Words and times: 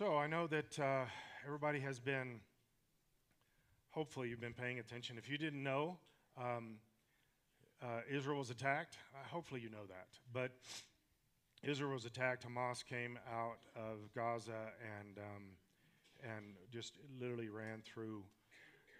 So 0.00 0.16
I 0.16 0.28
know 0.28 0.46
that 0.46 0.78
uh, 0.78 1.04
everybody 1.44 1.78
has 1.80 2.00
been, 2.00 2.40
hopefully, 3.90 4.30
you've 4.30 4.40
been 4.40 4.54
paying 4.54 4.78
attention. 4.78 5.18
If 5.18 5.28
you 5.28 5.36
didn't 5.36 5.62
know, 5.62 5.98
um, 6.38 6.76
uh, 7.82 8.00
Israel 8.10 8.38
was 8.38 8.48
attacked. 8.48 8.96
Uh, 9.14 9.18
hopefully, 9.28 9.60
you 9.60 9.68
know 9.68 9.84
that. 9.90 10.06
But 10.32 10.52
Israel 11.62 11.92
was 11.92 12.06
attacked. 12.06 12.46
Hamas 12.48 12.82
came 12.82 13.18
out 13.30 13.58
of 13.76 13.98
Gaza 14.14 14.72
and 15.00 15.18
um, 15.18 15.42
and 16.24 16.54
just 16.72 16.94
literally 17.20 17.50
ran 17.50 17.82
through 17.84 18.22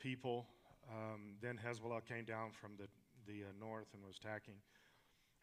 people. 0.02 0.44
Um, 0.90 1.36
then 1.40 1.58
Hezbollah 1.66 2.04
came 2.04 2.26
down 2.26 2.50
from 2.50 2.72
the 2.76 2.88
the 3.26 3.44
uh, 3.44 3.52
north 3.58 3.86
and 3.94 4.04
was 4.04 4.18
attacking. 4.22 4.56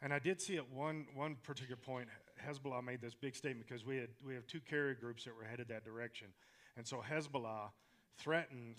And 0.04 0.14
I 0.14 0.20
did 0.20 0.39
see 0.39 0.58
at 0.58 0.70
one, 0.70 1.08
one 1.16 1.36
particular 1.42 1.78
point, 1.78 2.10
Hezbollah 2.46 2.84
made 2.84 3.02
this 3.02 3.14
big 3.14 3.36
statement 3.36 3.68
because 3.68 3.86
we, 3.86 3.98
had, 3.98 4.10
we 4.26 4.34
have 4.34 4.46
two 4.48 4.60
carrier 4.60 4.95
groups 4.95 5.26
that 5.26 5.36
were 5.36 5.44
headed 5.44 5.68
that 5.70 5.84
direction. 5.84 6.28
And 6.76 6.86
so 6.86 6.98
Hezbollah 6.98 7.70
threatened 8.18 8.78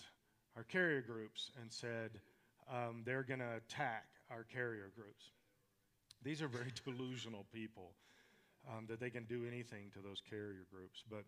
our 0.55 0.63
carrier 0.63 1.01
groups 1.01 1.51
and 1.61 1.71
said 1.71 2.19
um, 2.71 3.03
they're 3.05 3.23
going 3.23 3.39
to 3.39 3.55
attack 3.57 4.05
our 4.29 4.43
carrier 4.43 4.91
groups. 4.95 5.31
These 6.23 6.41
are 6.41 6.47
very 6.47 6.71
delusional 6.85 7.45
people 7.53 7.91
um, 8.69 8.85
that 8.87 8.99
they 8.99 9.09
can 9.09 9.23
do 9.23 9.45
anything 9.45 9.91
to 9.93 9.99
those 9.99 10.21
carrier 10.29 10.65
groups. 10.71 11.03
But, 11.09 11.23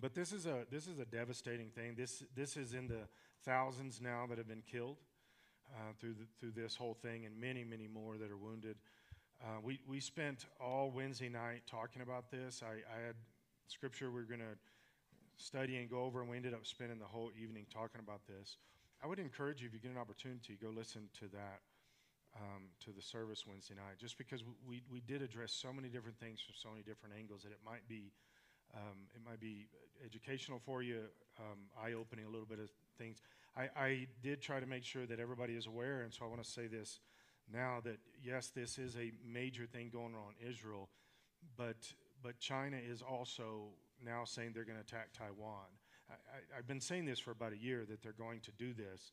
but 0.00 0.14
this, 0.14 0.32
is 0.32 0.46
a, 0.46 0.66
this 0.70 0.86
is 0.86 0.98
a 0.98 1.04
devastating 1.04 1.70
thing. 1.70 1.94
This, 1.96 2.22
this 2.34 2.56
is 2.56 2.74
in 2.74 2.88
the 2.88 3.08
thousands 3.44 4.00
now 4.00 4.26
that 4.28 4.38
have 4.38 4.48
been 4.48 4.62
killed. 4.70 4.98
Uh, 5.74 5.92
through, 5.98 6.12
the, 6.12 6.26
through 6.38 6.50
this 6.50 6.76
whole 6.76 6.92
thing, 6.92 7.24
and 7.24 7.40
many, 7.40 7.64
many 7.64 7.86
more 7.86 8.18
that 8.18 8.30
are 8.30 8.36
wounded. 8.36 8.76
Uh, 9.42 9.58
we, 9.60 9.80
we 9.88 9.98
spent 9.98 10.46
all 10.60 10.92
Wednesday 10.94 11.28
night 11.28 11.62
talking 11.68 12.00
about 12.00 12.30
this. 12.30 12.62
I, 12.62 12.78
I 12.86 13.06
had 13.06 13.16
scripture 13.66 14.08
we 14.12 14.20
were 14.20 14.26
going 14.26 14.38
to 14.38 14.54
study 15.36 15.78
and 15.78 15.90
go 15.90 16.04
over, 16.04 16.20
and 16.20 16.30
we 16.30 16.36
ended 16.36 16.54
up 16.54 16.64
spending 16.64 17.00
the 17.00 17.10
whole 17.10 17.30
evening 17.34 17.66
talking 17.68 18.00
about 18.00 18.20
this. 18.28 18.58
I 19.02 19.08
would 19.08 19.18
encourage 19.18 19.60
you, 19.60 19.66
if 19.66 19.74
you 19.74 19.80
get 19.80 19.90
an 19.90 19.98
opportunity, 19.98 20.56
go 20.62 20.68
listen 20.68 21.08
to 21.18 21.26
that, 21.32 21.58
um, 22.36 22.70
to 22.84 22.92
the 22.92 23.02
service 23.02 23.44
Wednesday 23.44 23.74
night, 23.74 23.98
just 23.98 24.16
because 24.16 24.44
we, 24.64 24.82
we 24.88 25.00
did 25.00 25.22
address 25.22 25.50
so 25.50 25.72
many 25.72 25.88
different 25.88 26.20
things 26.20 26.38
from 26.40 26.54
so 26.54 26.70
many 26.70 26.84
different 26.84 27.16
angles 27.18 27.42
that 27.42 27.50
it 27.50 27.60
might 27.66 27.86
be. 27.88 28.12
Um, 28.74 29.10
it 29.12 29.20
might 29.28 29.40
be 29.40 29.66
educational 30.06 30.60
for 30.64 30.82
you, 30.82 31.02
um, 31.38 31.58
eye 31.84 31.94
opening 31.94 32.26
a 32.26 32.30
little 32.30 32.46
bit 32.46 32.60
of 32.60 32.70
things. 32.96 33.20
I, 33.56 33.68
I 33.76 34.06
did 34.22 34.40
try 34.40 34.60
to 34.60 34.66
make 34.66 34.84
sure 34.84 35.04
that 35.04 35.18
everybody 35.18 35.54
is 35.54 35.66
aware, 35.66 36.02
and 36.02 36.14
so 36.14 36.24
I 36.24 36.28
want 36.28 36.42
to 36.42 36.48
say 36.48 36.68
this 36.68 37.00
now 37.52 37.80
that 37.84 37.98
yes, 38.24 38.48
this 38.54 38.78
is 38.78 38.96
a 38.96 39.12
major 39.26 39.66
thing 39.66 39.90
going 39.92 40.14
on 40.14 40.34
in 40.40 40.48
Israel, 40.48 40.88
but 41.56 41.76
but 42.22 42.38
China 42.38 42.76
is 42.76 43.02
also 43.02 43.70
now 44.04 44.24
saying 44.24 44.52
they're 44.54 44.64
going 44.64 44.78
to 44.78 44.82
attack 44.82 45.12
Taiwan. 45.12 45.66
I, 46.10 46.56
have 46.56 46.66
been 46.66 46.80
saying 46.80 47.06
this 47.06 47.18
for 47.18 47.30
about 47.30 47.52
a 47.52 47.56
year 47.56 47.84
that 47.88 48.02
they're 48.02 48.12
going 48.12 48.40
to 48.40 48.52
do 48.52 48.74
this, 48.74 49.12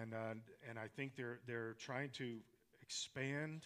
and 0.00 0.14
uh, 0.14 0.34
and 0.68 0.78
I 0.78 0.88
think 0.96 1.16
they're 1.16 1.38
they're 1.46 1.74
trying 1.74 2.10
to 2.10 2.38
expand 2.82 3.62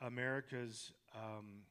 America's 0.00 0.92
um, 1.14 1.62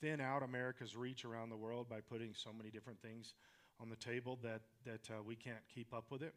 thin 0.00 0.20
out 0.20 0.42
America's 0.42 0.96
reach 0.96 1.24
around 1.24 1.50
the 1.50 1.56
world 1.56 1.88
by 1.88 2.00
putting 2.00 2.32
so 2.34 2.50
many 2.56 2.70
different 2.70 3.00
things 3.02 3.34
on 3.80 3.88
the 3.88 3.96
table 3.96 4.38
that 4.42 4.60
that 4.84 5.10
uh, 5.10 5.22
we 5.24 5.34
can't 5.34 5.66
keep 5.72 5.92
up 5.94 6.10
with 6.10 6.22
it, 6.22 6.34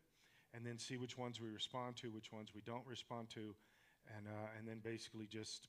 and 0.54 0.66
then 0.66 0.80
see 0.80 0.98
which 0.98 1.18
ones 1.18 1.42
we 1.42 1.50
respond 1.50 1.96
to, 1.98 2.10
which 2.10 2.32
ones 2.32 2.50
we 2.56 2.62
don't 2.62 2.86
respond 2.88 3.30
to, 3.32 3.54
and, 4.16 4.28
uh, 4.28 4.58
and 4.58 4.68
then 4.68 4.80
basically 4.84 5.28
just 5.28 5.68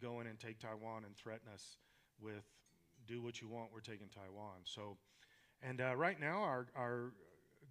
go 0.00 0.20
in 0.20 0.26
and 0.26 0.38
take 0.38 0.58
Taiwan 0.58 1.04
and 1.04 1.16
threaten 1.16 1.48
us 1.52 1.78
with 2.20 2.44
do 3.06 3.22
what 3.22 3.40
you 3.40 3.48
want, 3.48 3.70
we're 3.72 3.80
taking 3.80 4.08
Taiwan. 4.08 4.62
So, 4.64 4.96
and 5.62 5.80
uh, 5.80 5.96
right 5.96 6.18
now, 6.20 6.42
our, 6.42 6.66
our 6.76 7.12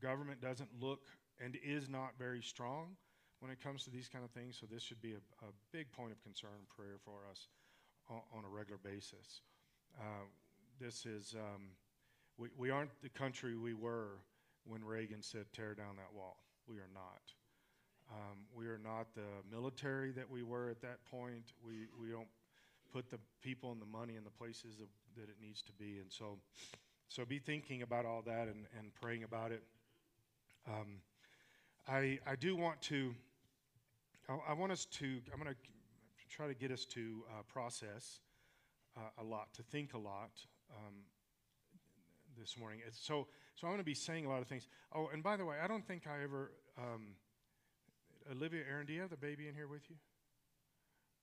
government 0.02 0.42
doesn't 0.42 0.70
look 0.80 1.02
and 1.44 1.58
is 1.64 1.90
not 1.90 2.12
very 2.18 2.42
strong 2.42 2.96
when 3.40 3.52
it 3.52 3.62
comes 3.62 3.84
to 3.86 3.90
these 3.90 4.08
kind 4.08 4.24
of 4.24 4.32
things. 4.32 4.58
So, 4.60 4.68
this 4.70 4.84
should 4.84 5.02
be 5.02 5.14
a, 5.14 5.46
a 5.46 5.52
big 5.72 5.92
point 5.92 6.12
of 6.12 6.22
concern 6.24 6.52
and 6.58 6.68
prayer 6.70 6.98
for 7.04 7.20
us 7.30 7.48
on, 8.10 8.22
on 8.38 8.46
a 8.46 8.50
regular 8.50 8.80
basis. 8.84 9.42
Uh, 10.00 10.26
this 10.80 11.06
is, 11.06 11.36
um, 11.38 11.64
we, 12.38 12.50
we 12.58 12.70
aren't 12.70 12.92
the 13.02 13.10
country 13.10 13.56
we 13.56 13.74
were 13.74 14.20
when 14.66 14.84
Reagan 14.84 15.22
said, 15.22 15.46
tear 15.54 15.74
down 15.74 15.96
that 15.98 16.14
wall. 16.16 16.38
We 16.68 16.78
are 16.78 16.90
not. 16.94 17.22
Um, 18.12 18.40
we 18.54 18.68
are 18.68 18.78
not 18.78 19.08
the 19.16 19.22
military 19.50 20.12
that 20.12 20.30
we 20.30 20.44
were 20.44 20.70
at 20.70 20.82
that 20.82 21.04
point. 21.10 21.54
We, 21.66 21.88
we 22.00 22.12
don't 22.12 22.28
put 22.92 23.10
the 23.10 23.20
people 23.42 23.72
and 23.72 23.82
the 23.82 23.86
money 23.86 24.16
in 24.18 24.24
the 24.24 24.32
places 24.32 24.82
of, 24.82 24.88
that 25.16 25.30
it 25.30 25.38
needs 25.42 25.62
to 25.62 25.72
be. 25.74 26.00
And 26.00 26.12
so, 26.12 26.38
so 27.08 27.24
be 27.24 27.40
thinking 27.40 27.84
about 27.84 28.06
all 28.06 28.22
that 28.26 28.48
and, 28.48 28.66
and 28.78 28.94
praying 29.02 29.24
about 29.24 29.52
it. 29.52 29.64
Um, 30.68 30.98
I, 31.88 32.20
I 32.28 32.36
do 32.36 32.56
want 32.56 32.82
to, 32.84 33.16
I, 34.28 34.52
I 34.52 34.54
want 34.54 34.72
us 34.72 34.86
to, 34.86 35.06
I'm 35.34 35.42
going 35.42 35.54
to 35.54 35.60
try 36.30 36.48
to 36.48 36.54
get 36.54 36.72
us 36.72 36.86
to 36.86 37.24
uh, 37.30 37.44
process 37.48 38.20
uh, 38.98 39.22
a 39.22 39.24
lot, 39.24 39.54
to 39.54 39.64
think 39.64 39.94
a 39.94 39.98
lot 39.98 40.32
um, 40.76 40.96
this 42.38 42.58
morning. 42.58 42.80
So, 42.92 43.28
so 43.56 43.68
I'm 43.68 43.72
going 43.72 43.80
to 43.80 43.86
be 43.86 43.94
saying 43.94 44.26
a 44.26 44.30
lot 44.30 44.42
of 44.42 44.48
things. 44.48 44.68
Oh, 44.94 45.10
and 45.14 45.24
by 45.24 45.38
the 45.38 45.46
way, 45.46 45.58
I 45.64 45.68
don't 45.68 45.86
think 45.88 46.08
I 46.08 46.24
ever 46.24 46.52
um, 46.78 47.16
Olivia, 48.30 48.64
Aaron, 48.70 48.86
do 48.86 48.94
you 48.94 49.02
have 49.02 49.10
the 49.10 49.18
baby 49.18 49.48
in 49.48 49.56
here 49.56 49.68
with 49.68 49.90
you? 49.90 49.96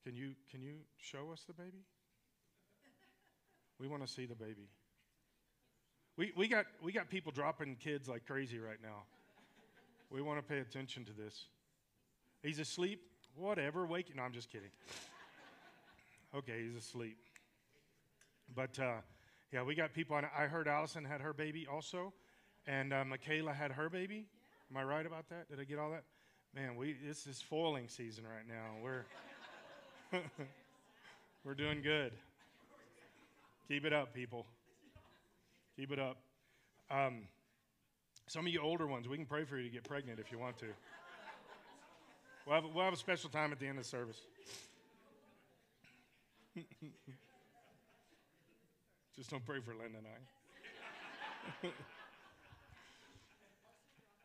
Can 0.04 0.16
you 0.16 0.32
can 0.50 0.62
you 0.62 0.76
show 0.96 1.30
us 1.32 1.44
the 1.46 1.52
baby? 1.52 1.84
We 3.78 3.86
want 3.86 4.04
to 4.04 4.12
see 4.12 4.26
the 4.26 4.34
baby. 4.34 4.68
We, 6.16 6.32
we, 6.36 6.48
got, 6.48 6.66
we 6.82 6.90
got 6.90 7.08
people 7.08 7.30
dropping 7.30 7.76
kids 7.76 8.08
like 8.08 8.26
crazy 8.26 8.58
right 8.58 8.78
now. 8.82 9.04
We 10.10 10.20
want 10.20 10.40
to 10.40 10.42
pay 10.42 10.58
attention 10.58 11.04
to 11.04 11.12
this. 11.12 11.44
He's 12.42 12.58
asleep? 12.58 13.00
Whatever. 13.36 13.86
Wake. 13.86 14.14
No, 14.16 14.22
I'm 14.22 14.32
just 14.32 14.50
kidding. 14.50 14.70
Okay, 16.34 16.64
he's 16.66 16.76
asleep. 16.76 17.18
But 18.52 18.78
uh, 18.80 18.96
yeah, 19.52 19.62
we 19.62 19.76
got 19.76 19.94
people 19.94 20.16
on. 20.16 20.24
I 20.36 20.46
heard 20.46 20.66
Allison 20.66 21.04
had 21.04 21.20
her 21.20 21.32
baby 21.32 21.68
also, 21.70 22.12
and 22.66 22.92
uh, 22.92 23.04
Michaela 23.04 23.52
had 23.52 23.70
her 23.72 23.88
baby. 23.88 24.26
Am 24.70 24.76
I 24.76 24.82
right 24.82 25.06
about 25.06 25.28
that? 25.28 25.48
Did 25.48 25.60
I 25.60 25.64
get 25.64 25.78
all 25.78 25.90
that? 25.92 26.02
Man, 26.54 26.76
we 26.76 26.96
this 27.06 27.26
is 27.26 27.40
foiling 27.40 27.88
season 27.88 28.24
right 28.24 28.46
now. 28.48 28.82
We're 28.82 29.04
we're 31.44 31.54
doing 31.54 31.82
good. 31.82 32.12
Keep 33.68 33.84
it 33.84 33.92
up, 33.92 34.14
people. 34.14 34.46
Keep 35.76 35.92
it 35.92 35.98
up. 35.98 36.16
Um, 36.90 37.28
some 38.26 38.46
of 38.46 38.52
you 38.52 38.60
older 38.60 38.86
ones, 38.86 39.08
we 39.08 39.16
can 39.16 39.26
pray 39.26 39.44
for 39.44 39.58
you 39.58 39.64
to 39.64 39.70
get 39.70 39.84
pregnant 39.84 40.18
if 40.18 40.32
you 40.32 40.38
want 40.38 40.58
to. 40.58 40.66
We'll 42.46 42.54
have, 42.54 42.64
we'll 42.74 42.84
have 42.84 42.94
a 42.94 42.96
special 42.96 43.28
time 43.28 43.52
at 43.52 43.58
the 43.58 43.66
end 43.66 43.76
of 43.78 43.84
the 43.84 43.88
service. 43.90 44.20
Just 49.16 49.30
don't 49.30 49.44
pray 49.44 49.60
for 49.60 49.72
Linda 49.72 49.98
and 49.98 50.06
I. 51.66 51.68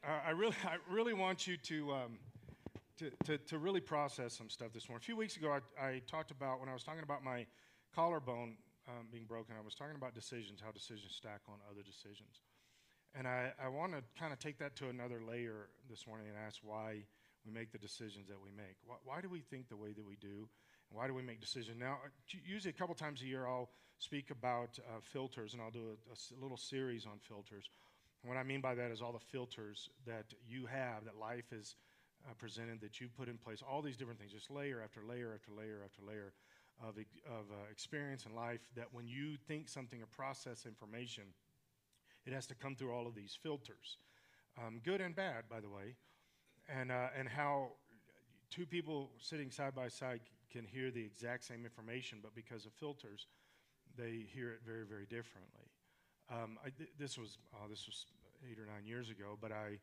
I 0.03 0.31
really, 0.31 0.55
I 0.65 0.75
really 0.93 1.13
want 1.13 1.47
you 1.47 1.55
to, 1.55 1.93
um, 1.93 2.19
to, 2.97 3.09
to, 3.23 3.37
to, 3.37 3.57
really 3.57 3.79
process 3.79 4.33
some 4.33 4.49
stuff 4.49 4.73
this 4.73 4.89
morning. 4.89 5.01
A 5.01 5.05
few 5.05 5.15
weeks 5.15 5.37
ago, 5.37 5.57
I, 5.79 5.85
I 5.85 6.01
talked 6.11 6.29
about, 6.29 6.59
when 6.59 6.67
I 6.67 6.73
was 6.73 6.83
talking 6.83 7.03
about 7.03 7.23
my 7.23 7.45
collarbone 7.95 8.57
um, 8.89 9.07
being 9.11 9.23
broken, 9.23 9.55
I 9.57 9.63
was 9.63 9.75
talking 9.75 9.95
about 9.95 10.13
decisions, 10.13 10.59
how 10.61 10.71
decisions 10.71 11.15
stack 11.15 11.39
on 11.47 11.55
other 11.71 11.83
decisions. 11.83 12.41
And 13.15 13.27
I, 13.27 13.53
I 13.63 13.69
want 13.69 13.93
to 13.93 14.03
kind 14.19 14.33
of 14.33 14.39
take 14.39 14.59
that 14.59 14.75
to 14.77 14.89
another 14.89 15.21
layer 15.25 15.69
this 15.89 16.05
morning 16.05 16.27
and 16.27 16.35
ask 16.37 16.59
why 16.63 17.05
we 17.45 17.53
make 17.53 17.71
the 17.71 17.77
decisions 17.77 18.27
that 18.27 18.41
we 18.43 18.49
make. 18.51 18.75
Why, 18.85 18.95
why 19.05 19.21
do 19.21 19.29
we 19.29 19.39
think 19.39 19.69
the 19.69 19.77
way 19.77 19.93
that 19.93 20.05
we 20.05 20.17
do? 20.19 20.49
And 20.89 20.99
why 20.99 21.07
do 21.07 21.13
we 21.13 21.21
make 21.21 21.39
decisions? 21.39 21.77
Now, 21.79 21.99
usually 22.27 22.71
a 22.71 22.77
couple 22.77 22.95
times 22.95 23.21
a 23.21 23.25
year, 23.25 23.47
I'll 23.47 23.69
speak 23.99 24.31
about 24.31 24.77
uh, 24.79 24.99
filters, 25.01 25.53
and 25.53 25.61
I'll 25.61 25.71
do 25.71 25.95
a, 26.11 26.35
a 26.35 26.39
little 26.41 26.57
series 26.57 27.05
on 27.05 27.19
filters. 27.19 27.69
And 28.23 28.29
what 28.29 28.37
I 28.37 28.43
mean 28.43 28.61
by 28.61 28.73
that 28.75 28.89
is 28.89 29.01
all 29.01 29.11
the 29.11 29.19
filters 29.19 29.89
that 30.05 30.25
you 30.47 30.65
have, 30.65 31.03
that 31.03 31.17
life 31.19 31.51
is 31.51 31.75
uh, 32.25 32.33
presented, 32.37 32.79
that 32.81 33.01
you 33.01 33.09
put 33.09 33.27
in 33.27 33.37
place, 33.37 33.61
all 33.61 33.81
these 33.81 33.97
different 33.97 34.17
things, 34.17 34.31
just 34.31 34.49
layer 34.49 34.81
after 34.81 35.01
layer 35.03 35.33
after 35.35 35.51
layer 35.51 35.81
after 35.83 36.01
layer 36.01 36.33
of, 36.81 36.97
of 36.97 37.51
uh, 37.51 37.69
experience 37.69 38.25
in 38.25 38.33
life, 38.33 38.61
that 38.75 38.87
when 38.93 39.07
you 39.07 39.35
think 39.47 39.67
something 39.67 40.01
or 40.01 40.05
process 40.05 40.65
information, 40.65 41.23
it 42.25 42.31
has 42.31 42.47
to 42.47 42.55
come 42.55 42.75
through 42.75 42.93
all 42.93 43.07
of 43.07 43.13
these 43.13 43.37
filters, 43.43 43.97
um, 44.57 44.79
good 44.85 45.01
and 45.01 45.15
bad, 45.15 45.43
by 45.49 45.59
the 45.59 45.69
way, 45.69 45.95
and, 46.69 46.91
uh, 46.91 47.07
and 47.17 47.27
how 47.27 47.71
two 48.49 48.65
people 48.65 49.11
sitting 49.19 49.51
side 49.51 49.75
by 49.75 49.89
side 49.89 50.21
can 50.49 50.65
hear 50.65 50.91
the 50.91 51.03
exact 51.03 51.43
same 51.43 51.65
information, 51.65 52.19
but 52.21 52.33
because 52.33 52.65
of 52.65 52.71
filters, 52.73 53.27
they 53.97 54.25
hear 54.33 54.51
it 54.51 54.59
very, 54.65 54.85
very 54.85 55.05
differently. 55.05 55.72
Um, 56.33 56.57
I, 56.65 56.69
th- 56.69 56.89
this 56.97 57.17
was 57.17 57.37
uh, 57.53 57.67
this 57.69 57.85
was 57.85 58.05
eight 58.49 58.57
or 58.57 58.65
nine 58.65 58.85
years 58.85 59.09
ago, 59.09 59.37
but 59.39 59.51
I 59.51 59.77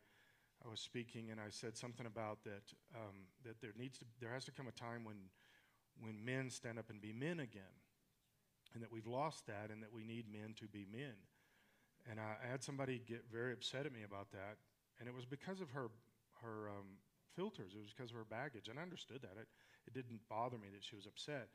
I 0.65 0.69
was 0.69 0.79
speaking 0.79 1.31
and 1.31 1.39
I 1.39 1.49
said 1.49 1.77
something 1.77 2.05
about 2.05 2.43
that 2.43 2.67
um, 2.93 3.31
that 3.45 3.61
there 3.61 3.71
needs 3.77 3.97
to 3.99 4.05
there 4.19 4.33
has 4.33 4.43
to 4.45 4.51
come 4.51 4.67
a 4.67 4.71
time 4.71 5.05
when 5.05 5.31
when 6.01 6.23
men 6.25 6.49
stand 6.49 6.77
up 6.77 6.89
and 6.89 6.99
be 7.01 7.13
men 7.13 7.39
again, 7.39 7.75
and 8.73 8.83
that 8.83 8.91
we've 8.91 9.07
lost 9.07 9.47
that, 9.47 9.71
and 9.71 9.81
that 9.81 9.93
we 9.93 10.03
need 10.03 10.25
men 10.31 10.53
to 10.59 10.67
be 10.67 10.85
men. 10.91 11.15
And 12.09 12.19
I, 12.19 12.35
I 12.43 12.51
had 12.51 12.63
somebody 12.63 13.01
get 13.05 13.23
very 13.31 13.53
upset 13.53 13.85
at 13.85 13.93
me 13.93 14.03
about 14.03 14.31
that, 14.31 14.57
and 14.99 15.07
it 15.07 15.15
was 15.15 15.25
because 15.25 15.61
of 15.61 15.69
her 15.69 15.87
her 16.41 16.67
um, 16.67 16.99
filters. 17.33 17.73
It 17.75 17.79
was 17.79 17.93
because 17.95 18.11
of 18.11 18.17
her 18.17 18.27
baggage, 18.27 18.67
and 18.67 18.77
I 18.77 18.81
understood 18.81 19.21
that. 19.21 19.39
It 19.39 19.47
it 19.87 19.93
didn't 19.93 20.19
bother 20.27 20.57
me 20.57 20.67
that 20.73 20.83
she 20.83 20.95
was 20.97 21.05
upset, 21.05 21.47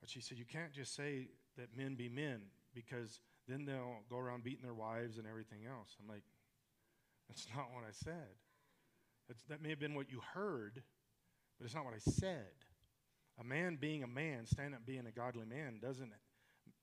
but 0.00 0.08
she 0.08 0.20
said 0.20 0.38
you 0.38 0.46
can't 0.46 0.72
just 0.72 0.94
say 0.94 1.28
that 1.58 1.76
men 1.76 1.96
be 1.96 2.08
men 2.08 2.48
because 2.74 3.20
then 3.48 3.64
they'll 3.64 4.02
go 4.10 4.18
around 4.18 4.44
beating 4.44 4.62
their 4.62 4.74
wives 4.74 5.18
and 5.18 5.26
everything 5.26 5.60
else. 5.68 5.96
I'm 6.00 6.08
like, 6.08 6.24
that's 7.28 7.46
not 7.54 7.66
what 7.72 7.84
I 7.84 7.92
said. 7.92 8.36
That's, 9.28 9.42
that 9.44 9.62
may 9.62 9.70
have 9.70 9.80
been 9.80 9.94
what 9.94 10.10
you 10.10 10.20
heard, 10.34 10.82
but 11.58 11.64
it's 11.64 11.74
not 11.74 11.84
what 11.84 11.94
I 11.94 12.10
said. 12.10 12.52
A 13.40 13.44
man 13.44 13.76
being 13.80 14.02
a 14.02 14.06
man, 14.06 14.46
stand 14.46 14.74
up 14.74 14.84
being 14.86 15.06
a 15.06 15.12
godly 15.12 15.46
man, 15.46 15.78
doesn't. 15.80 16.10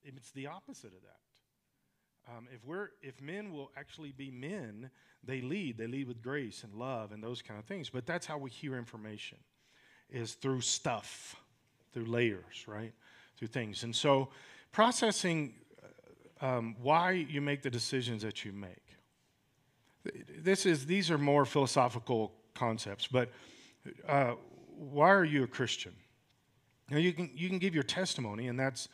It? 0.03 0.13
It's 0.15 0.31
the 0.31 0.47
opposite 0.47 0.94
of 0.94 1.01
that. 1.01 2.35
Um, 2.35 2.47
if 2.53 2.65
we're 2.65 2.89
if 3.01 3.21
men 3.21 3.51
will 3.51 3.71
actually 3.77 4.12
be 4.12 4.31
men, 4.31 4.89
they 5.23 5.41
lead. 5.41 5.77
They 5.77 5.88
lead 5.88 6.07
with 6.07 6.23
grace 6.23 6.63
and 6.63 6.73
love 6.73 7.12
and 7.12 7.23
those 7.23 7.41
kind 7.41 7.59
of 7.59 7.65
things. 7.65 7.89
But 7.89 8.06
that's 8.06 8.25
how 8.25 8.38
we 8.38 8.50
hear 8.50 8.77
information, 8.77 9.38
is 10.09 10.33
through 10.33 10.62
stuff, 10.62 11.35
through 11.94 12.06
layers, 12.06 12.65
right? 12.67 12.94
Through 13.38 13.50
things. 13.50 13.83
And 13.83 13.95
so, 13.95 14.29
processing 14.71 15.53
um, 16.42 16.76
why 16.82 17.12
you 17.12 17.42
make 17.42 17.62
the 17.62 17.70
decisions 17.70 18.22
that 18.24 18.44
you 18.46 18.52
make. 18.52 18.82
This 20.38 20.66
is 20.66 20.86
these 20.86 21.10
are 21.10 21.18
more 21.18 21.46
philosophical 21.46 22.34
concepts, 22.54 23.08
but 23.08 23.30
uh, 24.08 24.34
why 24.78 25.12
are 25.12 25.26
you 25.26 25.44
a 25.44 25.48
Christian? 25.48 25.94
Now 26.90 26.98
you 26.98 27.14
can 27.14 27.32
you 27.34 27.50
can 27.50 27.58
give 27.58 27.74
your 27.74 27.84
testimony, 27.84 28.48
and 28.48 28.60
that's 28.60 28.88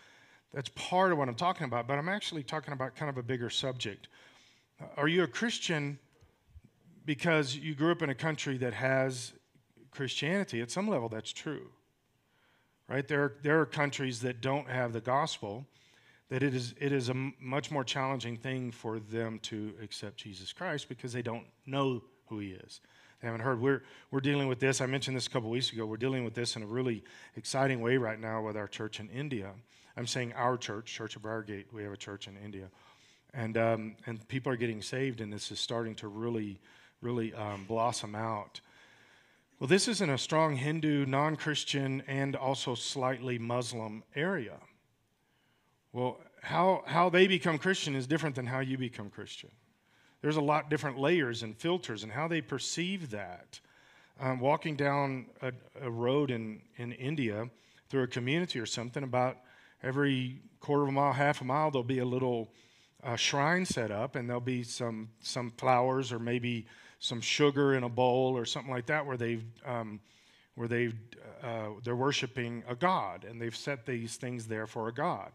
that's 0.53 0.69
part 0.69 1.11
of 1.11 1.17
what 1.17 1.27
I'm 1.27 1.35
talking 1.35 1.65
about, 1.65 1.87
but 1.87 1.97
I'm 1.97 2.09
actually 2.09 2.43
talking 2.43 2.73
about 2.73 2.95
kind 2.95 3.09
of 3.09 3.17
a 3.17 3.23
bigger 3.23 3.49
subject. 3.49 4.07
Are 4.97 5.07
you 5.07 5.23
a 5.23 5.27
Christian 5.27 5.99
because 7.05 7.55
you 7.55 7.75
grew 7.75 7.91
up 7.91 8.01
in 8.01 8.09
a 8.09 8.15
country 8.15 8.57
that 8.57 8.73
has 8.73 9.33
Christianity? 9.91 10.61
At 10.61 10.71
some 10.71 10.87
level, 10.87 11.09
that's 11.09 11.31
true. 11.31 11.67
Right? 12.87 13.07
There, 13.07 13.35
there 13.41 13.61
are 13.61 13.65
countries 13.65 14.19
that 14.21 14.41
don't 14.41 14.67
have 14.67 14.91
the 14.91 14.99
gospel, 14.99 15.65
that 16.31 16.43
it 16.43 16.55
is, 16.55 16.73
it 16.79 16.93
is 16.93 17.09
a 17.09 17.13
much 17.41 17.71
more 17.71 17.83
challenging 17.83 18.37
thing 18.37 18.71
for 18.71 18.99
them 18.99 19.37
to 19.39 19.73
accept 19.83 20.15
Jesus 20.15 20.53
Christ 20.53 20.87
because 20.87 21.11
they 21.11 21.21
don't 21.21 21.45
know 21.65 22.01
who 22.29 22.39
he 22.39 22.51
is. 22.51 22.79
They 23.19 23.27
haven't 23.27 23.41
heard. 23.41 23.59
We're, 23.59 23.83
we're 24.11 24.21
dealing 24.21 24.47
with 24.47 24.61
this. 24.61 24.79
I 24.79 24.85
mentioned 24.85 25.17
this 25.17 25.27
a 25.27 25.29
couple 25.29 25.49
weeks 25.49 25.73
ago. 25.73 25.85
We're 25.85 25.97
dealing 25.97 26.23
with 26.23 26.33
this 26.33 26.55
in 26.55 26.63
a 26.63 26.65
really 26.65 27.03
exciting 27.35 27.81
way 27.81 27.97
right 27.97 28.17
now 28.17 28.41
with 28.41 28.55
our 28.55 28.69
church 28.69 29.01
in 29.01 29.09
India. 29.09 29.51
I'm 29.97 30.07
saying 30.07 30.31
our 30.31 30.55
church, 30.55 30.85
Church 30.85 31.17
of 31.17 31.21
Briargate. 31.21 31.65
We 31.73 31.83
have 31.83 31.91
a 31.91 31.97
church 31.97 32.29
in 32.29 32.37
India, 32.37 32.69
and 33.33 33.57
um, 33.57 33.95
and 34.05 34.25
people 34.29 34.53
are 34.53 34.55
getting 34.55 34.81
saved, 34.81 35.19
and 35.19 35.33
this 35.33 35.51
is 35.51 35.59
starting 35.59 35.95
to 35.95 36.07
really, 36.07 36.61
really 37.01 37.33
um, 37.33 37.65
blossom 37.67 38.15
out. 38.15 38.61
Well, 39.59 39.67
this 39.67 39.89
is 39.89 39.99
in 39.99 40.09
a 40.09 40.17
strong 40.17 40.55
Hindu, 40.55 41.05
non-Christian, 41.07 42.03
and 42.07 42.37
also 42.37 42.73
slightly 42.73 43.37
Muslim 43.37 44.03
area. 44.15 44.53
Well, 45.93 46.19
how 46.41 46.83
how 46.85 47.09
they 47.09 47.27
become 47.27 47.57
Christian 47.57 47.95
is 47.95 48.07
different 48.07 48.35
than 48.35 48.47
how 48.47 48.59
you 48.59 48.77
become 48.77 49.09
Christian. 49.09 49.51
There's 50.21 50.37
a 50.37 50.41
lot 50.41 50.69
different 50.69 50.99
layers 50.99 51.43
and 51.43 51.57
filters 51.57 52.03
and 52.03 52.11
how 52.11 52.27
they 52.27 52.41
perceive 52.41 53.09
that. 53.09 53.59
Um, 54.19 54.39
walking 54.39 54.75
down 54.75 55.25
a, 55.41 55.51
a 55.81 55.89
road 55.89 56.29
in, 56.29 56.61
in 56.77 56.91
India 56.91 57.49
through 57.89 58.03
a 58.03 58.07
community 58.07 58.59
or 58.59 58.67
something, 58.67 59.03
about 59.03 59.37
every 59.81 60.39
quarter 60.59 60.83
of 60.83 60.89
a 60.89 60.91
mile, 60.91 61.11
half 61.11 61.41
a 61.41 61.43
mile, 61.43 61.71
there'll 61.71 61.83
be 61.83 61.99
a 61.99 62.05
little 62.05 62.49
uh, 63.03 63.15
shrine 63.15 63.65
set 63.65 63.89
up, 63.89 64.15
and 64.15 64.29
there'll 64.29 64.39
be 64.39 64.63
some 64.63 65.09
some 65.21 65.51
flowers 65.57 66.11
or 66.11 66.19
maybe 66.19 66.67
some 66.99 67.19
sugar 67.19 67.73
in 67.73 67.83
a 67.83 67.89
bowl 67.89 68.37
or 68.37 68.45
something 68.45 68.71
like 68.71 68.85
that, 68.85 69.05
where 69.05 69.17
they've 69.17 69.43
um, 69.65 69.99
where 70.55 70.67
they 70.67 70.91
uh, 71.43 71.69
they're 71.83 71.95
worshiping 71.95 72.63
a 72.67 72.75
god, 72.75 73.25
and 73.27 73.41
they've 73.41 73.55
set 73.55 73.85
these 73.85 74.17
things 74.17 74.47
there 74.47 74.67
for 74.67 74.87
a 74.87 74.93
god, 74.93 75.31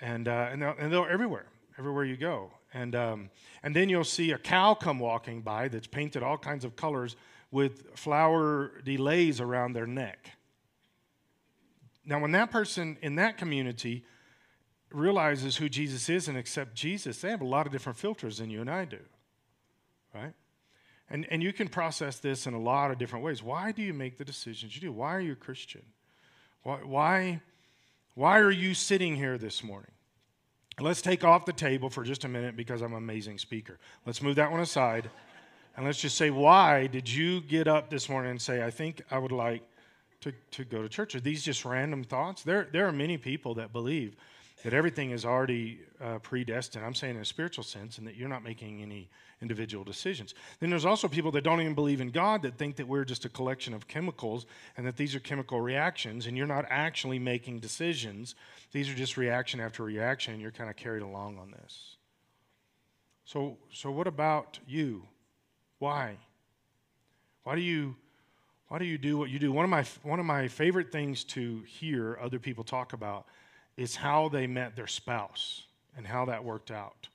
and 0.00 0.28
uh, 0.28 0.48
and, 0.50 0.62
they're, 0.62 0.70
and 0.78 0.92
they're 0.92 1.10
everywhere, 1.10 1.46
everywhere 1.78 2.04
you 2.04 2.16
go, 2.16 2.50
and 2.72 2.94
um, 2.94 3.30
and 3.62 3.74
then 3.74 3.88
you'll 3.88 4.04
see 4.04 4.32
a 4.32 4.38
cow 4.38 4.74
come 4.74 4.98
walking 4.98 5.42
by 5.42 5.68
that's 5.68 5.86
painted 5.86 6.22
all 6.22 6.38
kinds 6.38 6.64
of 6.64 6.76
colors 6.76 7.16
with 7.50 7.96
flower 7.96 8.72
delays 8.84 9.40
around 9.40 9.72
their 9.72 9.86
neck 9.86 10.32
now, 12.08 12.18
when 12.20 12.32
that 12.32 12.50
person 12.50 12.96
in 13.02 13.16
that 13.16 13.36
community 13.36 14.02
realizes 14.90 15.58
who 15.58 15.68
Jesus 15.68 16.08
is 16.08 16.26
and 16.26 16.38
accept 16.38 16.74
Jesus, 16.74 17.20
they 17.20 17.28
have 17.28 17.42
a 17.42 17.46
lot 17.46 17.66
of 17.66 17.72
different 17.72 17.98
filters 17.98 18.38
than 18.38 18.48
you 18.48 18.62
and 18.62 18.70
I 18.70 18.86
do, 18.86 19.00
right? 20.14 20.32
And, 21.10 21.26
and 21.30 21.42
you 21.42 21.52
can 21.52 21.68
process 21.68 22.18
this 22.18 22.46
in 22.46 22.54
a 22.54 22.60
lot 22.60 22.90
of 22.90 22.96
different 22.96 23.26
ways. 23.26 23.42
Why 23.42 23.72
do 23.72 23.82
you 23.82 23.92
make 23.92 24.16
the 24.16 24.24
decisions 24.24 24.74
you 24.74 24.80
do? 24.80 24.90
Why 24.90 25.14
are 25.14 25.20
you 25.20 25.32
a 25.32 25.36
Christian? 25.36 25.82
Why, 26.62 26.76
why, 26.76 27.40
why 28.18 28.40
are 28.40 28.50
you 28.50 28.74
sitting 28.74 29.14
here 29.14 29.38
this 29.38 29.62
morning? 29.62 29.92
Let's 30.80 31.00
take 31.00 31.22
off 31.22 31.46
the 31.46 31.52
table 31.52 31.88
for 31.88 32.02
just 32.02 32.24
a 32.24 32.28
minute 32.28 32.56
because 32.56 32.82
I'm 32.82 32.90
an 32.90 32.98
amazing 32.98 33.38
speaker. 33.38 33.78
Let's 34.06 34.20
move 34.20 34.34
that 34.34 34.50
one 34.50 34.58
aside. 34.58 35.08
And 35.76 35.86
let's 35.86 36.00
just 36.00 36.16
say, 36.16 36.30
why 36.30 36.88
did 36.88 37.08
you 37.08 37.40
get 37.40 37.68
up 37.68 37.90
this 37.90 38.08
morning 38.08 38.32
and 38.32 38.42
say, 38.42 38.64
I 38.64 38.72
think 38.72 39.02
I 39.12 39.18
would 39.18 39.30
like 39.30 39.62
to, 40.22 40.32
to 40.50 40.64
go 40.64 40.82
to 40.82 40.88
church? 40.88 41.14
Are 41.14 41.20
these 41.20 41.44
just 41.44 41.64
random 41.64 42.02
thoughts? 42.02 42.42
There, 42.42 42.66
there 42.72 42.88
are 42.88 42.92
many 42.92 43.18
people 43.18 43.54
that 43.54 43.72
believe 43.72 44.16
that 44.64 44.72
everything 44.72 45.12
is 45.12 45.24
already 45.24 45.80
uh, 46.02 46.18
predestined. 46.18 46.84
I'm 46.84 46.94
saying 46.94 47.16
in 47.16 47.22
a 47.22 47.24
spiritual 47.24 47.64
sense, 47.64 47.98
and 47.98 48.06
that 48.06 48.16
you're 48.16 48.28
not 48.28 48.42
making 48.42 48.82
any 48.82 49.08
individual 49.40 49.84
decisions. 49.84 50.34
Then 50.58 50.70
there's 50.70 50.84
also 50.84 51.06
people 51.06 51.30
that 51.32 51.44
don't 51.44 51.60
even 51.60 51.74
believe 51.74 52.00
in 52.00 52.10
God 52.10 52.42
that 52.42 52.56
think 52.56 52.76
that 52.76 52.88
we're 52.88 53.04
just 53.04 53.24
a 53.24 53.28
collection 53.28 53.72
of 53.72 53.86
chemicals 53.86 54.46
and 54.76 54.86
that 54.86 54.96
these 54.96 55.14
are 55.14 55.20
chemical 55.20 55.60
reactions, 55.60 56.26
and 56.26 56.36
you're 56.36 56.46
not 56.46 56.64
actually 56.68 57.18
making 57.18 57.60
decisions. 57.60 58.34
These 58.72 58.88
are 58.90 58.94
just 58.94 59.16
reaction 59.16 59.60
after 59.60 59.84
reaction, 59.84 60.32
and 60.32 60.42
you're 60.42 60.50
kind 60.50 60.70
of 60.70 60.76
carried 60.76 61.02
along 61.02 61.38
on 61.38 61.52
this. 61.52 61.96
So, 63.24 63.58
so 63.72 63.90
what 63.90 64.06
about 64.06 64.58
you? 64.66 65.04
Why? 65.78 66.16
Why 67.44 67.54
do 67.54 67.60
you 67.60 67.94
why 68.68 68.78
do 68.78 68.84
you 68.84 68.98
do 68.98 69.16
what 69.16 69.30
you 69.30 69.38
do? 69.38 69.50
One 69.50 69.64
of 69.64 69.70
my, 69.70 69.84
one 70.02 70.20
of 70.20 70.26
my 70.26 70.46
favorite 70.46 70.92
things 70.92 71.24
to 71.24 71.62
hear 71.62 72.18
other 72.20 72.38
people 72.38 72.64
talk 72.64 72.92
about 72.92 73.26
is 73.78 73.94
how 73.94 74.28
they 74.28 74.46
met 74.46 74.76
their 74.76 74.88
spouse 74.88 75.62
and 75.96 76.06
how 76.06 76.26
that 76.26 76.44
worked 76.44 76.70
out. 76.70 77.08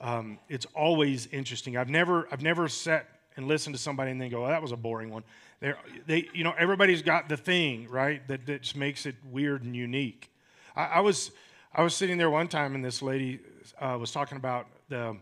Um, 0.00 0.38
it's 0.48 0.66
always 0.74 1.26
interesting. 1.26 1.76
I've 1.76 1.90
never, 1.90 2.28
I've 2.32 2.40
never 2.40 2.68
sat 2.68 3.08
and 3.36 3.48
listened 3.48 3.74
to 3.74 3.82
somebody 3.82 4.12
and 4.12 4.20
then 4.20 4.30
go, 4.30 4.46
oh, 4.46 4.48
that 4.48 4.62
was 4.62 4.72
a 4.72 4.76
boring 4.76 5.10
one. 5.10 5.24
They're, 5.60 5.76
they, 6.06 6.28
you 6.32 6.44
know, 6.44 6.54
everybody's 6.56 7.02
got 7.02 7.28
the 7.28 7.36
thing, 7.36 7.88
right, 7.88 8.26
that, 8.28 8.46
that 8.46 8.62
just 8.62 8.76
makes 8.76 9.06
it 9.06 9.16
weird 9.30 9.64
and 9.64 9.74
unique. 9.74 10.30
I, 10.76 10.84
I 10.84 11.00
was, 11.00 11.32
I 11.74 11.82
was 11.82 11.94
sitting 11.94 12.16
there 12.16 12.30
one 12.30 12.46
time 12.46 12.74
and 12.74 12.84
this 12.84 13.02
lady 13.02 13.40
uh, 13.80 13.96
was 14.00 14.12
talking 14.12 14.36
about 14.36 14.68
the, 14.88 15.16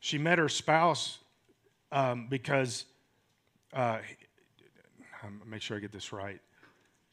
she 0.00 0.18
met 0.18 0.38
her 0.38 0.48
spouse 0.48 1.18
um, 1.90 2.26
because 2.28 2.84
uh, 3.72 3.98
make 5.46 5.62
sure 5.62 5.78
I 5.78 5.80
get 5.80 5.92
this 5.92 6.12
right, 6.12 6.40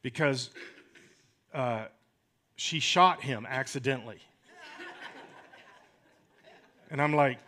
because 0.01 0.49
uh, 1.53 1.85
she 2.55 2.79
shot 2.79 3.21
him 3.21 3.45
accidentally. 3.49 4.19
And 6.89 7.01
I'm 7.01 7.13
like, 7.13 7.39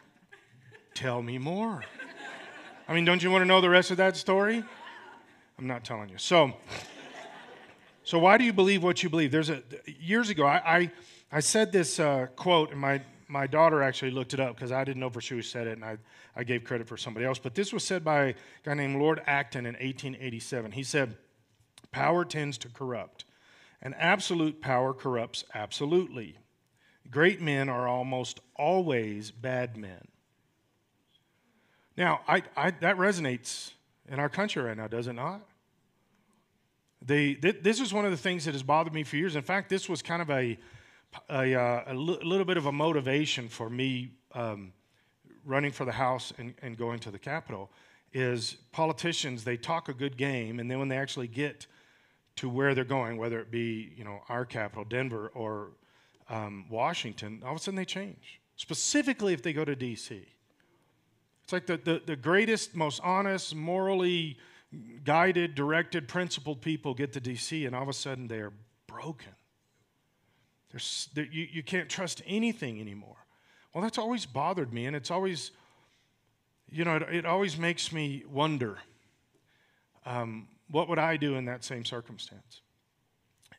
tell 0.94 1.22
me 1.22 1.38
more. 1.38 1.84
I 2.88 2.94
mean, 2.94 3.06
don't 3.06 3.22
you 3.22 3.30
want 3.30 3.44
to 3.44 3.46
know 3.46 3.62
the 3.62 3.70
rest 3.70 3.92
of 3.92 3.98
that 3.98 4.18
story? 4.18 4.64
I'm 5.58 5.68
not 5.68 5.84
telling 5.84 6.10
you. 6.10 6.18
So, 6.18 6.54
so 8.04 8.20
why 8.20 8.38
do 8.38 8.44
you 8.44 8.54
believe 8.54 8.84
what 8.84 9.04
you 9.04 9.10
believe? 9.10 9.32
There's 9.32 9.50
a 9.50 9.62
years 9.86 10.30
ago, 10.30 10.46
I 10.46 10.78
I, 10.78 10.92
I 11.32 11.40
said 11.40 11.72
this 11.72 12.00
uh, 12.00 12.28
quote, 12.36 12.72
and 12.72 12.80
my 12.80 13.02
my 13.28 13.48
daughter 13.48 13.82
actually 13.82 14.12
looked 14.12 14.34
it 14.34 14.40
up 14.40 14.56
because 14.56 14.72
I 14.72 14.84
didn't 14.84 15.00
know 15.00 15.10
for 15.10 15.22
sure 15.22 15.38
who 15.38 15.42
said 15.42 15.68
it, 15.68 15.74
and 15.74 15.86
I, 15.86 15.98
I 16.36 16.44
gave 16.44 16.64
credit 16.64 16.88
for 16.88 16.98
somebody 16.98 17.26
else. 17.26 17.40
But 17.40 17.56
this 17.56 17.74
was 17.74 17.84
said 17.84 18.04
by 18.04 18.26
a 18.26 18.34
guy 18.64 18.74
named 18.74 18.98
Lord 18.98 19.22
Acton 19.26 19.66
in 19.66 19.74
1887. 19.74 20.72
He 20.72 20.84
said, 20.84 21.18
Power 21.92 22.26
tends 22.26 22.58
to 22.60 22.70
corrupt, 22.70 23.25
and 23.86 23.94
absolute 24.00 24.60
power 24.62 24.94
corrupts 24.94 25.44
absolutely. 25.54 26.36
Great 27.12 27.40
men 27.40 27.70
are 27.70 27.88
almost 27.88 28.40
always 28.56 29.30
bad 29.30 29.78
men. 29.78 30.08
Now, 31.96 32.22
I, 32.28 32.42
I, 32.58 32.72
that 32.72 32.98
resonates 32.98 33.74
in 34.10 34.20
our 34.20 34.28
country 34.28 34.64
right 34.64 34.76
now, 34.76 34.88
does 34.88 35.06
it 35.06 35.14
not? 35.14 35.42
The, 37.04 37.36
th- 37.36 37.60
this 37.62 37.80
is 37.80 37.94
one 37.94 38.06
of 38.06 38.12
the 38.12 38.18
things 38.18 38.46
that 38.46 38.56
has 38.56 38.64
bothered 38.64 38.94
me 38.94 39.04
for 39.04 39.18
years. 39.18 39.36
In 39.36 39.44
fact, 39.44 39.70
this 39.70 39.88
was 39.88 40.02
kind 40.02 40.22
of 40.22 40.32
a 40.32 40.58
a, 41.30 41.56
uh, 41.56 41.94
little 41.94 42.44
bit 42.44 42.58
of 42.58 42.66
a 42.66 42.74
motivation 42.74 43.48
for 43.48 43.70
me 43.70 44.12
um, 44.34 44.74
running 45.46 45.72
for 45.72 45.86
the 45.86 45.94
House 45.94 46.34
and, 46.38 46.54
and 46.62 46.78
going 46.78 47.00
to 47.00 47.12
the 47.12 47.20
Capitol 47.20 47.72
is 48.12 48.58
politicians, 48.74 49.46
they 49.46 49.56
talk 49.56 49.88
a 49.88 49.94
good 49.94 50.18
game, 50.18 50.60
and 50.60 50.70
then 50.70 50.80
when 50.80 50.90
they 50.90 50.98
actually 50.98 51.30
get 51.30 51.68
to 52.38 52.50
where 52.50 52.76
they're 52.76 52.84
going, 52.84 53.18
whether 53.18 53.40
it 53.40 53.52
be 53.52 53.94
you 53.96 54.04
know 54.04 54.22
our 54.30 54.46
capital, 54.46 54.84
Denver, 54.84 55.32
or 55.34 55.70
um, 56.30 56.66
Washington, 56.70 57.42
all 57.44 57.52
of 57.52 57.58
a 57.58 57.60
sudden 57.60 57.76
they 57.76 57.86
change. 57.86 58.40
specifically 58.56 59.34
if 59.34 59.42
they 59.42 59.54
go 59.54 59.66
to 59.66 59.76
D.C. 59.76 60.26
It's 61.44 61.54
like 61.54 61.68
the, 61.68 61.78
the, 61.78 62.02
the 62.04 62.16
greatest, 62.16 62.76
most 62.76 63.00
honest, 63.04 63.54
morally 63.54 64.38
guided, 65.04 65.54
directed, 65.54 66.08
principled 66.08 66.62
people 66.62 66.96
get 66.96 67.14
to 67.14 67.20
D.C., 67.20 67.66
and 67.66 67.76
all 67.76 67.84
of 67.84 67.90
a 67.90 67.94
sudden 67.94 68.28
they 68.28 68.40
are 68.40 68.54
broken. 68.88 69.34
They're, 71.14 71.26
you, 71.26 71.48
you 71.52 71.64
can't 71.64 71.88
trust 71.88 72.24
anything 72.26 72.82
anymore. 72.82 73.18
Well, 73.74 73.84
that's 73.84 73.98
always 73.98 74.26
bothered 74.26 74.74
me, 74.74 74.88
and 74.88 74.96
it's 74.96 75.12
always, 75.12 75.52
you 76.72 76.84
know, 76.84 76.96
it, 76.96 77.04
it 77.12 77.26
always 77.26 77.58
makes 77.58 77.92
me 77.92 78.24
wonder 78.28 78.80
um, 80.06 80.48
what 80.70 80.90
would 80.90 81.00
I 81.00 81.18
do 81.18 81.36
in 81.36 81.46
that 81.46 81.64
same 81.64 81.86
circumstance? 81.86 82.62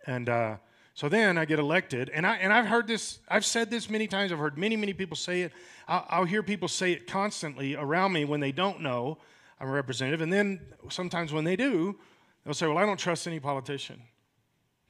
And 0.07 0.29
uh, 0.29 0.57
so 0.95 1.09
then 1.09 1.39
I 1.39 1.45
get 1.45 1.59
elected, 1.59 2.11
and, 2.11 2.27
I, 2.27 2.37
and 2.37 2.53
I've 2.53 2.67
heard 2.67 2.87
this, 2.87 3.19
I've 3.29 3.45
said 3.45 3.71
this 3.71 3.91
many 3.91 4.07
times, 4.07 4.33
I've 4.33 4.39
heard 4.39 4.57
many, 4.57 4.77
many 4.77 4.93
people 4.93 5.17
say 5.17 5.43
it. 5.43 5.53
I'll, 5.89 6.07
I'll 6.09 6.25
hear 6.25 6.43
people 6.43 6.69
say 6.69 6.93
it 6.93 7.07
constantly 7.07 7.75
around 7.75 8.13
me 8.13 8.25
when 8.25 8.41
they 8.41 8.53
don't 8.53 8.81
know 8.81 9.19
I'm 9.61 9.69
a 9.69 9.73
representative. 9.73 10.21
And 10.21 10.33
then 10.33 10.61
sometimes 10.91 11.33
when 11.33 11.45
they 11.45 11.57
do, 11.57 11.99
they'll 12.45 12.55
say, 12.55 12.67
Well, 12.67 12.79
I 12.79 12.87
don't 12.87 12.99
trust 12.99 13.27
any 13.27 13.41
politician. 13.41 14.01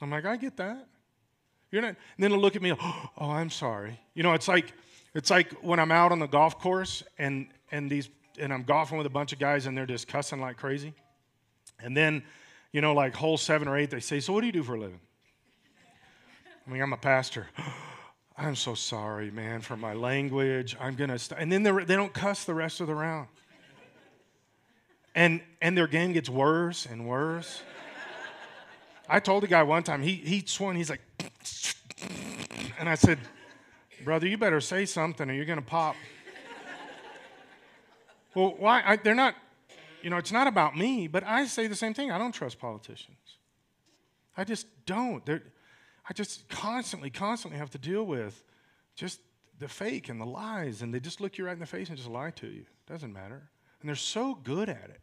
I'm 0.01 0.11
like, 0.11 0.27
I 0.27 0.37
get 0.37 0.57
that. 0.59 0.87
You're 1.71 1.83
not, 1.83 1.89
and 1.89 1.97
then 2.19 2.31
they'll 2.31 2.41
look 2.41 2.57
at 2.57 2.63
me, 2.63 2.73
oh, 2.81 3.11
I'm 3.19 3.51
sorry. 3.51 3.99
You 4.15 4.23
know, 4.23 4.35
it's 4.35 4.49
like, 4.49 4.73
it's 5.15 5.31
like 5.31 5.53
when 5.63 5.81
I'm 5.81 5.91
out 5.91 6.13
on 6.13 6.19
the 6.19 6.27
golf 6.27 6.59
course 6.59 7.03
and, 7.19 7.49
and 7.73 7.91
these, 7.91 8.11
and 8.39 8.53
I'm 8.53 8.63
golfing 8.63 8.99
with 8.99 9.07
a 9.07 9.11
bunch 9.11 9.33
of 9.33 9.39
guys 9.39 9.67
and 9.67 9.77
they're 9.77 9.87
just 9.87 10.07
cussing 10.09 10.41
like 10.41 10.59
crazy. 10.59 10.93
And 11.81 11.97
then, 11.97 12.23
you 12.73 12.81
know, 12.81 12.95
like 12.95 13.15
hole 13.15 13.37
seven 13.37 13.69
or 13.69 13.77
eight, 13.77 13.91
they 13.91 14.01
say, 14.01 14.21
So 14.21 14.33
what 14.33 14.41
do 14.41 14.47
you 14.47 14.53
do 14.53 14.63
for 14.63 14.75
a 14.75 14.81
living? 14.81 15.01
I 16.67 16.71
mean, 16.71 16.83
I'm 16.83 16.93
a 16.93 16.99
pastor. 16.99 17.47
I'm 18.39 18.55
so 18.55 18.75
sorry, 18.75 19.31
man, 19.31 19.63
for 19.63 19.79
my 19.79 19.95
language. 19.95 20.77
I'm 20.79 20.95
going 20.95 21.09
to, 21.09 21.19
st-. 21.19 21.41
and 21.41 21.51
then 21.51 21.63
they 21.63 21.97
don't 21.97 22.13
cuss 22.13 22.45
the 22.45 22.53
rest 22.53 22.81
of 22.81 22.87
the 22.87 22.95
round. 22.95 23.29
And, 25.15 25.41
and 25.63 25.77
their 25.79 25.87
game 25.87 26.13
gets 26.13 26.29
worse 26.29 26.85
and 26.85 27.09
worse. 27.09 27.63
I 29.09 29.21
told 29.21 29.45
a 29.45 29.47
guy 29.47 29.63
one 29.63 29.83
time, 29.83 30.03
he, 30.03 30.13
he 30.13 30.45
swung, 30.45 30.77
he's 30.77 30.91
like, 30.91 31.01
and 32.79 32.89
I 32.89 32.95
said, 32.95 33.19
Brother, 34.05 34.27
you 34.27 34.37
better 34.37 34.61
say 34.61 34.85
something 34.85 35.31
or 35.31 35.33
you're 35.33 35.47
going 35.47 35.59
to 35.59 35.65
pop. 35.65 35.97
well, 38.35 38.55
why? 38.59 38.83
I, 38.85 38.97
they're 38.97 39.15
not, 39.15 39.35
you 40.03 40.11
know, 40.11 40.17
it's 40.17 40.33
not 40.33 40.47
about 40.47 40.77
me, 40.77 41.09
but 41.09 41.25
I 41.25 41.47
say 41.47 41.67
the 41.67 41.77
same 41.77 41.95
thing. 41.95 42.11
I 42.11 42.19
don't 42.19 42.33
trust 42.33 42.59
politicians. 42.59 43.39
I 44.37 44.45
just 44.45 44.67
don't. 44.87 45.25
They're, 45.25 45.43
I 46.09 46.13
just 46.13 46.49
constantly, 46.49 47.11
constantly 47.11 47.59
have 47.59 47.71
to 47.71 47.79
deal 47.79 48.05
with 48.05 48.43
just 48.95 49.21
the 49.59 49.69
fake 49.69 50.09
and 50.09 50.21
the 50.21 50.27
lies, 50.27 50.83
and 50.83 50.93
they 50.93 51.01
just 51.01 51.21
look 51.21 51.39
you 51.39 51.47
right 51.47 51.53
in 51.53 51.59
the 51.59 51.67
face 51.67 51.89
and 51.89 51.97
just 51.97 52.11
lie 52.11 52.31
to 52.33 52.47
you. 52.47 52.67
Doesn't 52.87 53.13
matter. 53.13 53.49
And 53.81 53.89
they're 53.89 53.97
so 53.97 54.35
good 54.35 54.69
at 54.69 54.91
it. 54.91 55.01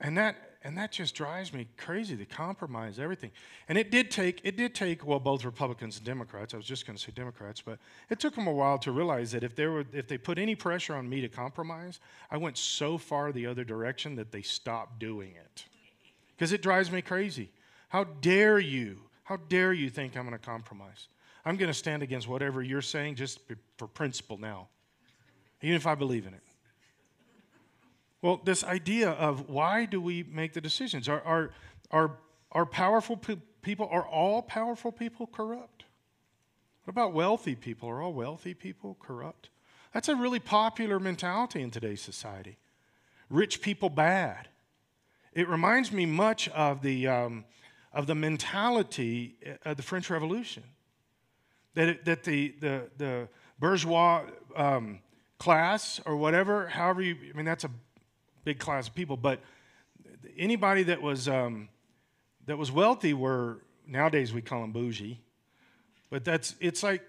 And 0.00 0.18
that 0.18 0.36
and 0.62 0.76
that 0.76 0.92
just 0.92 1.14
drives 1.14 1.52
me 1.54 1.68
crazy. 1.78 2.16
to 2.16 2.26
compromise 2.26 2.98
everything. 2.98 3.30
And 3.68 3.78
it 3.78 3.90
did 3.90 4.10
take 4.10 4.40
it 4.44 4.56
did 4.56 4.74
take 4.74 5.06
well 5.06 5.18
both 5.18 5.44
Republicans 5.44 5.96
and 5.96 6.04
Democrats. 6.04 6.52
I 6.52 6.58
was 6.58 6.66
just 6.66 6.86
going 6.86 6.96
to 6.96 7.02
say 7.02 7.12
Democrats, 7.14 7.62
but 7.62 7.78
it 8.10 8.20
took 8.20 8.34
them 8.34 8.46
a 8.46 8.52
while 8.52 8.78
to 8.78 8.92
realize 8.92 9.32
that 9.32 9.42
if 9.42 9.56
they 9.56 9.66
were 9.66 9.84
if 9.92 10.06
they 10.06 10.18
put 10.18 10.38
any 10.38 10.54
pressure 10.54 10.94
on 10.94 11.08
me 11.08 11.20
to 11.22 11.28
compromise, 11.28 12.00
I 12.30 12.36
went 12.36 12.58
so 12.58 12.98
far 12.98 13.32
the 13.32 13.46
other 13.46 13.64
direction 13.64 14.16
that 14.16 14.32
they 14.32 14.42
stopped 14.42 14.98
doing 14.98 15.30
it. 15.30 15.64
Because 16.36 16.52
it 16.52 16.62
drives 16.62 16.90
me 16.90 17.02
crazy. 17.02 17.50
How 17.88 18.04
dare 18.04 18.58
you? 18.58 19.00
How 19.24 19.36
dare 19.36 19.72
you 19.72 19.90
think 19.90 20.16
I'm 20.16 20.26
going 20.26 20.38
to 20.38 20.44
compromise? 20.44 21.08
I'm 21.44 21.56
going 21.56 21.70
to 21.70 21.74
stand 21.74 22.02
against 22.02 22.28
whatever 22.28 22.62
you're 22.62 22.82
saying 22.82 23.14
just 23.14 23.40
for 23.78 23.86
principle 23.86 24.36
now, 24.38 24.68
even 25.62 25.76
if 25.76 25.86
I 25.86 25.94
believe 25.94 26.26
in 26.26 26.34
it. 26.34 26.42
Well, 28.22 28.40
this 28.44 28.62
idea 28.64 29.10
of 29.10 29.48
why 29.48 29.86
do 29.86 30.00
we 30.00 30.22
make 30.22 30.52
the 30.52 30.60
decisions? 30.60 31.08
Are, 31.08 31.22
are, 31.22 31.50
are, 31.90 32.18
are 32.52 32.66
powerful 32.66 33.16
pe- 33.16 33.38
people, 33.62 33.88
are 33.90 34.06
all 34.06 34.42
powerful 34.42 34.92
people 34.92 35.26
corrupt? 35.26 35.84
What 36.84 36.90
about 36.90 37.12
wealthy 37.12 37.54
people? 37.54 37.88
Are 37.88 38.02
all 38.02 38.12
wealthy 38.12 38.52
people 38.52 38.96
corrupt? 39.00 39.48
That's 39.94 40.08
a 40.08 40.16
really 40.16 40.38
popular 40.38 41.00
mentality 41.00 41.62
in 41.62 41.70
today's 41.70 42.00
society. 42.00 42.58
Rich 43.28 43.62
people 43.62 43.88
bad. 43.88 44.48
It 45.32 45.48
reminds 45.48 45.92
me 45.92 46.06
much 46.06 46.48
of 46.48 46.82
the, 46.82 47.06
um, 47.08 47.44
of 47.92 48.06
the 48.06 48.14
mentality 48.14 49.36
of 49.64 49.76
the 49.76 49.82
French 49.82 50.10
Revolution. 50.10 50.64
That, 51.74 51.88
it, 51.88 52.04
that 52.04 52.24
the, 52.24 52.54
the, 52.60 52.82
the 52.98 53.28
bourgeois 53.58 54.24
um, 54.56 54.98
class 55.38 56.00
or 56.04 56.16
whatever, 56.16 56.66
however 56.66 57.00
you, 57.00 57.16
I 57.32 57.36
mean, 57.36 57.46
that's 57.46 57.64
a 57.64 57.70
big 58.44 58.58
class 58.58 58.88
of 58.88 58.94
people, 58.94 59.16
but 59.16 59.40
anybody 60.36 60.82
that 60.84 61.02
was, 61.02 61.28
um, 61.28 61.68
that 62.46 62.56
was 62.56 62.72
wealthy 62.72 63.14
were, 63.14 63.58
nowadays 63.86 64.32
we 64.32 64.42
call 64.42 64.62
them 64.62 64.72
bougie. 64.72 65.20
But 66.10 66.24
that's, 66.24 66.54
it's 66.60 66.82
like, 66.82 67.02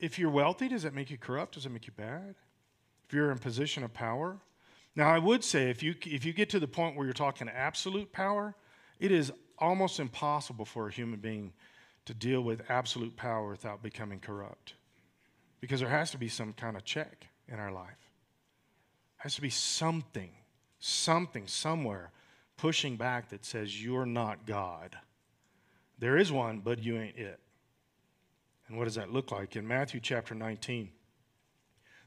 if 0.00 0.18
you're 0.18 0.30
wealthy, 0.30 0.68
does 0.68 0.84
that 0.84 0.94
make 0.94 1.10
you 1.10 1.18
corrupt? 1.18 1.54
Does 1.54 1.66
it 1.66 1.70
make 1.70 1.86
you 1.86 1.92
bad? 1.96 2.34
If 3.06 3.12
you're 3.12 3.30
in 3.30 3.38
position 3.38 3.82
of 3.82 3.92
power? 3.92 4.38
Now, 4.94 5.10
I 5.10 5.18
would 5.18 5.44
say 5.44 5.70
if 5.70 5.82
you, 5.82 5.94
if 6.04 6.24
you 6.24 6.32
get 6.32 6.50
to 6.50 6.60
the 6.60 6.68
point 6.68 6.96
where 6.96 7.04
you're 7.04 7.14
talking 7.14 7.48
absolute 7.48 8.12
power, 8.12 8.54
it 8.98 9.12
is 9.12 9.32
almost 9.58 10.00
impossible 10.00 10.64
for 10.64 10.88
a 10.88 10.92
human 10.92 11.20
being 11.20 11.52
to 12.04 12.14
deal 12.14 12.40
with 12.40 12.62
absolute 12.70 13.16
power 13.16 13.48
without 13.48 13.82
becoming 13.82 14.18
corrupt. 14.18 14.74
Because 15.60 15.80
there 15.80 15.88
has 15.88 16.10
to 16.12 16.18
be 16.18 16.28
some 16.28 16.52
kind 16.52 16.76
of 16.76 16.84
check 16.84 17.26
in 17.48 17.58
our 17.58 17.72
life. 17.72 18.07
Has 19.18 19.34
to 19.34 19.40
be 19.40 19.50
something, 19.50 20.30
something 20.78 21.46
somewhere 21.46 22.12
pushing 22.56 22.96
back 22.96 23.30
that 23.30 23.44
says 23.44 23.82
you're 23.82 24.06
not 24.06 24.46
God. 24.46 24.96
There 25.98 26.16
is 26.16 26.30
one, 26.30 26.60
but 26.60 26.82
you 26.82 26.98
ain't 26.98 27.16
it. 27.16 27.40
And 28.68 28.76
what 28.76 28.84
does 28.84 28.96
that 28.96 29.12
look 29.12 29.32
like? 29.32 29.56
In 29.56 29.66
Matthew 29.66 30.00
chapter 30.00 30.34
19, 30.34 30.90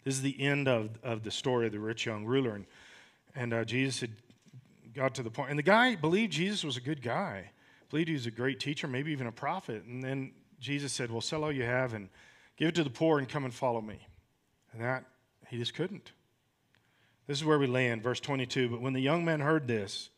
this 0.03 0.13
is 0.15 0.21
the 0.21 0.39
end 0.39 0.67
of, 0.67 0.99
of 1.03 1.23
the 1.23 1.31
story 1.31 1.65
of 1.65 1.71
the 1.71 1.79
rich 1.79 2.05
young 2.05 2.25
ruler. 2.25 2.55
And, 2.55 2.65
and 3.35 3.53
uh, 3.53 3.65
Jesus 3.65 4.01
had 4.01 4.11
got 4.93 5.15
to 5.15 5.23
the 5.23 5.31
point, 5.31 5.49
and 5.49 5.59
the 5.59 5.63
guy 5.63 5.95
believed 5.95 6.33
Jesus 6.33 6.63
was 6.63 6.77
a 6.77 6.81
good 6.81 7.01
guy, 7.01 7.51
believed 7.89 8.07
he 8.07 8.13
was 8.13 8.25
a 8.25 8.31
great 8.31 8.59
teacher, 8.59 8.87
maybe 8.87 9.11
even 9.11 9.27
a 9.27 9.31
prophet. 9.31 9.83
And 9.83 10.03
then 10.03 10.31
Jesus 10.59 10.93
said, 10.93 11.11
Well, 11.11 11.21
sell 11.21 11.43
all 11.43 11.51
you 11.51 11.63
have 11.63 11.93
and 11.93 12.09
give 12.57 12.69
it 12.69 12.75
to 12.75 12.83
the 12.83 12.89
poor 12.89 13.19
and 13.19 13.27
come 13.27 13.45
and 13.45 13.53
follow 13.53 13.81
me. 13.81 14.07
And 14.73 14.81
that, 14.81 15.05
he 15.49 15.57
just 15.57 15.73
couldn't. 15.73 16.11
This 17.31 17.39
is 17.39 17.45
where 17.45 17.59
we 17.59 17.65
land, 17.65 18.03
verse 18.03 18.19
22. 18.19 18.67
But 18.67 18.81
when 18.81 18.91
the 18.91 18.99
young 18.99 19.23
man 19.23 19.39
heard 19.39 19.65
this, 19.65 20.09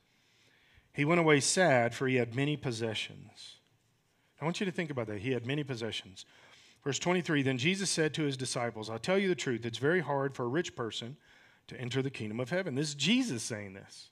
he 0.93 1.05
went 1.05 1.19
away 1.19 1.41
sad, 1.41 1.93
for 1.93 2.07
he 2.07 2.15
had 2.15 2.33
many 2.33 2.57
possessions. 2.57 3.57
I 4.41 4.45
want 4.45 4.59
you 4.59 4.65
to 4.65 4.71
think 4.71 4.89
about 4.89 5.05
that. 5.05 5.19
He 5.19 5.33
had 5.33 5.45
many 5.45 5.63
possessions. 5.63 6.25
Verse 6.83 6.97
23 6.97 7.43
Then 7.43 7.59
Jesus 7.59 7.91
said 7.91 8.15
to 8.15 8.23
his 8.23 8.35
disciples, 8.35 8.89
I'll 8.89 8.97
tell 8.97 9.19
you 9.19 9.27
the 9.27 9.35
truth, 9.35 9.63
it's 9.63 9.77
very 9.77 9.99
hard 9.99 10.33
for 10.33 10.45
a 10.45 10.47
rich 10.47 10.75
person 10.75 11.15
to 11.67 11.79
enter 11.79 12.01
the 12.01 12.09
kingdom 12.09 12.39
of 12.39 12.49
heaven. 12.49 12.73
This 12.73 12.87
is 12.87 12.95
Jesus 12.95 13.43
saying 13.43 13.75
this. 13.75 14.09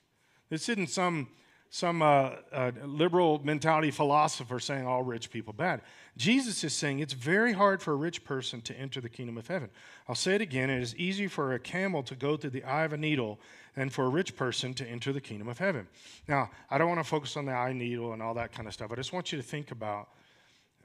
This 0.48 0.68
isn't 0.68 0.90
some, 0.90 1.26
some 1.74 2.02
uh, 2.02 2.32
uh, 2.52 2.70
liberal 2.84 3.40
mentality 3.42 3.90
philosopher 3.90 4.60
saying 4.60 4.86
all 4.86 5.02
rich 5.02 5.30
people 5.30 5.54
bad. 5.54 5.80
Jesus 6.18 6.62
is 6.64 6.74
saying 6.74 6.98
it's 6.98 7.14
very 7.14 7.54
hard 7.54 7.80
for 7.80 7.92
a 7.92 7.96
rich 7.96 8.24
person 8.24 8.60
to 8.60 8.78
enter 8.78 9.00
the 9.00 9.08
kingdom 9.08 9.38
of 9.38 9.46
heaven. 9.46 9.70
I'll 10.06 10.14
say 10.14 10.34
it 10.34 10.42
again 10.42 10.68
it 10.68 10.82
is 10.82 10.94
easy 10.96 11.28
for 11.28 11.54
a 11.54 11.58
camel 11.58 12.02
to 12.02 12.14
go 12.14 12.36
through 12.36 12.50
the 12.50 12.62
eye 12.64 12.84
of 12.84 12.92
a 12.92 12.98
needle 12.98 13.40
than 13.74 13.88
for 13.88 14.04
a 14.04 14.10
rich 14.10 14.36
person 14.36 14.74
to 14.74 14.86
enter 14.86 15.14
the 15.14 15.20
kingdom 15.22 15.48
of 15.48 15.56
heaven. 15.56 15.88
Now, 16.28 16.50
I 16.68 16.76
don't 16.76 16.88
want 16.88 17.00
to 17.00 17.08
focus 17.08 17.38
on 17.38 17.46
the 17.46 17.52
eye 17.52 17.72
needle 17.72 18.12
and 18.12 18.22
all 18.22 18.34
that 18.34 18.52
kind 18.52 18.68
of 18.68 18.74
stuff. 18.74 18.92
I 18.92 18.96
just 18.96 19.14
want 19.14 19.32
you 19.32 19.38
to 19.38 19.42
think 19.42 19.70
about 19.70 20.10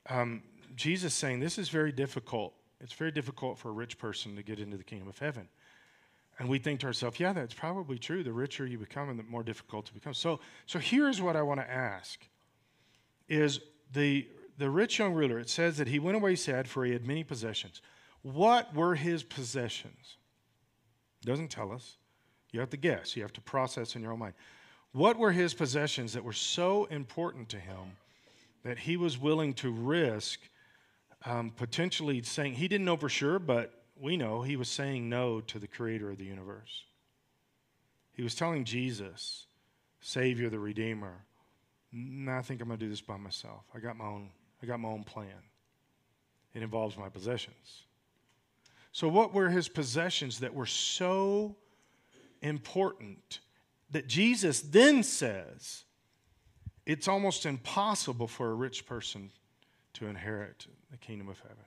um, 0.10 0.42
Jesus 0.78 1.14
saying 1.14 1.42
this 1.42 1.58
is 1.58 1.68
very 1.68 1.92
difficult. 1.92 2.54
It's 2.80 2.94
very 2.94 3.12
difficult 3.12 3.58
for 3.58 3.70
a 3.70 3.74
rich 3.74 4.00
person 4.00 4.38
to 4.38 4.42
get 4.42 4.58
into 4.58 4.78
the 4.78 4.86
kingdom 4.86 5.10
of 5.10 5.20
heaven. 5.20 5.50
And 6.40 6.48
we 6.48 6.60
think 6.60 6.82
to 6.82 6.88
ourselves, 6.88 7.20
yeah, 7.20 7.34
that's 7.34 7.54
probably 7.54 7.98
true. 7.98 8.24
The 8.24 8.32
richer 8.32 8.66
you 8.66 8.78
become 8.78 9.10
and 9.10 9.18
the 9.18 9.24
more 9.24 9.44
difficult 9.44 9.88
to 9.88 9.94
become. 9.94 10.14
So, 10.14 10.40
so 10.68 10.78
here's 10.78 11.22
what 11.22 11.36
I 11.36 11.42
want 11.42 11.60
to 11.60 11.70
ask 11.70 12.28
is 13.28 13.60
the, 13.94 14.28
the 14.58 14.70
rich 14.70 15.00
young 15.00 15.14
ruler, 15.14 15.40
it 15.40 15.50
says 15.50 15.78
that 15.78 15.88
he 15.88 16.00
went 16.00 16.16
away 16.16 16.36
sad 16.36 16.68
for 16.68 16.86
he 16.86 16.94
had 16.94 17.06
many 17.06 17.24
possessions. 17.24 17.82
What 18.22 18.74
were 18.76 18.96
his 18.96 19.24
possessions? 19.24 20.18
Doesn't 21.24 21.50
tell 21.50 21.72
us. 21.72 21.98
You 22.52 22.60
have 22.60 22.70
to 22.70 22.78
guess. 22.78 23.16
You 23.16 23.24
have 23.24 23.34
to 23.34 23.42
process 23.42 23.96
in 23.96 24.02
your 24.04 24.14
own 24.14 24.20
mind. 24.20 24.34
What 24.92 25.18
were 25.18 25.32
his 25.32 25.54
possessions 25.54 26.14
that 26.14 26.24
were 26.24 26.34
so 26.34 26.86
important 26.86 27.50
to 27.50 27.60
him 27.60 27.98
that 28.64 28.80
he 28.80 28.96
was 28.98 29.18
willing 29.18 29.54
to 29.56 29.72
risk 29.72 30.40
um, 31.26 31.52
potentially 31.56 32.22
saying, 32.22 32.54
he 32.54 32.68
didn't 32.68 32.86
know 32.86 32.98
for 32.98 33.10
sure, 33.10 33.40
but 33.40 33.77
we 34.02 34.18
know 34.18 34.42
he 34.42 34.56
was 34.56 34.70
saying 34.70 35.10
no 35.10 35.42
to 35.42 35.60
the 35.60 35.68
creator 35.68 36.10
of 36.10 36.18
the 36.18 36.26
universe. 36.26 36.84
He 38.14 38.24
was 38.24 38.36
telling 38.36 38.66
Jesus, 38.66 39.46
Savior, 40.02 40.50
the 40.50 40.60
Redeemer, 40.60 41.26
I 41.94 42.42
think 42.42 42.62
I'm 42.62 42.68
going 42.68 42.80
to 42.80 42.86
do 42.86 42.90
this 42.90 43.02
by 43.02 43.18
myself. 43.18 43.64
I 43.74 43.80
got 43.80 43.98
my 43.98 44.06
own, 44.06 44.30
I 44.62 44.66
got 44.66 44.80
my 44.80 44.90
own 44.90 45.04
plan. 45.04 45.44
It 46.54 46.64
involves 46.64 46.98
my 46.98 47.10
possessions. 47.10 47.84
So, 48.92 49.08
what 49.08 49.34
were 49.34 49.50
his 49.50 49.70
possessions 49.70 50.40
that 50.40 50.54
were 50.54 50.66
so 50.66 51.56
important 52.42 53.40
that 53.92 54.08
Jesus 54.08 54.62
then 54.62 55.04
says 55.04 55.84
it's 56.86 57.08
almost 57.08 57.46
impossible 57.46 58.28
for 58.28 58.50
a 58.50 58.56
rich 58.56 58.86
person 58.86 59.32
to 59.94 60.08
inherit 60.08 60.68
the 60.90 60.98
kingdom 60.98 61.30
of 61.30 61.40
heaven? 61.40 61.58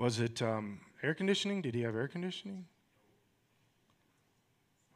Was 0.00 0.18
it 0.18 0.40
um, 0.40 0.80
air 1.02 1.12
conditioning? 1.12 1.60
Did 1.60 1.74
he 1.74 1.82
have 1.82 1.94
air 1.94 2.08
conditioning? 2.08 2.64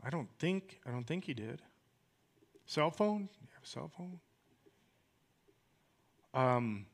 I 0.03 0.09
don't 0.09 0.31
think 0.39 0.81
I 0.87 0.93
don't 0.93 1.07
think 1.07 1.27
he 1.27 1.35
did. 1.35 1.61
Cell 2.65 2.91
phone? 2.91 3.29
You 3.43 3.49
have 3.53 3.63
a 3.63 3.67
cell 3.67 3.91
phone? 3.95 4.19
Um, 6.33 6.87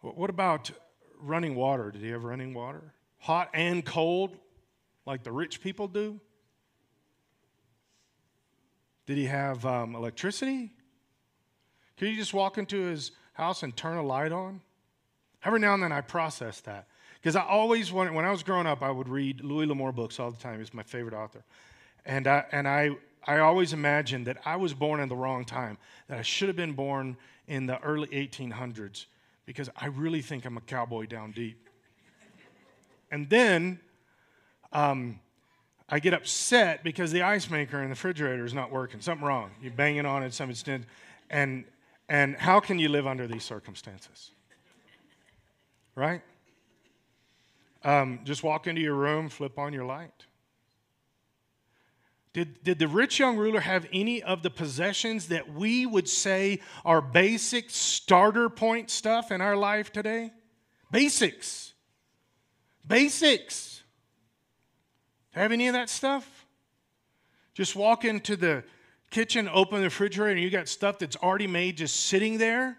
what 0.00 0.30
about 0.30 0.72
running 1.20 1.54
water? 1.54 1.92
Did 1.92 2.02
he 2.02 2.08
have 2.08 2.24
running 2.24 2.54
water? 2.54 2.92
Hot 3.18 3.50
and 3.54 3.84
cold, 3.84 4.36
like 5.06 5.22
the 5.22 5.30
rich 5.30 5.60
people 5.60 5.86
do? 5.86 6.18
Did 9.06 9.16
he 9.16 9.26
have 9.26 9.64
um, 9.64 9.94
electricity? 9.94 10.72
Could 11.96 12.08
he 12.08 12.16
just 12.16 12.34
walk 12.34 12.58
into 12.58 12.80
his 12.80 13.12
house 13.34 13.62
and 13.62 13.76
turn 13.76 13.96
a 13.96 14.02
light 14.02 14.32
on? 14.32 14.60
Every 15.44 15.58
now 15.58 15.74
and 15.74 15.82
then 15.82 15.92
I 15.92 16.00
process 16.00 16.60
that. 16.60 16.86
Because 17.20 17.36
I 17.36 17.42
always 17.42 17.92
wanted, 17.92 18.14
when 18.14 18.24
I 18.24 18.30
was 18.30 18.42
growing 18.42 18.66
up, 18.66 18.82
I 18.82 18.90
would 18.90 19.08
read 19.08 19.42
Louis 19.42 19.66
L'Amour 19.66 19.92
books 19.92 20.18
all 20.18 20.30
the 20.30 20.38
time. 20.38 20.58
He's 20.58 20.72
my 20.72 20.82
favorite 20.82 21.14
author. 21.14 21.42
And 22.06 22.26
I, 22.26 22.44
and 22.50 22.66
I, 22.66 22.90
I 23.26 23.40
always 23.40 23.72
imagined 23.72 24.26
that 24.26 24.38
I 24.44 24.56
was 24.56 24.72
born 24.72 25.00
in 25.00 25.08
the 25.08 25.16
wrong 25.16 25.44
time, 25.44 25.76
that 26.08 26.18
I 26.18 26.22
should 26.22 26.48
have 26.48 26.56
been 26.56 26.72
born 26.72 27.16
in 27.46 27.66
the 27.66 27.78
early 27.80 28.08
1800s, 28.08 29.06
because 29.44 29.68
I 29.76 29.86
really 29.86 30.22
think 30.22 30.46
I'm 30.46 30.56
a 30.56 30.62
cowboy 30.62 31.06
down 31.06 31.32
deep. 31.32 31.68
and 33.10 33.28
then 33.28 33.80
um, 34.72 35.20
I 35.90 35.98
get 35.98 36.14
upset 36.14 36.82
because 36.84 37.12
the 37.12 37.22
ice 37.22 37.50
maker 37.50 37.78
in 37.78 37.84
the 37.84 37.90
refrigerator 37.90 38.44
is 38.44 38.54
not 38.54 38.70
working. 38.70 39.00
Something 39.00 39.26
wrong. 39.26 39.50
You're 39.60 39.72
banging 39.72 40.06
on 40.06 40.22
it, 40.22 40.32
something's 40.32 40.64
and 41.28 41.64
and 42.08 42.36
how 42.36 42.58
can 42.58 42.78
you 42.78 42.88
live 42.88 43.06
under 43.06 43.28
these 43.28 43.44
circumstances? 43.44 44.32
Right? 46.00 46.22
Um, 47.84 48.20
just 48.24 48.42
walk 48.42 48.66
into 48.66 48.80
your 48.80 48.94
room, 48.94 49.28
flip 49.28 49.58
on 49.58 49.74
your 49.74 49.84
light. 49.84 50.24
Did, 52.32 52.64
did 52.64 52.78
the 52.78 52.88
rich 52.88 53.18
young 53.18 53.36
ruler 53.36 53.60
have 53.60 53.86
any 53.92 54.22
of 54.22 54.42
the 54.42 54.48
possessions 54.48 55.28
that 55.28 55.52
we 55.52 55.84
would 55.84 56.08
say 56.08 56.60
are 56.86 57.02
basic 57.02 57.68
starter 57.68 58.48
point 58.48 58.88
stuff 58.88 59.30
in 59.30 59.42
our 59.42 59.56
life 59.56 59.92
today? 59.92 60.32
Basics. 60.90 61.74
Basics. 62.86 63.82
Have 65.32 65.52
any 65.52 65.66
of 65.68 65.74
that 65.74 65.90
stuff? 65.90 66.46
Just 67.52 67.76
walk 67.76 68.06
into 68.06 68.36
the 68.36 68.64
kitchen, 69.10 69.50
open 69.52 69.80
the 69.80 69.84
refrigerator, 69.88 70.30
and 70.30 70.40
you 70.40 70.48
got 70.48 70.66
stuff 70.66 70.98
that's 70.98 71.16
already 71.16 71.46
made 71.46 71.76
just 71.76 72.06
sitting 72.06 72.38
there. 72.38 72.78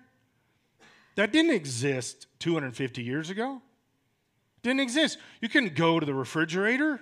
That 1.15 1.31
didn't 1.31 1.51
exist 1.51 2.27
250 2.39 3.03
years 3.03 3.29
ago. 3.29 3.61
Didn't 4.63 4.79
exist. 4.79 5.17
You 5.41 5.49
couldn't 5.49 5.75
go 5.75 5.99
to 5.99 6.05
the 6.05 6.13
refrigerator. 6.13 7.01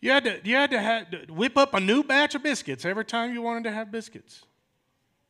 You 0.00 0.10
had 0.10 0.24
to, 0.24 0.40
you 0.44 0.54
had 0.54 0.70
to, 0.72 0.80
have, 0.80 1.06
whip 1.30 1.56
up 1.56 1.72
a 1.72 1.80
new 1.80 2.02
batch 2.02 2.34
of 2.34 2.42
biscuits 2.42 2.84
every 2.84 3.04
time 3.04 3.32
you 3.32 3.40
wanted 3.40 3.64
to 3.64 3.72
have 3.72 3.90
biscuits. 3.90 4.42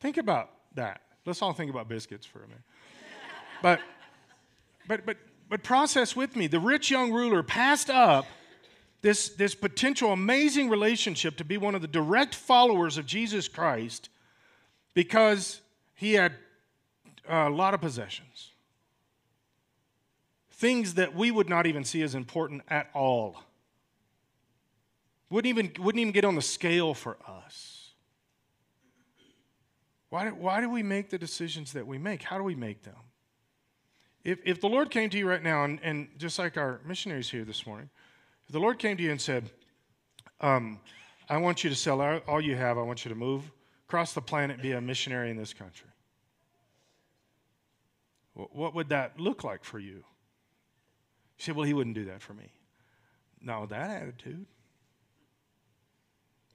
Think 0.00 0.16
about 0.16 0.50
that. 0.74 1.02
Let's 1.24 1.40
all 1.42 1.52
think 1.52 1.70
about 1.70 1.88
biscuits 1.88 2.26
for 2.26 2.40
a 2.40 2.48
minute. 2.48 2.62
but, 3.62 3.80
but, 4.88 5.06
but, 5.06 5.16
but 5.48 5.62
process 5.62 6.16
with 6.16 6.34
me. 6.34 6.46
The 6.46 6.58
rich 6.58 6.90
young 6.90 7.12
ruler 7.12 7.42
passed 7.42 7.88
up 7.88 8.26
this, 9.00 9.28
this 9.28 9.54
potential 9.54 10.12
amazing 10.12 10.70
relationship 10.70 11.36
to 11.36 11.44
be 11.44 11.58
one 11.58 11.74
of 11.74 11.82
the 11.82 11.88
direct 11.88 12.34
followers 12.34 12.96
of 12.96 13.06
Jesus 13.06 13.48
Christ 13.48 14.08
because 14.94 15.60
he 16.04 16.12
had 16.12 16.34
a 17.28 17.48
lot 17.48 17.72
of 17.72 17.80
possessions 17.80 18.50
things 20.50 20.94
that 20.94 21.14
we 21.14 21.30
would 21.30 21.48
not 21.48 21.66
even 21.66 21.84
see 21.84 22.00
as 22.02 22.14
important 22.14 22.62
at 22.68 22.88
all. 22.94 23.42
Wouldn't 25.28 25.48
even, 25.48 25.72
wouldn't 25.82 26.00
even 26.00 26.12
get 26.12 26.24
on 26.24 26.36
the 26.36 26.42
scale 26.42 26.94
for 26.94 27.16
us. 27.26 27.90
Why, 30.10 30.28
why 30.28 30.60
do 30.60 30.70
we 30.70 30.82
make 30.82 31.10
the 31.10 31.18
decisions 31.18 31.72
that 31.72 31.86
we 31.86 31.98
make? 31.98 32.22
How 32.22 32.38
do 32.38 32.44
we 32.44 32.54
make 32.54 32.82
them? 32.82 32.94
If, 34.22 34.38
if 34.44 34.60
the 34.60 34.68
Lord 34.68 34.90
came 34.90 35.10
to 35.10 35.18
you 35.18 35.28
right 35.28 35.42
now, 35.42 35.64
and, 35.64 35.80
and 35.82 36.08
just 36.18 36.38
like 36.38 36.56
our 36.56 36.80
missionaries 36.86 37.28
here 37.28 37.44
this 37.44 37.66
morning, 37.66 37.90
if 38.46 38.52
the 38.52 38.60
Lord 38.60 38.78
came 38.78 38.96
to 38.96 39.02
you 39.02 39.10
and 39.10 39.20
said, 39.20 39.50
um, 40.40 40.78
I 41.28 41.38
want 41.38 41.64
you 41.64 41.70
to 41.70 41.76
sell 41.76 42.00
all 42.28 42.40
you 42.40 42.54
have, 42.54 42.78
I 42.78 42.82
want 42.82 43.04
you 43.04 43.08
to 43.08 43.16
move 43.16 43.50
across 43.88 44.12
the 44.12 44.22
planet, 44.22 44.62
be 44.62 44.72
a 44.72 44.80
missionary 44.80 45.30
in 45.30 45.36
this 45.36 45.52
country. 45.52 45.88
What 48.34 48.74
would 48.74 48.88
that 48.88 49.18
look 49.18 49.44
like 49.44 49.64
for 49.64 49.78
you? 49.78 49.94
You 49.96 50.04
said, 51.38 51.56
well, 51.56 51.64
he 51.64 51.72
wouldn't 51.72 51.94
do 51.94 52.06
that 52.06 52.20
for 52.20 52.34
me. 52.34 52.52
Not 53.40 53.68
that 53.68 53.90
attitude. 53.90 54.46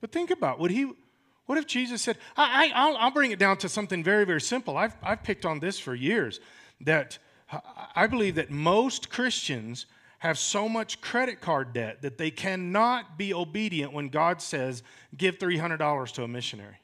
But 0.01 0.11
think 0.11 0.31
about 0.31 0.59
would 0.59 0.71
he 0.71 0.91
what 1.49 1.57
if 1.57 1.65
Jesus 1.65 2.03
said, 2.03 2.19
I, 2.37 2.71
I, 2.75 2.89
will 2.89 2.97
I'll 2.97 3.09
bring 3.09 3.31
it 3.31 3.39
down 3.39 3.57
to 3.57 3.69
something 3.69 4.03
very, 4.03 4.23
very 4.23 4.39
simple. 4.39 4.77
I've, 4.77 4.95
I've 5.01 5.23
picked 5.23 5.47
on 5.47 5.59
this 5.59 5.79
for 5.79 5.95
years 5.95 6.39
that 6.81 7.17
uh, 7.51 7.59
I 7.95 8.05
believe 8.05 8.35
that 8.35 8.51
most 8.51 9.09
Christians 9.09 9.87
have 10.19 10.37
so 10.37 10.69
much 10.69 11.01
credit 11.01 11.41
card 11.41 11.73
debt 11.73 12.03
that 12.03 12.19
they 12.19 12.29
cannot 12.29 13.17
be 13.17 13.33
obedient 13.33 13.93
when 13.93 14.09
God 14.09 14.43
says, 14.43 14.83
give 15.17 15.39
$300 15.39 16.13
to 16.13 16.23
a 16.23 16.27
missionary. 16.27 16.77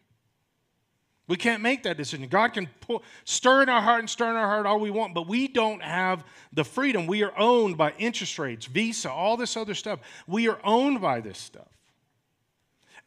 We 1.27 1.37
can't 1.37 1.63
make 1.63 1.83
that 1.83 1.97
decision. 1.97 2.27
God 2.27 2.53
can 2.53 2.69
pull, 2.81 3.03
stir 3.23 3.63
in 3.63 3.69
our 3.69 3.81
heart 3.81 3.99
and 3.99 4.09
stir 4.09 4.29
in 4.29 4.35
our 4.35 4.47
heart 4.47 4.67
all 4.67 4.79
we 4.79 4.91
want, 4.91 5.15
but 5.15 5.27
we 5.27 5.47
don't 5.47 5.81
have 5.81 6.23
the 6.53 6.63
freedom. 6.63 7.07
We 7.07 7.23
are 7.23 7.33
owned 7.37 7.77
by 7.77 7.93
interest 7.97 8.37
rates, 8.37 8.67
Visa, 8.67 9.11
all 9.11 9.35
this 9.35 9.57
other 9.57 9.73
stuff. 9.73 9.99
We 10.27 10.47
are 10.47 10.59
owned 10.63 11.01
by 11.01 11.21
this 11.21 11.39
stuff. 11.39 11.67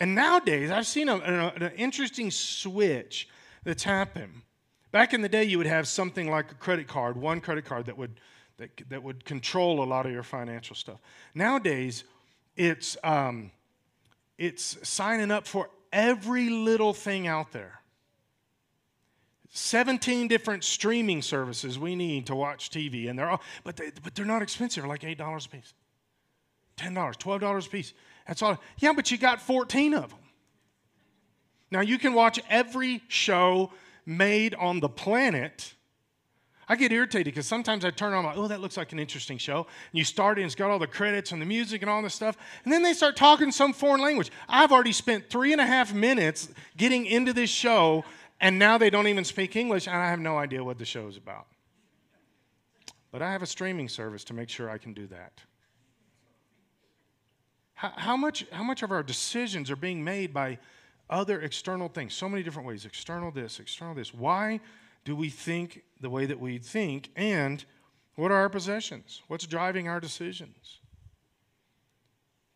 And 0.00 0.14
nowadays, 0.14 0.70
I've 0.70 0.86
seen 0.86 1.08
a, 1.08 1.16
a, 1.16 1.64
an 1.64 1.72
interesting 1.76 2.30
switch 2.30 3.28
that's 3.62 3.84
happened. 3.84 4.42
Back 4.90 5.14
in 5.14 5.22
the 5.22 5.28
day, 5.28 5.44
you 5.44 5.58
would 5.58 5.66
have 5.66 5.86
something 5.86 6.30
like 6.30 6.50
a 6.50 6.54
credit 6.54 6.88
card, 6.88 7.16
one 7.16 7.40
credit 7.40 7.66
card 7.66 7.86
that 7.86 7.98
would, 7.98 8.18
that, 8.56 8.70
that 8.88 9.02
would 9.02 9.24
control 9.24 9.82
a 9.82 9.86
lot 9.86 10.06
of 10.06 10.12
your 10.12 10.22
financial 10.22 10.74
stuff. 10.74 10.98
Nowadays, 11.34 12.04
it's, 12.56 12.96
um, 13.04 13.52
it's 14.38 14.76
signing 14.88 15.30
up 15.30 15.46
for 15.46 15.70
every 15.92 16.48
little 16.48 16.94
thing 16.94 17.28
out 17.28 17.52
there. 17.52 17.77
17 19.50 20.28
different 20.28 20.62
streaming 20.62 21.22
services 21.22 21.78
we 21.78 21.96
need 21.96 22.26
to 22.26 22.34
watch 22.34 22.70
TV, 22.70 23.08
and 23.08 23.18
they're 23.18 23.30
all, 23.30 23.42
but, 23.64 23.76
they, 23.76 23.90
but 24.02 24.14
they're 24.14 24.26
not 24.26 24.42
expensive, 24.42 24.82
they're 24.82 24.88
like 24.88 25.02
$8 25.02 25.46
a 25.46 25.48
piece, 25.48 25.74
$10, 26.76 26.94
$12 26.94 27.66
a 27.66 27.70
piece. 27.70 27.94
That's 28.26 28.42
all. 28.42 28.60
Yeah, 28.78 28.92
but 28.92 29.10
you 29.10 29.16
got 29.16 29.40
14 29.40 29.94
of 29.94 30.10
them. 30.10 30.18
Now, 31.70 31.80
you 31.80 31.98
can 31.98 32.14
watch 32.14 32.40
every 32.48 33.02
show 33.08 33.72
made 34.04 34.54
on 34.54 34.80
the 34.80 34.88
planet. 34.88 35.74
I 36.68 36.76
get 36.76 36.92
irritated 36.92 37.32
because 37.32 37.46
sometimes 37.46 37.84
I 37.84 37.90
turn 37.90 38.12
on, 38.12 38.24
like, 38.24 38.36
oh, 38.36 38.48
that 38.48 38.60
looks 38.60 38.76
like 38.76 38.92
an 38.92 38.98
interesting 38.98 39.38
show. 39.38 39.66
And 39.90 39.98
you 39.98 40.04
start 40.04 40.38
it, 40.38 40.42
and 40.42 40.46
it's 40.46 40.54
got 40.54 40.70
all 40.70 40.78
the 40.78 40.86
credits 40.86 41.32
and 41.32 41.40
the 41.40 41.46
music 41.46 41.80
and 41.80 41.90
all 41.90 42.02
this 42.02 42.14
stuff. 42.14 42.36
And 42.64 42.72
then 42.72 42.82
they 42.82 42.92
start 42.92 43.16
talking 43.16 43.50
some 43.50 43.72
foreign 43.72 44.02
language. 44.02 44.30
I've 44.48 44.72
already 44.72 44.92
spent 44.92 45.30
three 45.30 45.52
and 45.52 45.60
a 45.60 45.66
half 45.66 45.94
minutes 45.94 46.50
getting 46.76 47.06
into 47.06 47.32
this 47.32 47.48
show 47.48 48.04
and 48.40 48.58
now 48.58 48.78
they 48.78 48.90
don't 48.90 49.06
even 49.06 49.24
speak 49.24 49.56
English, 49.56 49.86
and 49.86 49.96
I 49.96 50.10
have 50.10 50.20
no 50.20 50.38
idea 50.38 50.62
what 50.62 50.78
the 50.78 50.84
show 50.84 51.06
is 51.08 51.16
about. 51.16 51.46
But 53.10 53.22
I 53.22 53.32
have 53.32 53.42
a 53.42 53.46
streaming 53.46 53.88
service 53.88 54.24
to 54.24 54.34
make 54.34 54.48
sure 54.48 54.70
I 54.70 54.78
can 54.78 54.92
do 54.92 55.06
that. 55.08 55.32
How, 57.74 57.92
how, 57.96 58.16
much, 58.16 58.44
how 58.50 58.64
much 58.64 58.82
of 58.82 58.90
our 58.90 59.02
decisions 59.02 59.70
are 59.70 59.76
being 59.76 60.02
made 60.02 60.34
by 60.34 60.58
other 61.08 61.40
external 61.40 61.88
things? 61.88 62.12
So 62.12 62.28
many 62.28 62.42
different 62.42 62.66
ways 62.66 62.84
external 62.84 63.30
this, 63.30 63.60
external 63.60 63.94
this. 63.94 64.12
Why 64.12 64.60
do 65.04 65.16
we 65.16 65.30
think 65.30 65.82
the 66.00 66.10
way 66.10 66.26
that 66.26 66.38
we 66.38 66.58
think? 66.58 67.10
And 67.16 67.64
what 68.16 68.30
are 68.30 68.36
our 68.36 68.48
possessions? 68.48 69.22
What's 69.28 69.46
driving 69.46 69.88
our 69.88 70.00
decisions? 70.00 70.80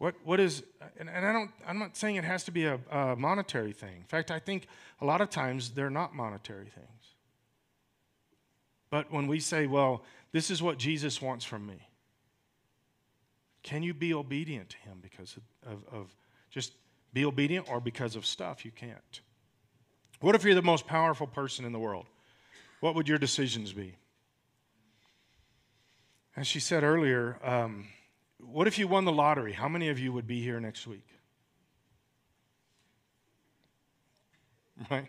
What, 0.03 0.17
what 0.25 0.41
is, 0.41 0.65
and, 0.99 1.09
and 1.09 1.25
I 1.25 1.33
don't, 1.33 1.53
I'm 1.65 1.79
not 1.79 1.97
saying 1.97 2.17
it 2.17 2.25
has 2.25 2.43
to 2.47 2.51
be 2.51 2.65
a, 2.65 2.81
a 2.91 3.15
monetary 3.15 3.73
thing. 3.73 3.99
In 3.99 4.09
fact, 4.09 4.33
I 4.33 4.41
think 4.41 4.67
a 5.01 5.05
lot 5.05 5.21
of 5.21 5.31
times 5.31 5.71
they're 5.71 5.91
not 5.91 6.13
monetary 6.13 6.67
things. 6.75 7.15
But 8.91 9.13
when 9.13 9.29
we 9.29 9.39
say, 9.39 9.69
well, 9.69 10.03
this 10.33 10.51
is 10.51 10.61
what 10.61 10.77
Jesus 10.77 11.23
wants 11.23 11.45
from 11.45 11.69
me, 11.69 11.87
can 13.63 13.85
you 13.85 13.95
be 13.95 14.13
obedient 14.13 14.71
to 14.71 14.77
him 14.79 14.99
because 15.01 15.37
of, 15.37 15.73
of, 15.73 15.95
of, 15.95 16.17
just 16.51 16.73
be 17.13 17.25
obedient 17.25 17.71
or 17.71 17.79
because 17.79 18.17
of 18.17 18.27
stuff? 18.27 18.65
You 18.65 18.73
can't. 18.73 19.21
What 20.21 20.35
if 20.35 20.43
you're 20.43 20.57
the 20.57 20.63
most 20.63 20.89
powerful 20.89 21.29
person 21.29 21.65
in 21.65 21.71
the 21.71 21.79
world? 21.79 22.07
What 22.81 22.97
would 22.97 23.09
your 23.09 23.19
decisions 23.19 23.73
be? 23.73 23.95
As 26.37 26.49
she 26.49 26.59
said 26.59 26.83
earlier, 26.83 27.39
um, 27.45 27.87
what 28.45 28.67
if 28.67 28.79
you 28.79 28.89
won 28.89 29.05
the 29.05 29.13
lottery? 29.13 29.53
How 29.53 29.69
many 29.69 29.89
of 29.89 29.99
you 29.99 30.13
would 30.13 30.27
be 30.27 30.43
here 30.43 30.61
next 30.61 30.87
week? 30.87 31.07
Right? 34.91 35.09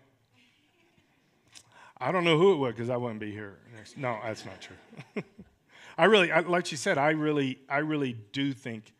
I 1.97 2.11
don't 2.11 2.25
know 2.25 2.37
who 2.37 2.53
it 2.53 2.57
would 2.57 2.75
because 2.75 2.89
I 2.89 2.97
wouldn't 2.97 3.21
be 3.21 3.31
here. 3.31 3.57
Next. 3.73 3.97
No, 3.97 4.19
that's 4.23 4.45
not 4.45 4.61
true. 4.61 4.75
I 5.97 6.05
really, 6.05 6.31
I, 6.31 6.41
like 6.41 6.65
she 6.65 6.75
said, 6.75 6.97
I 6.97 7.11
really, 7.11 7.59
I 7.69 7.77
really 7.77 8.13
do 8.33 8.51
think 8.51 8.93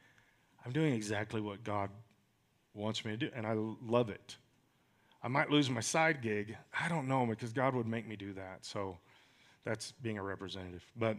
I'm 0.66 0.72
doing 0.72 0.94
exactly 0.94 1.42
what 1.42 1.64
God 1.64 1.90
wants 2.74 3.04
me 3.04 3.12
to 3.12 3.18
do, 3.18 3.30
and 3.36 3.46
I 3.46 3.54
love 3.56 4.10
it. 4.10 4.38
I 5.22 5.28
might 5.28 5.50
lose 5.50 5.70
my 5.70 5.82
side 5.82 6.22
gig. 6.22 6.56
I 6.80 6.88
don't 6.88 7.08
know 7.08 7.26
because 7.26 7.54
God 7.54 7.76
would 7.76 7.88
make 7.88 8.08
me 8.08 8.16
do 8.16 8.34
that. 8.34 8.60
So 8.66 8.98
that's 9.64 9.92
being 10.02 10.18
a 10.18 10.24
representative. 10.24 10.86
But 10.96 11.18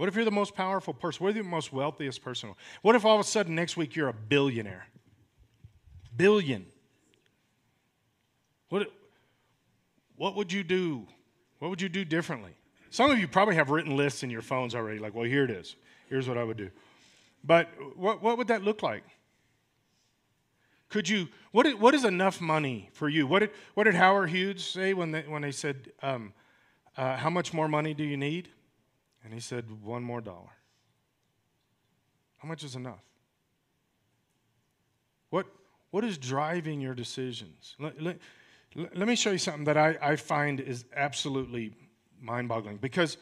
what 0.00 0.08
if 0.08 0.14
you're 0.14 0.24
the 0.24 0.30
most 0.30 0.54
powerful 0.54 0.94
person? 0.94 1.22
What 1.22 1.28
if 1.28 1.36
you're 1.36 1.44
the 1.44 1.50
most 1.50 1.74
wealthiest 1.74 2.22
person? 2.22 2.54
What 2.80 2.96
if 2.96 3.04
all 3.04 3.16
of 3.16 3.20
a 3.20 3.28
sudden 3.28 3.54
next 3.54 3.76
week 3.76 3.94
you're 3.94 4.08
a 4.08 4.14
billionaire? 4.14 4.86
Billion. 6.16 6.64
What, 8.70 8.90
what 10.16 10.36
would 10.36 10.50
you 10.54 10.64
do? 10.64 11.06
What 11.58 11.68
would 11.68 11.82
you 11.82 11.90
do 11.90 12.06
differently? 12.06 12.52
Some 12.88 13.10
of 13.10 13.18
you 13.18 13.28
probably 13.28 13.56
have 13.56 13.68
written 13.68 13.94
lists 13.94 14.22
in 14.22 14.30
your 14.30 14.40
phones 14.40 14.74
already, 14.74 14.98
like, 14.98 15.14
well, 15.14 15.26
here 15.26 15.44
it 15.44 15.50
is. 15.50 15.76
Here's 16.08 16.26
what 16.26 16.38
I 16.38 16.44
would 16.44 16.56
do. 16.56 16.70
But 17.44 17.68
what, 17.94 18.22
what 18.22 18.38
would 18.38 18.48
that 18.48 18.62
look 18.62 18.82
like? 18.82 19.04
Could 20.88 21.10
you, 21.10 21.28
what, 21.52 21.78
what 21.78 21.94
is 21.94 22.06
enough 22.06 22.40
money 22.40 22.88
for 22.94 23.10
you? 23.10 23.26
What 23.26 23.40
did, 23.40 23.50
what 23.74 23.84
did 23.84 23.96
Howard 23.96 24.30
Hughes 24.30 24.64
say 24.64 24.94
when 24.94 25.10
they, 25.10 25.24
when 25.28 25.42
they 25.42 25.52
said, 25.52 25.92
um, 26.02 26.32
uh, 26.96 27.18
How 27.18 27.28
much 27.28 27.52
more 27.52 27.68
money 27.68 27.92
do 27.92 28.02
you 28.02 28.16
need? 28.16 28.48
And 29.24 29.32
he 29.32 29.40
said, 29.40 29.64
One 29.82 30.02
more 30.02 30.20
dollar. 30.20 30.56
How 32.38 32.48
much 32.48 32.64
is 32.64 32.74
enough? 32.74 33.02
What, 35.28 35.46
what 35.90 36.04
is 36.04 36.16
driving 36.16 36.80
your 36.80 36.94
decisions? 36.94 37.76
Let, 37.78 38.00
let, 38.00 38.18
let 38.74 39.06
me 39.06 39.14
show 39.14 39.30
you 39.30 39.38
something 39.38 39.64
that 39.64 39.76
I, 39.76 39.96
I 40.00 40.16
find 40.16 40.58
is 40.58 40.84
absolutely 40.94 41.74
mind 42.20 42.48
boggling 42.48 42.76
because 42.76 43.16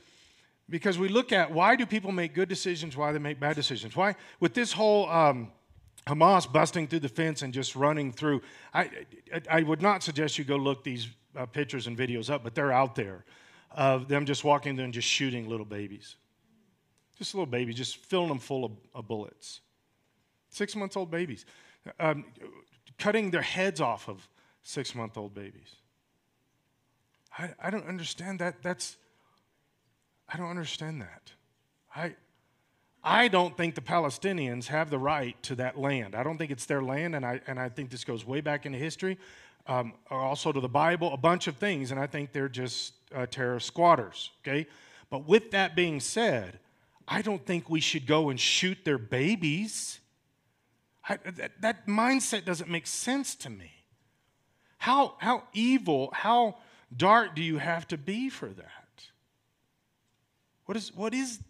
because 0.71 0.99
we 0.99 1.09
look 1.09 1.33
at 1.33 1.51
why 1.51 1.77
do 1.77 1.87
people 1.87 2.13
make 2.13 2.35
good 2.35 2.49
decisions, 2.49 2.95
why 2.95 3.11
they 3.13 3.19
make 3.19 3.41
bad 3.41 3.57
decisions. 3.57 3.97
Why, 3.97 4.15
with 4.39 4.53
this 4.53 4.71
whole 4.71 5.09
um, 5.09 5.51
Hamas 6.07 6.51
busting 6.51 6.89
through 6.89 7.01
the 7.01 7.09
fence 7.09 7.41
and 7.41 7.55
just 7.55 7.75
running 7.75 8.13
through, 8.13 8.43
I, 8.75 8.91
I 9.51 9.63
would 9.63 9.81
not 9.81 10.03
suggest 10.03 10.37
you 10.37 10.45
go 10.45 10.57
look 10.57 10.85
these 10.85 11.09
uh, 11.35 11.47
pictures 11.47 11.87
and 11.87 11.97
videos 11.97 12.29
up, 12.29 12.45
but 12.45 12.55
they're 12.55 12.71
out 12.71 12.97
there 12.97 13.25
of 13.71 14.09
them 14.09 14.27
just 14.27 14.45
walking 14.45 14.77
there 14.77 14.85
and 14.85 14.95
just 14.95 15.09
shooting 15.09 15.49
little 15.49 15.67
babies. 15.67 16.17
Just 17.19 17.35
little 17.35 17.47
babies, 17.47 17.75
just 17.75 17.97
filling 17.97 18.29
them 18.29 18.39
full 18.39 18.65
of, 18.65 18.73
of 18.95 19.09
bullets. 19.09 19.61
Six 20.51 20.77
month 20.77 20.97
old 20.97 21.11
babies. 21.11 21.45
Um, 21.99 22.25
cutting 22.99 23.31
their 23.31 23.43
heads 23.43 23.81
off 23.81 24.09
of 24.09 24.29
six 24.63 24.95
month 24.95 25.17
old 25.17 25.35
babies. 25.35 25.77
I, 27.37 27.51
I 27.63 27.71
don't 27.71 27.87
understand 27.87 28.39
that. 28.41 28.63
That's 28.63 28.97
I 30.29 30.37
don't 30.37 30.51
understand 30.51 31.01
that. 31.01 31.33
I, 31.95 32.15
I 33.03 33.29
don't 33.29 33.57
think 33.57 33.75
the 33.75 33.81
Palestinians 33.81 34.67
have 34.67 34.91
the 34.91 34.99
right 34.99 35.41
to 35.45 35.55
that 35.57 35.79
land. 35.79 36.15
I 36.15 36.23
don't 36.23 36.37
think 36.37 36.51
it's 36.51 36.67
their 36.67 36.83
land, 36.83 37.15
and 37.15 37.25
I, 37.25 37.41
and 37.47 37.59
I 37.59 37.69
think 37.69 37.91
this 37.91 38.05
goes 38.05 38.27
way 38.27 38.41
back 38.41 38.67
into 38.67 38.79
history, 38.79 39.17
um, 39.67 39.95
also 40.11 40.53
to 40.53 40.61
the 40.61 40.69
Bible, 40.69 41.13
a 41.15 41.17
bunch 41.17 41.47
of 41.47 41.57
things, 41.57 41.91
and 41.91 41.99
I 41.99 42.07
think 42.07 42.33
they're 42.33 42.49
just 42.49 42.93
uh, 43.15 43.27
terrorist 43.27 43.67
squatters, 43.67 44.31
okay? 44.43 44.67
But 45.11 45.27
with 45.27 45.51
that 45.53 45.75
being 45.75 46.01
said, 46.01 46.59
I 47.07 47.23
don't 47.23 47.45
think 47.45 47.71
we 47.71 47.81
should 47.81 48.07
go 48.07 48.29
and 48.29 48.39
shoot 48.39 48.79
their 48.85 48.99
babies. 48.99 50.01
I, 51.09 51.17
that, 51.17 51.53
that 51.61 51.87
mindset 51.87 52.45
doesn't 52.45 52.71
make 52.71 52.87
sense 52.87 53.35
to 53.37 53.51
me. 53.51 53.73
How, 54.79 55.15
how 55.19 55.45
evil, 55.53 56.11
how 56.13 56.57
dark 56.95 57.35
do 57.35 57.43
you 57.43 57.59
have 57.59 57.89
to 57.89 57.99
be 57.99 58.29
for 58.29 58.49
that? 58.49 59.09
What 60.67 60.77
is, 60.77 60.95
what 60.95 61.15
is, 61.15 61.41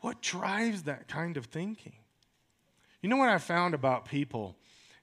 what 0.00 0.20
drives 0.20 0.82
that 0.82 1.08
kind 1.08 1.36
of 1.36 1.46
thinking? 1.46 1.94
You 3.00 3.08
know 3.08 3.16
what 3.16 3.30
I 3.30 3.38
found 3.38 3.74
about 3.74 4.04
people 4.04 4.56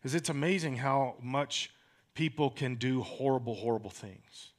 is 0.03 0.13
it's 0.13 0.29
amazing 0.29 0.77
how 0.77 1.15
much 1.21 1.71
people 2.13 2.49
can 2.49 2.75
do 2.75 3.01
horrible, 3.01 3.55
horrible 3.55 3.89
things. 3.89 4.51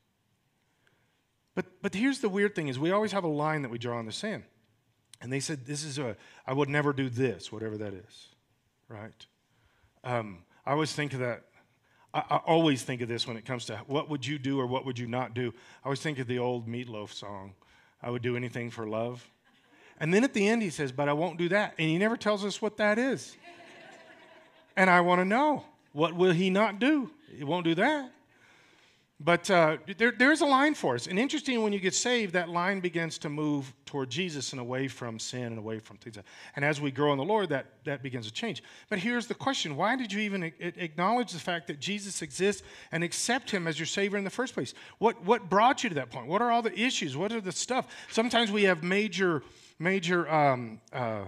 But, 1.57 1.83
but 1.83 1.95
here's 1.95 2.21
the 2.21 2.29
weird 2.29 2.55
thing 2.55 2.69
is 2.69 2.79
we 2.79 2.93
always 2.93 3.11
have 3.13 3.25
a 3.25 3.29
line 3.29 3.63
that 3.63 3.71
we 3.71 3.79
draw 3.79 3.99
in 3.99 4.07
the 4.07 4.13
sand. 4.13 4.45
And 5.21 5.33
they 5.33 5.41
said, 5.41 5.65
this 5.65 5.83
is 5.83 5.99
a, 5.99 6.15
I 6.47 6.53
would 6.53 6.69
never 6.69 6.93
do 6.93 7.09
this, 7.09 7.51
whatever 7.51 7.79
that 7.79 7.95
is, 7.95 8.29
right? 8.89 9.27
Um, 10.05 10.45
I 10.67 10.73
always 10.73 10.93
think 10.93 11.15
of 11.15 11.21
that, 11.21 11.45
I, 12.13 12.23
I, 12.29 12.37
always 12.37 12.83
think 12.83 13.01
of 13.01 13.09
this 13.09 13.27
when 13.27 13.39
it 13.39 13.47
comes 13.47 13.65
to 13.67 13.79
what 13.87 14.11
would 14.11 14.27
you 14.27 14.39
do 14.39 14.61
or 14.61 14.67
what 14.67 14.85
would 14.85 14.99
you 14.99 15.07
not 15.07 15.33
do. 15.33 15.55
I 15.83 15.87
always 15.87 16.01
think 16.01 16.19
of 16.19 16.27
the 16.27 16.39
old 16.39 16.69
Meatloaf 16.69 17.15
song, 17.15 17.55
I 18.03 18.11
would 18.11 18.21
do 18.21 18.37
anything 18.37 18.71
for 18.71 18.87
love. 18.87 19.27
And 19.99 20.13
then 20.13 20.23
at 20.23 20.35
the 20.35 20.47
end, 20.47 20.61
he 20.61 20.69
says, 20.69 20.93
But 20.93 21.09
I 21.09 21.15
won't 21.15 21.39
do 21.39 21.49
that. 21.49 21.73
And 21.79 21.89
he 21.89 21.97
never 21.97 22.19
tells 22.19 22.45
us 22.45 22.61
what 22.61 22.77
that 22.77 22.99
is. 22.99 23.35
and 24.77 24.91
I 24.91 25.01
want 25.01 25.23
to 25.23 25.25
know 25.25 25.65
what 25.93 26.15
will 26.15 26.33
he 26.33 26.51
not 26.51 26.79
do? 26.79 27.11
He 27.35 27.45
won't 27.45 27.65
do 27.65 27.75
that. 27.77 28.13
But 29.19 29.51
uh, 29.51 29.79
there, 29.97 30.13
there's 30.13 30.43
a 30.43 30.47
line 30.47 30.75
for 30.75 30.95
us. 30.95 31.07
And 31.07 31.19
interesting, 31.19 31.63
when 31.63 31.73
you 31.73 31.81
get 31.81 31.95
saved, 31.95 32.35
that 32.35 32.51
line 32.51 32.81
begins 32.81 33.17
to 33.19 33.31
move 33.31 33.73
toward 33.87 34.11
Jesus 34.11 34.53
and 34.53 34.61
away 34.61 34.89
from 34.89 35.19
sin 35.19 35.45
and 35.45 35.59
away 35.59 35.79
from 35.79 35.97
things. 35.97 36.19
And 36.55 36.63
as 36.63 36.83
we 36.83 36.91
grow 36.91 37.13
in 37.13 37.19
the 37.19 37.25
Lord, 37.25 37.49
that, 37.49 37.67
that 37.85 38.03
begins 38.03 38.27
to 38.27 38.33
change. 38.33 38.63
But 38.91 38.99
here's 38.99 39.27
the 39.27 39.35
question 39.35 39.75
why 39.75 39.97
did 39.97 40.13
you 40.13 40.21
even 40.21 40.53
acknowledge 40.61 41.33
the 41.33 41.39
fact 41.39 41.67
that 41.69 41.81
Jesus 41.81 42.21
exists 42.21 42.63
and 42.93 43.03
accept 43.03 43.51
him 43.51 43.67
as 43.67 43.79
your 43.79 43.87
Savior 43.87 44.19
in 44.19 44.25
the 44.25 44.31
first 44.31 44.53
place? 44.53 44.75
What, 44.99 45.25
what 45.25 45.49
brought 45.49 45.83
you 45.83 45.89
to 45.89 45.95
that 45.95 46.11
point? 46.11 46.27
What 46.27 46.43
are 46.43 46.51
all 46.51 46.63
the 46.63 46.79
issues? 46.79 47.17
What 47.17 47.33
are 47.33 47.41
the 47.41 47.53
stuff? 47.53 47.87
Sometimes 48.11 48.53
we 48.53 48.65
have 48.65 48.83
major, 48.83 49.43
major. 49.79 50.31
Um, 50.31 50.81
uh, 50.93 51.25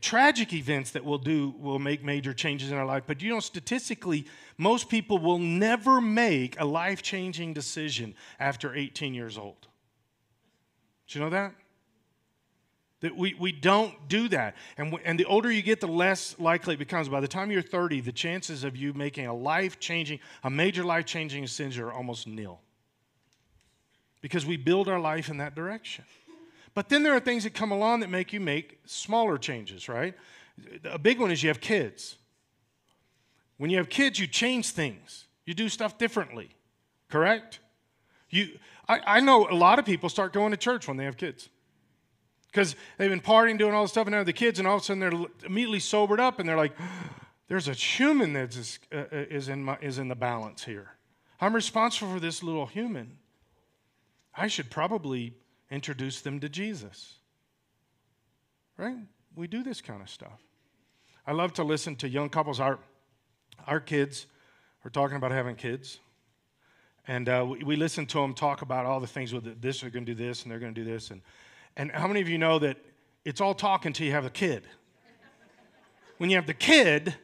tragic 0.00 0.52
events 0.52 0.92
that 0.92 1.04
will 1.04 1.18
do 1.18 1.54
will 1.58 1.78
make 1.78 2.04
major 2.04 2.32
changes 2.32 2.70
in 2.70 2.76
our 2.76 2.86
life. 2.86 3.04
But 3.06 3.22
you 3.22 3.30
know 3.30 3.40
statistically 3.40 4.26
most 4.56 4.88
people 4.88 5.18
will 5.18 5.38
never 5.38 6.00
make 6.00 6.60
a 6.60 6.64
life-changing 6.64 7.54
decision 7.54 8.14
after 8.38 8.74
18 8.74 9.14
years 9.14 9.38
old. 9.38 9.68
Do 11.06 11.18
you 11.18 11.24
know 11.24 11.30
that? 11.30 11.54
That 13.00 13.16
we, 13.16 13.34
we 13.38 13.52
don't 13.52 13.94
do 14.08 14.28
that. 14.28 14.56
And, 14.76 14.90
w- 14.90 15.02
and 15.06 15.18
the 15.18 15.24
older 15.24 15.50
you 15.50 15.62
get 15.62 15.80
the 15.80 15.86
less 15.86 16.34
likely 16.40 16.74
it 16.74 16.78
becomes. 16.78 17.08
By 17.08 17.20
the 17.20 17.28
time 17.28 17.50
you're 17.50 17.62
30 17.62 18.00
the 18.00 18.12
chances 18.12 18.64
of 18.64 18.76
you 18.76 18.92
making 18.92 19.26
a 19.26 19.34
life-changing 19.34 20.20
a 20.42 20.50
major 20.50 20.84
life-changing 20.84 21.42
decision 21.42 21.84
are 21.84 21.92
almost 21.92 22.26
nil. 22.26 22.60
Because 24.20 24.44
we 24.44 24.56
build 24.56 24.88
our 24.88 24.98
life 24.98 25.28
in 25.28 25.38
that 25.38 25.54
direction 25.54 26.04
but 26.78 26.88
then 26.88 27.02
there 27.02 27.12
are 27.12 27.18
things 27.18 27.42
that 27.42 27.54
come 27.54 27.72
along 27.72 27.98
that 27.98 28.08
make 28.08 28.32
you 28.32 28.38
make 28.38 28.78
smaller 28.84 29.36
changes, 29.36 29.88
right? 29.88 30.14
A 30.84 30.96
big 30.96 31.18
one 31.18 31.32
is 31.32 31.42
you 31.42 31.48
have 31.48 31.60
kids. 31.60 32.14
When 33.56 33.68
you 33.68 33.78
have 33.78 33.88
kids, 33.88 34.20
you 34.20 34.28
change 34.28 34.70
things, 34.70 35.26
you 35.44 35.54
do 35.54 35.68
stuff 35.68 35.98
differently, 35.98 36.50
correct? 37.08 37.58
You, 38.30 38.60
I, 38.88 39.00
I 39.16 39.18
know 39.18 39.48
a 39.50 39.56
lot 39.56 39.80
of 39.80 39.86
people 39.86 40.08
start 40.08 40.32
going 40.32 40.52
to 40.52 40.56
church 40.56 40.86
when 40.86 40.96
they 40.96 41.04
have 41.04 41.16
kids 41.16 41.48
because 42.46 42.76
they've 42.96 43.10
been 43.10 43.20
partying, 43.20 43.58
doing 43.58 43.74
all 43.74 43.82
this 43.82 43.90
stuff, 43.90 44.06
and 44.06 44.14
now 44.14 44.22
the 44.22 44.32
kids, 44.32 44.60
and 44.60 44.68
all 44.68 44.76
of 44.76 44.82
a 44.82 44.84
sudden 44.84 45.00
they're 45.00 45.26
immediately 45.44 45.80
sobered 45.80 46.20
up, 46.20 46.38
and 46.38 46.48
they're 46.48 46.56
like, 46.56 46.76
"There's 47.48 47.66
a 47.66 47.72
human 47.72 48.34
that 48.34 48.54
is, 48.54 48.78
uh, 48.94 49.02
is 49.10 49.48
in 49.48 49.64
my, 49.64 49.78
is 49.80 49.98
in 49.98 50.06
the 50.06 50.14
balance 50.14 50.62
here. 50.62 50.92
I'm 51.40 51.56
responsible 51.56 52.14
for 52.14 52.20
this 52.20 52.40
little 52.40 52.66
human. 52.66 53.18
I 54.32 54.46
should 54.46 54.70
probably 54.70 55.34
introduce 55.70 56.20
them 56.20 56.40
to 56.40 56.48
Jesus. 56.48 57.14
Right? 58.76 58.96
We 59.34 59.46
do 59.46 59.62
this 59.62 59.80
kind 59.80 60.02
of 60.02 60.08
stuff. 60.08 60.40
I 61.26 61.32
love 61.32 61.52
to 61.54 61.64
listen 61.64 61.96
to 61.96 62.08
young 62.08 62.28
couples. 62.28 62.60
Our, 62.60 62.78
our 63.66 63.80
kids 63.80 64.26
are 64.84 64.90
talking 64.90 65.16
about 65.16 65.30
having 65.30 65.56
kids. 65.56 65.98
And 67.06 67.28
uh, 67.28 67.44
we, 67.48 67.64
we, 67.64 67.76
listen 67.76 68.06
to 68.06 68.20
them 68.20 68.34
talk 68.34 68.62
about 68.62 68.86
all 68.86 69.00
the 69.00 69.06
things 69.06 69.32
with 69.32 69.60
this, 69.60 69.80
they're 69.80 69.90
going 69.90 70.04
to 70.04 70.14
do 70.14 70.26
this, 70.26 70.42
and 70.42 70.52
they're 70.52 70.58
going 70.58 70.74
to 70.74 70.84
do 70.84 70.90
this. 70.90 71.10
And, 71.10 71.22
and 71.76 71.90
how 71.90 72.06
many 72.06 72.20
of 72.20 72.28
you 72.28 72.38
know 72.38 72.58
that 72.58 72.76
it's 73.24 73.40
all 73.40 73.54
talk 73.54 73.86
until 73.86 74.06
you 74.06 74.12
have 74.12 74.24
a 74.24 74.30
kid? 74.30 74.64
when 76.18 76.30
you 76.30 76.36
have 76.36 76.46
the 76.46 76.54
kid, 76.54 77.14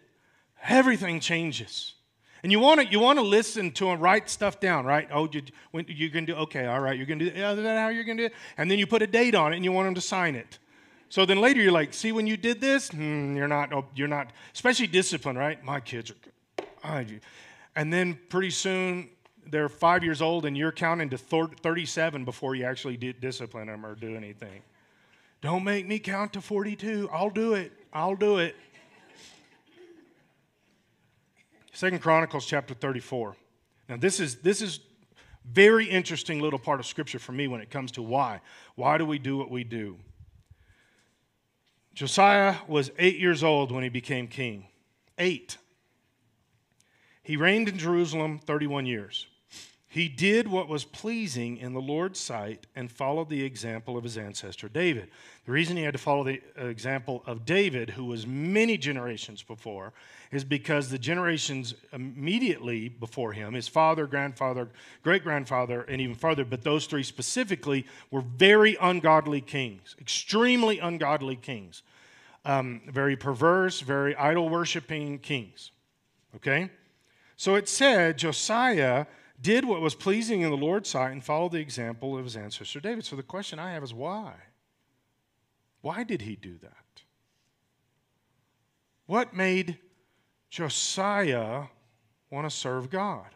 everything 0.66 1.20
changes. 1.20 1.94
And 2.44 2.52
you 2.52 2.60
want 2.60 2.78
to 2.78 2.86
you 2.86 3.00
want 3.00 3.18
to 3.18 3.24
listen 3.24 3.70
to 3.70 3.86
them, 3.86 4.00
write 4.00 4.28
stuff 4.28 4.60
down, 4.60 4.84
right? 4.84 5.08
Oh, 5.10 5.26
you 5.32 5.40
when 5.70 5.86
you 5.88 6.10
can 6.10 6.26
do 6.26 6.34
okay, 6.34 6.66
all 6.66 6.78
right, 6.78 6.94
you're 6.94 7.06
gonna 7.06 7.30
do 7.30 7.32
yeah, 7.34 7.52
is 7.52 7.62
that 7.62 7.78
how 7.78 7.88
you're 7.88 8.04
gonna 8.04 8.18
do 8.18 8.24
it? 8.26 8.34
And 8.58 8.70
then 8.70 8.78
you 8.78 8.86
put 8.86 9.00
a 9.00 9.06
date 9.06 9.34
on 9.34 9.54
it, 9.54 9.56
and 9.56 9.64
you 9.64 9.72
want 9.72 9.86
them 9.86 9.94
to 9.94 10.02
sign 10.02 10.34
it. 10.34 10.58
So 11.08 11.24
then 11.24 11.40
later 11.40 11.62
you're 11.62 11.72
like, 11.72 11.94
see, 11.94 12.12
when 12.12 12.26
you 12.26 12.36
did 12.36 12.60
this, 12.60 12.90
hmm, 12.90 13.34
you're 13.34 13.48
not 13.48 13.72
oh, 13.72 13.86
you're 13.94 14.08
not, 14.08 14.30
especially 14.52 14.86
discipline, 14.88 15.38
right? 15.38 15.64
My 15.64 15.80
kids 15.80 16.10
are 16.10 16.16
good. 16.84 17.20
And 17.76 17.90
then 17.90 18.18
pretty 18.28 18.50
soon 18.50 19.08
they're 19.46 19.70
five 19.70 20.04
years 20.04 20.20
old, 20.20 20.44
and 20.44 20.54
you're 20.54 20.70
counting 20.70 21.08
to 21.08 21.16
37 21.16 22.26
before 22.26 22.54
you 22.54 22.66
actually 22.66 22.98
discipline 22.98 23.68
them 23.68 23.86
or 23.86 23.94
do 23.94 24.16
anything. 24.16 24.60
Don't 25.40 25.64
make 25.64 25.86
me 25.86 25.98
count 25.98 26.34
to 26.34 26.42
42. 26.42 27.08
I'll 27.10 27.30
do 27.30 27.54
it. 27.54 27.72
I'll 27.90 28.16
do 28.16 28.36
it. 28.36 28.54
Second 31.74 31.98
Chronicles 31.98 32.46
chapter 32.46 32.72
34. 32.72 33.34
Now 33.88 33.96
this 33.96 34.20
is 34.20 34.36
this 34.36 34.62
is 34.62 34.78
very 35.44 35.86
interesting 35.86 36.40
little 36.40 36.58
part 36.58 36.78
of 36.78 36.86
scripture 36.86 37.18
for 37.18 37.32
me 37.32 37.48
when 37.48 37.60
it 37.60 37.68
comes 37.68 37.90
to 37.92 38.02
why. 38.02 38.40
Why 38.76 38.96
do 38.96 39.04
we 39.04 39.18
do 39.18 39.36
what 39.36 39.50
we 39.50 39.64
do? 39.64 39.98
Josiah 41.92 42.56
was 42.68 42.92
8 42.96 43.18
years 43.18 43.42
old 43.42 43.72
when 43.72 43.82
he 43.82 43.88
became 43.88 44.28
king. 44.28 44.68
8. 45.18 45.58
He 47.24 47.36
reigned 47.36 47.68
in 47.68 47.76
Jerusalem 47.76 48.38
31 48.38 48.86
years. 48.86 49.26
He 49.94 50.08
did 50.08 50.48
what 50.48 50.66
was 50.66 50.84
pleasing 50.84 51.56
in 51.56 51.72
the 51.72 51.80
Lord's 51.80 52.18
sight 52.18 52.66
and 52.74 52.90
followed 52.90 53.28
the 53.28 53.44
example 53.44 53.96
of 53.96 54.02
his 54.02 54.18
ancestor 54.18 54.68
David. 54.68 55.08
The 55.46 55.52
reason 55.52 55.76
he 55.76 55.84
had 55.84 55.94
to 55.94 56.00
follow 56.00 56.24
the 56.24 56.40
example 56.56 57.22
of 57.26 57.44
David, 57.44 57.90
who 57.90 58.06
was 58.06 58.26
many 58.26 58.76
generations 58.76 59.44
before, 59.44 59.92
is 60.32 60.42
because 60.42 60.90
the 60.90 60.98
generations 60.98 61.74
immediately 61.92 62.88
before 62.88 63.34
him, 63.34 63.54
his 63.54 63.68
father, 63.68 64.08
grandfather, 64.08 64.68
great 65.04 65.22
grandfather, 65.22 65.82
and 65.82 66.00
even 66.00 66.16
farther, 66.16 66.44
but 66.44 66.64
those 66.64 66.86
three 66.86 67.04
specifically, 67.04 67.86
were 68.10 68.22
very 68.22 68.76
ungodly 68.80 69.40
kings, 69.40 69.94
extremely 70.00 70.80
ungodly 70.80 71.36
kings, 71.36 71.84
um, 72.44 72.80
very 72.88 73.14
perverse, 73.14 73.78
very 73.78 74.16
idol 74.16 74.48
worshiping 74.48 75.20
kings. 75.20 75.70
Okay? 76.34 76.68
So 77.36 77.54
it 77.54 77.68
said 77.68 78.18
Josiah 78.18 79.06
did 79.40 79.64
what 79.64 79.80
was 79.80 79.94
pleasing 79.94 80.42
in 80.42 80.50
the 80.50 80.56
Lord's 80.56 80.88
sight 80.88 81.12
and 81.12 81.22
followed 81.22 81.52
the 81.52 81.58
example 81.58 82.16
of 82.16 82.24
his 82.24 82.36
ancestor 82.36 82.80
David. 82.80 83.04
So 83.04 83.16
the 83.16 83.22
question 83.22 83.58
I 83.58 83.72
have 83.72 83.82
is 83.82 83.92
why? 83.92 84.34
Why 85.80 86.04
did 86.04 86.22
he 86.22 86.36
do 86.36 86.56
that? 86.62 87.02
What 89.06 89.34
made 89.34 89.78
Josiah 90.50 91.64
want 92.30 92.48
to 92.48 92.56
serve 92.56 92.90
God? 92.90 93.26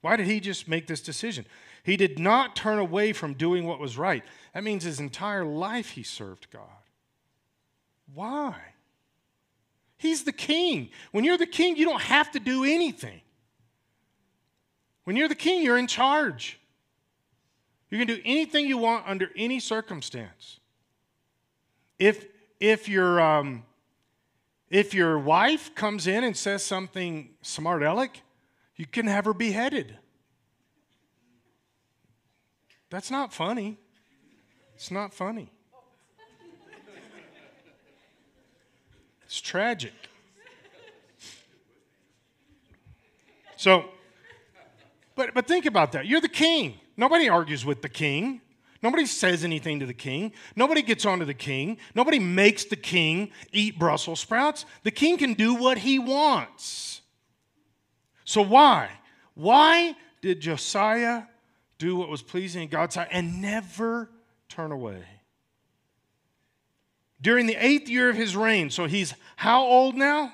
Why 0.00 0.16
did 0.16 0.26
he 0.26 0.40
just 0.40 0.68
make 0.68 0.86
this 0.86 1.00
decision? 1.00 1.44
He 1.82 1.96
did 1.96 2.18
not 2.18 2.56
turn 2.56 2.78
away 2.78 3.12
from 3.12 3.34
doing 3.34 3.64
what 3.64 3.80
was 3.80 3.98
right. 3.98 4.24
That 4.54 4.64
means 4.64 4.84
his 4.84 5.00
entire 5.00 5.44
life 5.44 5.90
he 5.90 6.02
served 6.02 6.50
God. 6.50 6.62
Why? 8.14 8.54
He's 9.98 10.24
the 10.24 10.32
king. 10.32 10.90
When 11.10 11.24
you're 11.24 11.36
the 11.36 11.46
king, 11.46 11.76
you 11.76 11.84
don't 11.84 12.00
have 12.02 12.30
to 12.32 12.40
do 12.40 12.64
anything. 12.64 13.20
When 15.08 15.16
you're 15.16 15.28
the 15.28 15.34
king, 15.34 15.64
you're 15.64 15.78
in 15.78 15.86
charge. 15.86 16.60
You 17.88 17.96
can 17.96 18.06
do 18.06 18.20
anything 18.26 18.66
you 18.66 18.76
want 18.76 19.08
under 19.08 19.30
any 19.34 19.58
circumstance. 19.58 20.60
If, 21.98 22.26
if, 22.60 22.90
your, 22.90 23.18
um, 23.18 23.64
if 24.68 24.92
your 24.92 25.18
wife 25.18 25.74
comes 25.74 26.06
in 26.06 26.24
and 26.24 26.36
says 26.36 26.62
something 26.62 27.30
smart 27.40 27.82
aleck, 27.82 28.20
you 28.76 28.84
can 28.84 29.06
have 29.06 29.24
her 29.24 29.32
beheaded. 29.32 29.96
That's 32.90 33.10
not 33.10 33.32
funny. 33.32 33.78
It's 34.74 34.90
not 34.90 35.14
funny. 35.14 35.50
It's 39.24 39.40
tragic. 39.40 39.94
So, 43.56 43.88
but, 45.18 45.34
but 45.34 45.48
think 45.48 45.66
about 45.66 45.92
that. 45.92 46.06
You're 46.06 46.20
the 46.20 46.28
king. 46.28 46.78
Nobody 46.96 47.28
argues 47.28 47.64
with 47.64 47.82
the 47.82 47.88
king. 47.88 48.40
Nobody 48.84 49.04
says 49.04 49.42
anything 49.42 49.80
to 49.80 49.86
the 49.86 49.92
king. 49.92 50.32
Nobody 50.54 50.80
gets 50.80 51.04
onto 51.04 51.24
the 51.24 51.34
king. 51.34 51.78
Nobody 51.92 52.20
makes 52.20 52.64
the 52.64 52.76
king 52.76 53.32
eat 53.50 53.80
Brussels 53.80 54.20
sprouts. 54.20 54.64
The 54.84 54.92
king 54.92 55.18
can 55.18 55.34
do 55.34 55.56
what 55.56 55.78
he 55.78 55.98
wants. 55.98 57.00
So, 58.24 58.42
why? 58.42 58.90
Why 59.34 59.96
did 60.22 60.38
Josiah 60.40 61.24
do 61.78 61.96
what 61.96 62.08
was 62.08 62.22
pleasing 62.22 62.62
in 62.62 62.68
God's 62.68 62.94
sight 62.94 63.08
and 63.10 63.42
never 63.42 64.08
turn 64.48 64.70
away? 64.70 65.02
During 67.20 67.46
the 67.46 67.56
eighth 67.56 67.88
year 67.88 68.08
of 68.08 68.14
his 68.14 68.36
reign, 68.36 68.70
so 68.70 68.84
he's 68.84 69.14
how 69.34 69.64
old 69.64 69.96
now? 69.96 70.32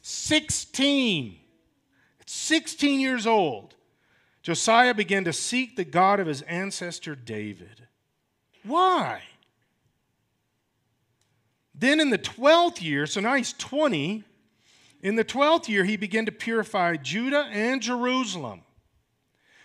16. 0.00 1.36
16 2.24 3.00
years 3.00 3.26
old. 3.26 3.75
Josiah 4.46 4.94
began 4.94 5.24
to 5.24 5.32
seek 5.32 5.74
the 5.74 5.84
God 5.84 6.20
of 6.20 6.28
his 6.28 6.42
ancestor 6.42 7.16
David. 7.16 7.88
Why? 8.62 9.22
Then 11.74 11.98
in 11.98 12.10
the 12.10 12.18
12th 12.18 12.80
year, 12.80 13.08
so 13.08 13.20
now 13.20 13.34
he's 13.34 13.54
20, 13.54 14.22
in 15.02 15.16
the 15.16 15.24
12th 15.24 15.66
year, 15.66 15.82
he 15.82 15.96
began 15.96 16.26
to 16.26 16.32
purify 16.32 16.96
Judah 16.96 17.48
and 17.50 17.82
Jerusalem, 17.82 18.60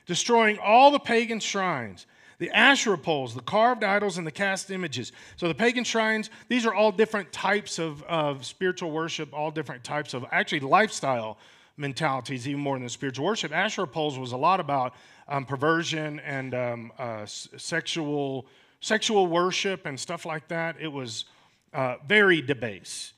destroying 0.08 0.58
all 0.58 0.90
the 0.90 0.98
pagan 0.98 1.40
shrines, 1.40 2.08
the 2.40 2.50
Asherah 2.50 2.98
poles, 2.98 3.36
the 3.36 3.42
carved 3.42 3.84
idols, 3.84 4.18
and 4.18 4.26
the 4.26 4.32
cast 4.32 4.72
images. 4.72 5.12
So 5.36 5.48
the 5.48 5.54
pagan 5.54 5.84
shrines, 5.84 6.32
these 6.48 6.66
are 6.66 6.74
all 6.74 6.92
different 6.92 7.32
types 7.32 7.78
of, 7.78 8.02
of 8.06 8.48
spiritual 8.48 8.90
worship, 8.90 9.32
all 9.32 9.52
different 9.52 9.84
types 9.84 10.16
of 10.16 10.26
actually 10.32 10.62
lifestyle 10.62 11.38
mentalities, 11.78 12.48
even 12.48 12.62
more 12.62 12.78
than 12.78 12.88
spiritual 12.90 13.26
worship. 13.26 13.52
Asherah 13.52 13.88
poles 13.88 14.18
was 14.18 14.32
a 14.32 14.38
lot 14.38 14.60
about 14.60 14.94
um, 15.28 15.46
perversion 15.46 16.20
and 16.20 16.54
um, 16.54 16.92
uh, 16.98 17.26
sexual 17.26 18.46
sexual 18.82 19.28
worship 19.28 19.86
and 19.86 20.00
stuff 20.00 20.26
like 20.26 20.48
that. 20.48 20.76
It 20.80 20.92
was 20.92 21.26
uh, 21.74 21.96
very 22.06 22.42
debased. 22.42 23.14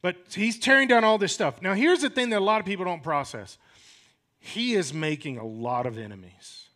But 0.00 0.16
he's 0.32 0.58
tearing 0.58 0.86
down 0.86 1.02
all 1.02 1.18
this 1.18 1.32
stuff. 1.32 1.60
Now, 1.60 1.74
here's 1.74 2.00
the 2.00 2.10
thing 2.10 2.30
that 2.30 2.38
a 2.38 2.44
lot 2.44 2.60
of 2.60 2.66
people 2.66 2.84
don't 2.84 3.02
process 3.02 3.58
he 4.40 4.74
is 4.74 4.94
making 4.94 5.36
a 5.36 5.44
lot 5.44 5.84
of 5.84 5.98
enemies. 5.98 6.68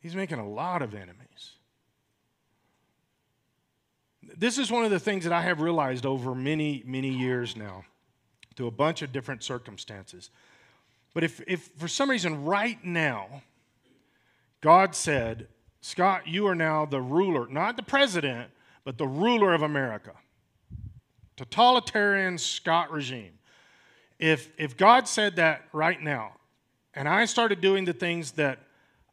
He's 0.00 0.16
making 0.16 0.38
a 0.38 0.48
lot 0.48 0.80
of 0.80 0.94
enemies. 0.94 1.52
This 4.22 4.56
is 4.56 4.70
one 4.70 4.84
of 4.84 4.90
the 4.90 4.98
things 4.98 5.24
that 5.24 5.32
I 5.32 5.42
have 5.42 5.60
realized 5.60 6.06
over 6.06 6.34
many, 6.34 6.82
many 6.86 7.10
years 7.10 7.54
now 7.54 7.84
through 8.56 8.66
a 8.66 8.72
bunch 8.72 9.02
of 9.02 9.12
different 9.12 9.42
circumstances. 9.42 10.30
But 11.14 11.24
if, 11.24 11.40
if 11.46 11.70
for 11.76 11.88
some 11.88 12.10
reason 12.10 12.44
right 12.44 12.82
now, 12.84 13.42
God 14.60 14.94
said, 14.94 15.48
Scott, 15.80 16.28
you 16.28 16.46
are 16.46 16.54
now 16.54 16.84
the 16.84 17.00
ruler, 17.00 17.48
not 17.48 17.76
the 17.76 17.82
president, 17.82 18.50
but 18.84 18.98
the 18.98 19.06
ruler 19.06 19.54
of 19.54 19.62
America, 19.62 20.12
totalitarian 21.36 22.38
Scott 22.38 22.90
regime. 22.90 23.32
If, 24.18 24.50
if 24.58 24.76
God 24.76 25.08
said 25.08 25.36
that 25.36 25.62
right 25.72 26.00
now, 26.00 26.32
and 26.92 27.08
I 27.08 27.24
started 27.24 27.60
doing 27.60 27.84
the 27.84 27.92
things 27.92 28.32
that 28.32 28.58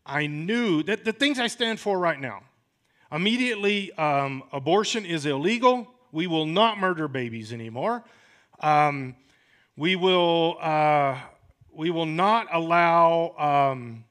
I 0.05 0.27
knew, 0.27 0.83
that 0.83 1.05
the 1.05 1.13
things 1.13 1.39
I 1.39 1.47
stand 1.47 1.79
for 1.79 1.97
right 1.97 2.19
now, 2.19 2.41
immediately 3.11 3.93
um, 3.93 4.43
abortion 4.51 5.05
is 5.05 5.25
illegal. 5.25 5.87
We 6.11 6.27
will 6.27 6.45
not 6.45 6.77
murder 6.79 7.07
babies 7.07 7.53
anymore. 7.53 8.03
Um, 8.59 9.15
we 9.77 9.95
will, 9.95 10.57
uh, 10.59 11.17
we 11.71 11.91
will 11.91 12.07
not 12.07 12.47
allow, 12.51 13.35
um, 13.37 14.03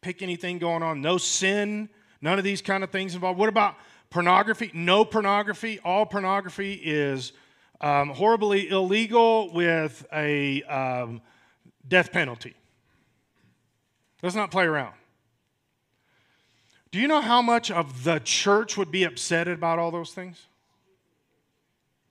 pick 0.00 0.22
anything 0.22 0.58
going 0.58 0.82
on, 0.82 1.02
no 1.02 1.18
sin, 1.18 1.88
none 2.20 2.38
of 2.38 2.44
these 2.44 2.62
kind 2.62 2.84
of 2.84 2.90
things 2.90 3.14
involved. 3.14 3.38
What 3.38 3.48
about 3.48 3.74
pornography? 4.10 4.70
No 4.72 5.04
pornography. 5.04 5.80
All 5.84 6.06
pornography 6.06 6.74
is 6.74 7.32
um, 7.80 8.10
horribly 8.10 8.68
illegal 8.68 9.52
with 9.52 10.06
a 10.12 10.62
um, 10.62 11.20
death 11.86 12.12
penalty. 12.12 12.54
Let's 14.22 14.36
not 14.36 14.52
play 14.52 14.64
around. 14.64 14.94
Do 16.92 17.00
you 17.00 17.08
know 17.08 17.20
how 17.20 17.42
much 17.42 17.70
of 17.70 18.04
the 18.04 18.20
church 18.20 18.76
would 18.76 18.92
be 18.92 19.02
upset 19.02 19.48
about 19.48 19.78
all 19.78 19.90
those 19.90 20.12
things? 20.12 20.46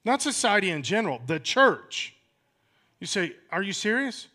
Not 0.04 0.22
society 0.22 0.72
in 0.72 0.82
general, 0.82 1.22
the 1.26 1.40
church. 1.40 2.16
You 3.02 3.08
say, 3.08 3.36
Are 3.52 3.62
you 3.62 3.74
serious? 3.74 4.30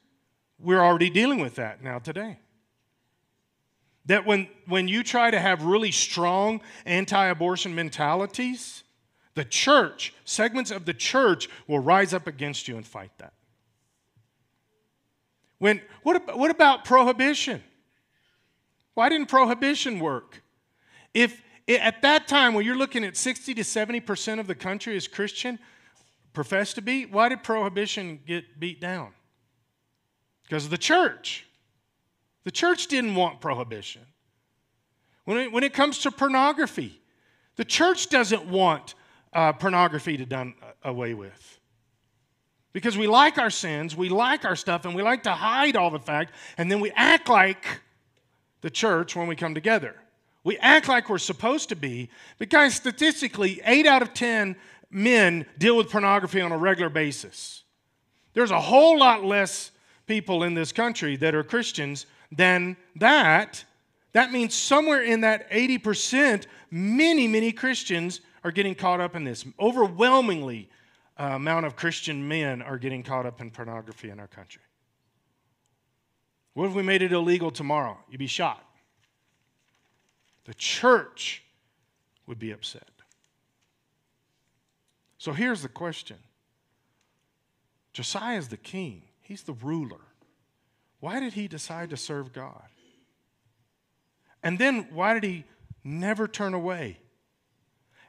We're 0.59 0.83
already 0.83 1.09
dealing 1.09 1.39
with 1.39 1.55
that 1.55 1.83
now 1.83 1.99
today. 1.99 2.41
That 4.07 4.27
when, 4.27 4.49
when 4.67 4.89
you 4.89 5.03
try 5.03 5.31
to 5.31 5.41
have 5.41 5.63
really 5.63 5.91
strong 5.91 6.61
anti 6.85 7.27
abortion 7.27 7.75
mentalities, 7.75 8.83
the 9.35 9.45
church, 9.45 10.15
segments 10.25 10.71
of 10.71 10.85
the 10.85 10.95
church, 10.95 11.49
will 11.67 11.79
rise 11.79 12.13
up 12.13 12.27
against 12.27 12.69
you 12.69 12.77
and 12.77 12.87
fight 12.87 13.11
that. 13.19 13.33
When, 15.59 15.81
what, 16.03 16.17
about, 16.17 16.39
what 16.39 16.51
about 16.51 16.85
prohibition? 16.85 17.63
Why 18.95 19.09
didn't 19.09 19.29
prohibition 19.29 20.01
work? 20.01 20.43
If 21.15 21.41
at 21.69 22.03
that 22.03 22.29
time, 22.29 22.55
when 22.55 22.65
you're 22.65 22.77
looking 22.77 23.05
at 23.05 23.17
60 23.17 23.55
to 23.55 23.63
70% 23.63 24.41
of 24.41 24.47
the 24.47 24.55
country 24.55 24.97
is 24.97 25.09
Christian, 25.09 25.59
profess 26.37 26.75
to 26.75 26.83
be, 26.83 27.07
why 27.07 27.31
did 27.31 27.43
prohibition 27.43 28.21
get 28.27 28.61
beat 28.61 28.79
down? 28.79 29.09
Because 30.43 30.67
of 30.67 30.71
the 30.71 30.77
church. 30.77 31.47
The 32.45 32.51
church 32.51 32.89
didn't 32.89 33.15
want 33.15 33.41
prohibition. 33.41 34.03
When 35.25 35.39
it, 35.39 35.51
when 35.51 35.65
it 35.65 35.73
comes 35.73 36.01
to 36.01 36.11
pornography, 36.11 37.01
the 37.57 37.65
church 37.65 38.11
doesn't 38.11 38.45
want 38.45 38.95
uh, 39.33 39.55
pornography 39.55 40.19
to 40.19 40.27
done 40.27 40.53
uh, 40.63 40.91
away 40.91 41.15
with. 41.15 41.59
Because 42.75 42.99
we 42.99 43.07
like 43.07 43.39
our 43.39 43.49
sins, 43.49 43.97
we 43.97 44.11
like 44.11 44.45
our 44.45 44.57
stuff, 44.57 44.85
and 44.85 44.95
we 44.95 45.03
like 45.03 45.23
to 45.23 45.33
hide 45.33 45.75
all 45.75 45.91
the 45.91 45.99
fact, 45.99 46.35
and 46.59 46.71
then 46.71 46.81
we 46.81 46.93
act 46.95 47.31
like 47.31 47.81
the 48.61 48.69
church 48.69 49.17
when 49.17 49.27
we 49.27 49.37
come 49.37 49.55
together. 49.55 49.97
We 50.45 50.59
act 50.59 50.87
like 50.87 51.09
we're 51.09 51.17
supposed 51.17 51.71
to 51.71 51.77
be, 51.77 52.11
but 52.39 52.51
guys, 52.51 52.75
statistically, 52.75 53.63
eight 53.65 53.87
out 53.87 54.03
of 54.03 54.13
10 54.13 54.55
men 54.97 55.45
deal 55.59 55.77
with 55.77 55.91
pornography 55.91 56.41
on 56.41 56.53
a 56.53 56.57
regular 56.59 56.89
basis. 56.89 57.65
There's 58.33 58.51
a 58.51 58.61
whole 58.61 58.99
lot 58.99 59.25
less 59.25 59.71
people 60.07 60.43
in 60.43 60.55
this 60.55 60.73
country 60.73 61.17
that 61.17 61.35
are 61.35 61.45
Christians 61.45 62.07
than 62.33 62.79
that. 62.97 63.63
That 64.13 64.33
means 64.33 64.55
somewhere 64.55 65.03
in 65.03 65.21
that 65.21 65.51
80%, 65.51 66.47
many, 66.71 67.29
many 67.29 67.53
Christians 67.53 68.23
are 68.43 68.51
getting 68.51 68.75
caught 68.75 69.01
up 69.01 69.15
in 69.15 69.25
this. 69.25 69.45
Overwhelmingly, 69.61 70.71
uh, 71.21 71.25
amount 71.25 71.67
of 71.67 71.77
Christian 71.77 72.27
men 72.27 72.63
are 72.63 72.79
getting 72.79 73.03
caught 73.03 73.27
up 73.27 73.43
in 73.43 73.51
pornography 73.51 74.09
in 74.09 74.19
our 74.19 74.29
country. 74.29 74.63
What 76.55 76.71
if 76.71 76.75
we 76.75 76.83
made 76.83 77.03
it 77.03 77.13
illegal 77.13 77.51
tomorrow? 77.51 77.99
You'd 78.09 78.19
be 78.19 78.27
shot. 78.27 78.65
The 80.47 80.55
church 80.55 81.43
would 82.27 82.39
be 82.39 82.53
upset. 82.53 82.96
So 85.27 85.33
here's 85.33 85.61
the 85.61 85.69
question 85.69 86.19
Josiah 87.93 88.39
is 88.39 88.47
the 88.47 88.57
king, 88.57 89.03
he's 89.23 89.43
the 89.43 89.55
ruler. 89.55 89.99
Why 91.01 91.19
did 91.19 91.33
he 91.33 91.49
decide 91.49 91.91
to 91.91 91.97
serve 91.97 92.33
God? 92.33 92.63
And 94.45 94.57
then 94.57 94.87
why 94.93 95.15
did 95.15 95.25
he 95.25 95.43
never 95.83 96.29
turn 96.29 96.55
away? 96.55 97.01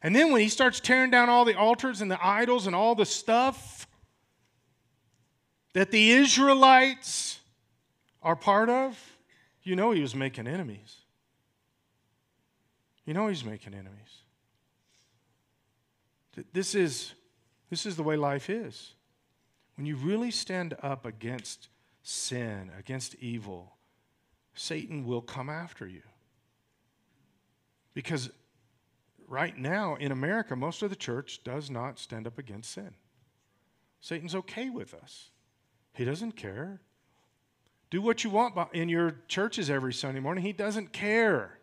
And 0.04 0.16
then 0.16 0.32
when 0.32 0.42
he 0.42 0.48
starts 0.48 0.80
tearing 0.80 1.10
down 1.10 1.28
all 1.28 1.44
the 1.44 1.58
altars 1.58 2.02
and 2.02 2.12
the 2.12 2.24
idols 2.24 2.68
and 2.68 2.76
all 2.76 2.94
the 2.94 3.04
stuff 3.04 3.88
that 5.74 5.90
the 5.90 6.12
Israelites 6.12 7.40
are 8.22 8.36
part 8.36 8.70
of, 8.70 8.96
you 9.64 9.76
know 9.76 9.90
he 9.90 10.02
was 10.02 10.14
making 10.14 10.46
enemies. 10.46 10.98
You 13.06 13.16
know 13.16 13.28
he's 13.28 13.44
making 13.44 13.74
enemies. 13.74 14.22
This 16.54 16.76
is, 16.76 17.14
this 17.70 17.86
is 17.86 17.96
the 17.96 18.04
way 18.04 18.16
life 18.16 18.50
is. 18.50 18.94
When 19.76 19.86
you 19.86 19.96
really 19.96 20.32
stand 20.32 20.76
up 20.82 21.06
against 21.06 21.70
sin, 22.04 22.72
against 22.78 23.16
evil, 23.16 23.76
Satan 24.54 25.06
will 25.06 25.22
come 25.22 25.50
after 25.50 25.88
you. 25.88 26.02
Because 27.94 28.30
right 29.28 29.58
now 29.58 29.96
in 29.96 30.12
America, 30.12 30.56
most 30.56 30.82
of 30.82 30.90
the 30.90 30.96
church 30.96 31.44
does 31.44 31.70
not 31.70 32.00
stand 32.00 32.28
up 32.28 32.38
against 32.38 32.72
sin. 32.72 32.94
Satan's 34.00 34.36
okay 34.36 34.70
with 34.70 34.94
us, 34.94 35.30
he 35.94 36.06
doesn't 36.06 36.34
care. 36.34 36.82
Do 37.90 38.02
what 38.02 38.24
you 38.26 38.30
want 38.30 38.56
in 38.74 38.90
your 38.90 39.16
churches 39.30 39.70
every 39.70 39.94
Sunday 39.94 40.20
morning, 40.20 40.44
he 40.44 40.52
doesn't 40.54 40.92
care. 40.92 41.57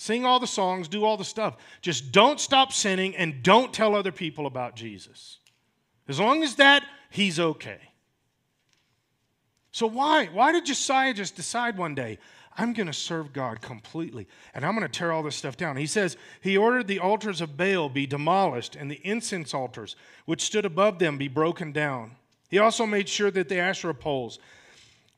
Sing 0.00 0.24
all 0.24 0.40
the 0.40 0.46
songs, 0.46 0.88
do 0.88 1.04
all 1.04 1.18
the 1.18 1.26
stuff. 1.26 1.58
Just 1.82 2.10
don't 2.10 2.40
stop 2.40 2.72
sinning 2.72 3.14
and 3.16 3.42
don't 3.42 3.70
tell 3.70 3.94
other 3.94 4.12
people 4.12 4.46
about 4.46 4.74
Jesus. 4.74 5.40
As 6.08 6.18
long 6.18 6.42
as 6.42 6.54
that, 6.54 6.82
he's 7.10 7.38
okay. 7.38 7.80
So 9.72 9.86
why? 9.86 10.24
Why 10.32 10.52
did 10.52 10.64
Josiah 10.64 11.12
just 11.12 11.36
decide 11.36 11.76
one 11.76 11.94
day, 11.94 12.18
I'm 12.56 12.72
going 12.72 12.86
to 12.86 12.94
serve 12.94 13.34
God 13.34 13.60
completely 13.60 14.26
and 14.54 14.64
I'm 14.64 14.74
going 14.74 14.88
to 14.88 14.98
tear 14.98 15.12
all 15.12 15.22
this 15.22 15.36
stuff 15.36 15.58
down? 15.58 15.76
He 15.76 15.84
says 15.84 16.16
he 16.40 16.56
ordered 16.56 16.86
the 16.86 17.00
altars 17.00 17.42
of 17.42 17.58
Baal 17.58 17.90
be 17.90 18.06
demolished 18.06 18.76
and 18.76 18.90
the 18.90 19.06
incense 19.06 19.52
altars 19.52 19.96
which 20.24 20.40
stood 20.40 20.64
above 20.64 20.98
them 20.98 21.18
be 21.18 21.28
broken 21.28 21.72
down. 21.72 22.12
He 22.48 22.58
also 22.58 22.86
made 22.86 23.06
sure 23.06 23.30
that 23.32 23.50
the 23.50 23.58
Asherah 23.58 23.94
poles 23.94 24.38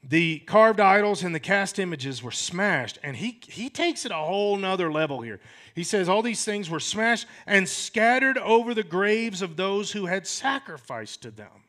the 0.03 0.41
carved 0.41 0.81
idols 0.81 1.23
and 1.23 1.35
the 1.35 1.41
cast 1.41 1.79
images 1.79 2.23
were 2.23 2.33
smashed. 2.33 2.99
And 3.03 3.17
he, 3.17 3.41
he 3.47 3.71
takes 3.71 4.05
it 4.05 4.11
a 4.11 4.17
whole 4.17 4.57
nother 4.57 4.91
level 4.91 5.21
here. 5.21 5.41
He 5.75 5.85
says 5.85 6.09
all 6.09 6.23
these 6.23 6.45
things 6.45 6.69
were 6.69 6.81
smashed 6.81 7.27
and 7.47 7.69
scattered 7.69 8.37
over 8.39 8.75
the 8.75 8.83
graves 8.83 9.43
of 9.43 9.57
those 9.57 9.93
who 9.93 10.07
had 10.07 10.27
sacrificed 10.27 11.23
to 11.23 11.31
them. 11.31 11.65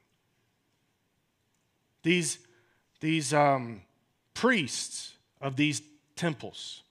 These, 2.02 2.40
these 3.00 3.34
um, 3.34 3.82
priests 4.34 5.14
of 5.40 5.56
these 5.56 5.82
temples, 6.16 6.82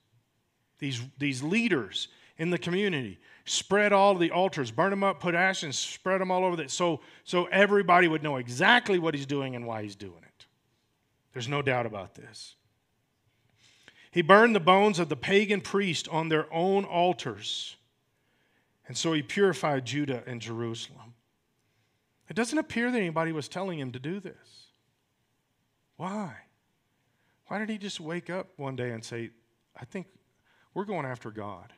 these, 0.78 1.02
these 1.18 1.42
leaders 1.42 2.08
in 2.38 2.50
the 2.50 2.58
community, 2.58 3.18
spread 3.44 3.92
all 3.92 4.14
the 4.14 4.30
altars, 4.30 4.70
burn 4.70 4.90
them 4.90 5.04
up, 5.04 5.20
put 5.20 5.34
ashes, 5.34 5.76
spread 5.76 6.20
them 6.20 6.30
all 6.30 6.44
over 6.44 6.56
that 6.56 6.70
so, 6.70 7.00
so 7.24 7.46
everybody 7.46 8.08
would 8.08 8.22
know 8.22 8.36
exactly 8.36 8.98
what 8.98 9.14
he's 9.14 9.26
doing 9.26 9.56
and 9.56 9.66
why 9.66 9.82
he's 9.82 9.96
doing 9.96 10.22
it. 10.22 10.31
There's 11.32 11.48
no 11.48 11.62
doubt 11.62 11.86
about 11.86 12.14
this. 12.14 12.56
He 14.10 14.22
burned 14.22 14.54
the 14.54 14.60
bones 14.60 14.98
of 14.98 15.08
the 15.08 15.16
pagan 15.16 15.62
priest 15.62 16.06
on 16.08 16.28
their 16.28 16.52
own 16.52 16.84
altars. 16.84 17.76
And 18.86 18.96
so 18.96 19.12
he 19.14 19.22
purified 19.22 19.86
Judah 19.86 20.22
and 20.26 20.40
Jerusalem. 20.40 21.14
It 22.28 22.36
doesn't 22.36 22.58
appear 22.58 22.90
that 22.90 22.98
anybody 22.98 23.32
was 23.32 23.48
telling 23.48 23.78
him 23.78 23.92
to 23.92 23.98
do 23.98 24.20
this. 24.20 24.66
Why? 25.96 26.34
Why 27.46 27.58
did 27.58 27.70
he 27.70 27.78
just 27.78 28.00
wake 28.00 28.28
up 28.30 28.48
one 28.56 28.76
day 28.76 28.90
and 28.90 29.04
say, 29.04 29.30
I 29.74 29.84
think 29.84 30.06
we're 30.74 30.84
going 30.84 31.06
after 31.06 31.30
God? 31.30 31.72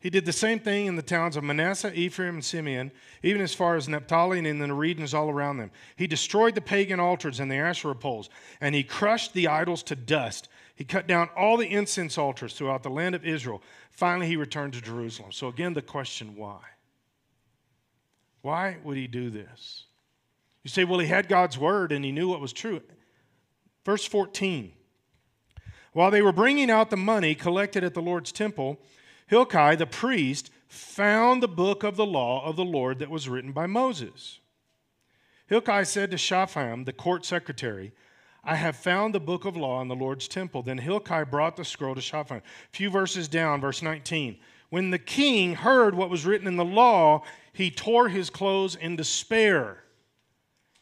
He 0.00 0.10
did 0.10 0.24
the 0.24 0.32
same 0.32 0.60
thing 0.60 0.86
in 0.86 0.94
the 0.94 1.02
towns 1.02 1.36
of 1.36 1.42
Manasseh, 1.42 1.92
Ephraim, 1.92 2.36
and 2.36 2.44
Simeon, 2.44 2.92
even 3.22 3.42
as 3.42 3.52
far 3.52 3.74
as 3.74 3.88
Naphtali 3.88 4.38
and 4.38 4.46
in 4.46 4.60
the 4.60 4.72
regions 4.72 5.12
all 5.12 5.28
around 5.28 5.56
them. 5.56 5.72
He 5.96 6.06
destroyed 6.06 6.54
the 6.54 6.60
pagan 6.60 7.00
altars 7.00 7.40
and 7.40 7.50
the 7.50 7.56
Asherah 7.56 7.96
poles, 7.96 8.30
and 8.60 8.76
he 8.76 8.84
crushed 8.84 9.34
the 9.34 9.48
idols 9.48 9.82
to 9.84 9.96
dust. 9.96 10.48
He 10.76 10.84
cut 10.84 11.08
down 11.08 11.30
all 11.36 11.56
the 11.56 11.66
incense 11.66 12.16
altars 12.16 12.54
throughout 12.54 12.84
the 12.84 12.90
land 12.90 13.16
of 13.16 13.26
Israel. 13.26 13.60
Finally, 13.90 14.28
he 14.28 14.36
returned 14.36 14.74
to 14.74 14.80
Jerusalem. 14.80 15.32
So, 15.32 15.48
again, 15.48 15.74
the 15.74 15.82
question 15.82 16.36
why? 16.36 16.60
Why 18.42 18.76
would 18.84 18.96
he 18.96 19.08
do 19.08 19.30
this? 19.30 19.86
You 20.62 20.70
say, 20.70 20.84
well, 20.84 21.00
he 21.00 21.08
had 21.08 21.28
God's 21.28 21.58
word 21.58 21.90
and 21.90 22.04
he 22.04 22.12
knew 22.12 22.28
what 22.28 22.40
was 22.40 22.52
true. 22.52 22.82
Verse 23.84 24.04
14 24.04 24.72
While 25.92 26.12
they 26.12 26.22
were 26.22 26.32
bringing 26.32 26.70
out 26.70 26.90
the 26.90 26.96
money 26.96 27.34
collected 27.34 27.82
at 27.82 27.94
the 27.94 28.02
Lord's 28.02 28.30
temple, 28.30 28.78
Hilkiah 29.28 29.76
the 29.76 29.86
priest 29.86 30.50
found 30.66 31.42
the 31.42 31.48
book 31.48 31.82
of 31.84 31.96
the 31.96 32.06
law 32.06 32.44
of 32.44 32.56
the 32.56 32.64
Lord 32.64 32.98
that 32.98 33.10
was 33.10 33.28
written 33.28 33.52
by 33.52 33.66
Moses. 33.66 34.40
Hilkiah 35.46 35.84
said 35.84 36.10
to 36.10 36.18
Shaphan, 36.18 36.84
the 36.84 36.92
court 36.92 37.24
secretary, 37.24 37.92
I 38.44 38.54
have 38.56 38.76
found 38.76 39.14
the 39.14 39.20
book 39.20 39.44
of 39.44 39.56
law 39.56 39.80
in 39.82 39.88
the 39.88 39.96
Lord's 39.96 40.28
temple. 40.28 40.62
Then 40.62 40.78
Hilkiah 40.78 41.26
brought 41.26 41.56
the 41.56 41.64
scroll 41.64 41.94
to 41.94 42.00
Shaphan. 42.00 42.38
A 42.38 42.42
few 42.76 42.90
verses 42.90 43.28
down, 43.28 43.60
verse 43.60 43.82
19. 43.82 44.38
When 44.70 44.90
the 44.90 44.98
king 44.98 45.54
heard 45.54 45.94
what 45.94 46.10
was 46.10 46.26
written 46.26 46.46
in 46.46 46.56
the 46.56 46.64
law, 46.64 47.22
he 47.52 47.70
tore 47.70 48.08
his 48.08 48.30
clothes 48.30 48.76
in 48.76 48.96
despair. 48.96 49.84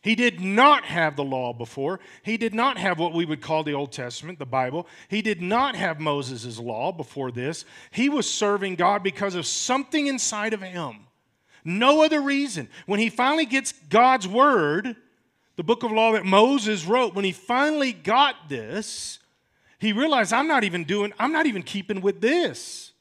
He 0.06 0.14
did 0.14 0.40
not 0.40 0.84
have 0.84 1.16
the 1.16 1.24
law 1.24 1.52
before. 1.52 1.98
He 2.22 2.36
did 2.36 2.54
not 2.54 2.78
have 2.78 3.00
what 3.00 3.12
we 3.12 3.24
would 3.24 3.40
call 3.40 3.64
the 3.64 3.72
Old 3.72 3.90
Testament, 3.90 4.38
the 4.38 4.46
Bible. 4.46 4.86
He 5.08 5.20
did 5.20 5.42
not 5.42 5.74
have 5.74 5.98
Moses' 5.98 6.60
law 6.60 6.92
before 6.92 7.32
this. 7.32 7.64
He 7.90 8.08
was 8.08 8.30
serving 8.30 8.76
God 8.76 9.02
because 9.02 9.34
of 9.34 9.46
something 9.46 10.06
inside 10.06 10.52
of 10.52 10.62
him. 10.62 11.08
No 11.64 12.04
other 12.04 12.20
reason. 12.20 12.68
When 12.86 13.00
he 13.00 13.10
finally 13.10 13.46
gets 13.46 13.72
God's 13.72 14.28
word, 14.28 14.94
the 15.56 15.64
book 15.64 15.82
of 15.82 15.90
law 15.90 16.12
that 16.12 16.24
Moses 16.24 16.86
wrote, 16.86 17.16
when 17.16 17.24
he 17.24 17.32
finally 17.32 17.92
got 17.92 18.48
this, 18.48 19.18
he 19.80 19.92
realized 19.92 20.32
I'm 20.32 20.46
not 20.46 20.62
even 20.62 20.84
doing, 20.84 21.12
I'm 21.18 21.32
not 21.32 21.46
even 21.46 21.64
keeping 21.64 22.00
with 22.00 22.20
this. 22.20 22.92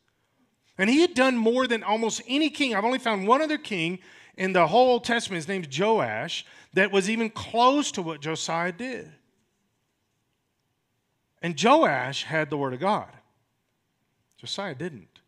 And 0.79 0.89
he 0.89 1.01
had 1.01 1.13
done 1.13 1.37
more 1.37 1.67
than 1.67 1.83
almost 1.83 2.23
any 2.27 2.49
king. 2.49 2.73
I've 2.73 2.83
only 2.83 2.97
found 2.97 3.27
one 3.27 3.43
other 3.43 3.59
king 3.59 3.99
in 4.37 4.53
the 4.53 4.67
whole 4.67 4.91
Old 4.91 5.03
Testament. 5.03 5.37
His 5.37 5.47
name's 5.47 5.67
Joash 5.77 6.45
that 6.73 6.91
was 6.91 7.09
even 7.09 7.29
close 7.29 7.91
to 7.93 8.01
what 8.01 8.21
Josiah 8.21 8.71
did. 8.71 9.11
And 11.41 11.61
Joash 11.61 12.23
had 12.23 12.49
the 12.49 12.57
word 12.57 12.73
of 12.73 12.79
God. 12.79 13.09
Josiah 14.37 14.75
didn't. 14.75 15.19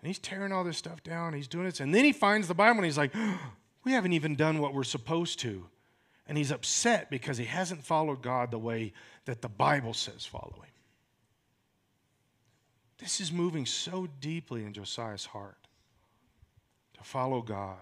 And 0.00 0.06
he's 0.06 0.18
tearing 0.18 0.52
all 0.52 0.64
this 0.64 0.78
stuff 0.78 1.02
down. 1.02 1.32
He's 1.32 1.48
doing 1.48 1.64
this. 1.64 1.80
And 1.80 1.94
then 1.94 2.04
he 2.04 2.12
finds 2.12 2.48
the 2.48 2.54
Bible 2.54 2.78
and 2.78 2.84
he's 2.84 2.98
like, 2.98 3.14
we 3.84 3.92
haven't 3.92 4.12
even 4.12 4.36
done 4.36 4.58
what 4.58 4.74
we're 4.74 4.84
supposed 4.84 5.40
to. 5.40 5.66
And 6.26 6.36
he's 6.36 6.50
upset 6.50 7.10
because 7.10 7.38
he 7.38 7.46
hasn't 7.46 7.84
followed 7.84 8.22
God 8.22 8.50
the 8.50 8.58
way 8.58 8.92
that 9.24 9.40
the 9.40 9.48
Bible 9.48 9.94
says 9.94 10.26
follow 10.26 10.56
him. 10.56 10.72
This 12.98 13.20
is 13.20 13.32
moving 13.32 13.64
so 13.64 14.08
deeply 14.20 14.64
in 14.64 14.72
Josiah's 14.72 15.24
heart 15.24 15.68
to 16.94 17.04
follow 17.04 17.40
God. 17.40 17.78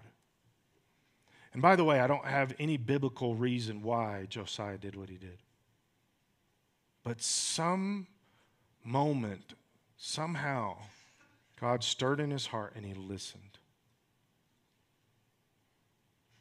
And 1.57 1.63
by 1.63 1.75
the 1.75 1.85
way, 1.85 2.01
I 2.01 2.07
don't 2.07 2.27
have 2.27 2.53
any 2.59 2.77
biblical 2.77 3.35
reason 3.35 3.81
why 3.81 4.27
Josiah 4.29 4.77
did 4.77 4.95
what 4.95 5.09
he 5.09 5.17
did. 5.17 5.39
But 7.03 7.23
some 7.23 8.09
moment, 8.85 9.55
somehow, 9.97 10.77
God 11.59 11.83
stirred 11.83 12.21
in 12.21 12.31
his 12.31 12.45
heart 12.45 12.75
and 12.77 12.85
he 12.85 12.93
listened. 12.93 13.57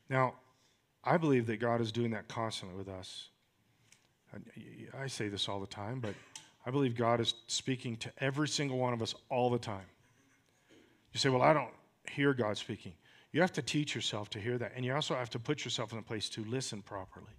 Now, 0.10 0.34
I 1.02 1.16
believe 1.16 1.48
that 1.48 1.62
God 1.62 1.80
is 1.80 1.94
doing 1.94 2.12
that 2.12 2.28
constantly 2.28 2.78
with 2.78 2.90
us. 2.90 3.30
I 5.00 5.08
say 5.08 5.30
this 5.30 5.48
all 5.48 5.62
the 5.62 5.66
time, 5.66 6.02
but 6.02 6.14
I 6.66 6.72
believe 6.72 6.94
God 6.94 7.22
is 7.22 7.36
speaking 7.48 7.96
to 8.00 8.12
every 8.18 8.50
single 8.50 8.78
one 8.78 8.92
of 8.92 9.02
us 9.02 9.16
all 9.30 9.50
the 9.50 9.60
time. 9.60 9.88
You 11.14 11.20
say, 11.22 11.30
Well, 11.30 11.42
I 11.42 11.54
don't 11.54 11.72
hear 12.12 12.34
God 12.34 12.58
speaking. 12.58 12.92
You 13.36 13.42
have 13.42 13.52
to 13.52 13.62
teach 13.62 13.94
yourself 13.94 14.30
to 14.30 14.40
hear 14.40 14.58
that. 14.60 14.72
And 14.78 14.86
you 14.86 14.96
also 14.96 15.14
have 15.14 15.30
to 15.32 15.40
put 15.40 15.66
yourself 15.66 15.92
in 15.92 16.00
a 16.00 16.02
place 16.02 16.30
to 16.30 16.46
listen 16.46 16.82
properly. 16.82 17.34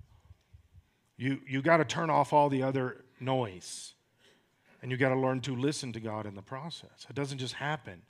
You, 1.17 1.41
you 1.49 1.63
got 1.63 1.79
to 1.79 1.87
turn 1.87 2.11
off 2.11 2.35
all 2.35 2.51
the 2.51 2.63
other 2.63 3.07
noise. 3.19 3.95
And 4.83 4.91
you 4.91 4.99
got 4.99 5.09
to 5.09 5.19
learn 5.19 5.41
to 5.41 5.57
listen 5.57 5.95
to 5.95 6.01
God 6.01 6.27
in 6.27 6.35
the 6.35 6.43
process. 6.43 7.07
It 7.09 7.17
doesn't 7.17 7.39
just 7.39 7.55
happen. 7.55 8.03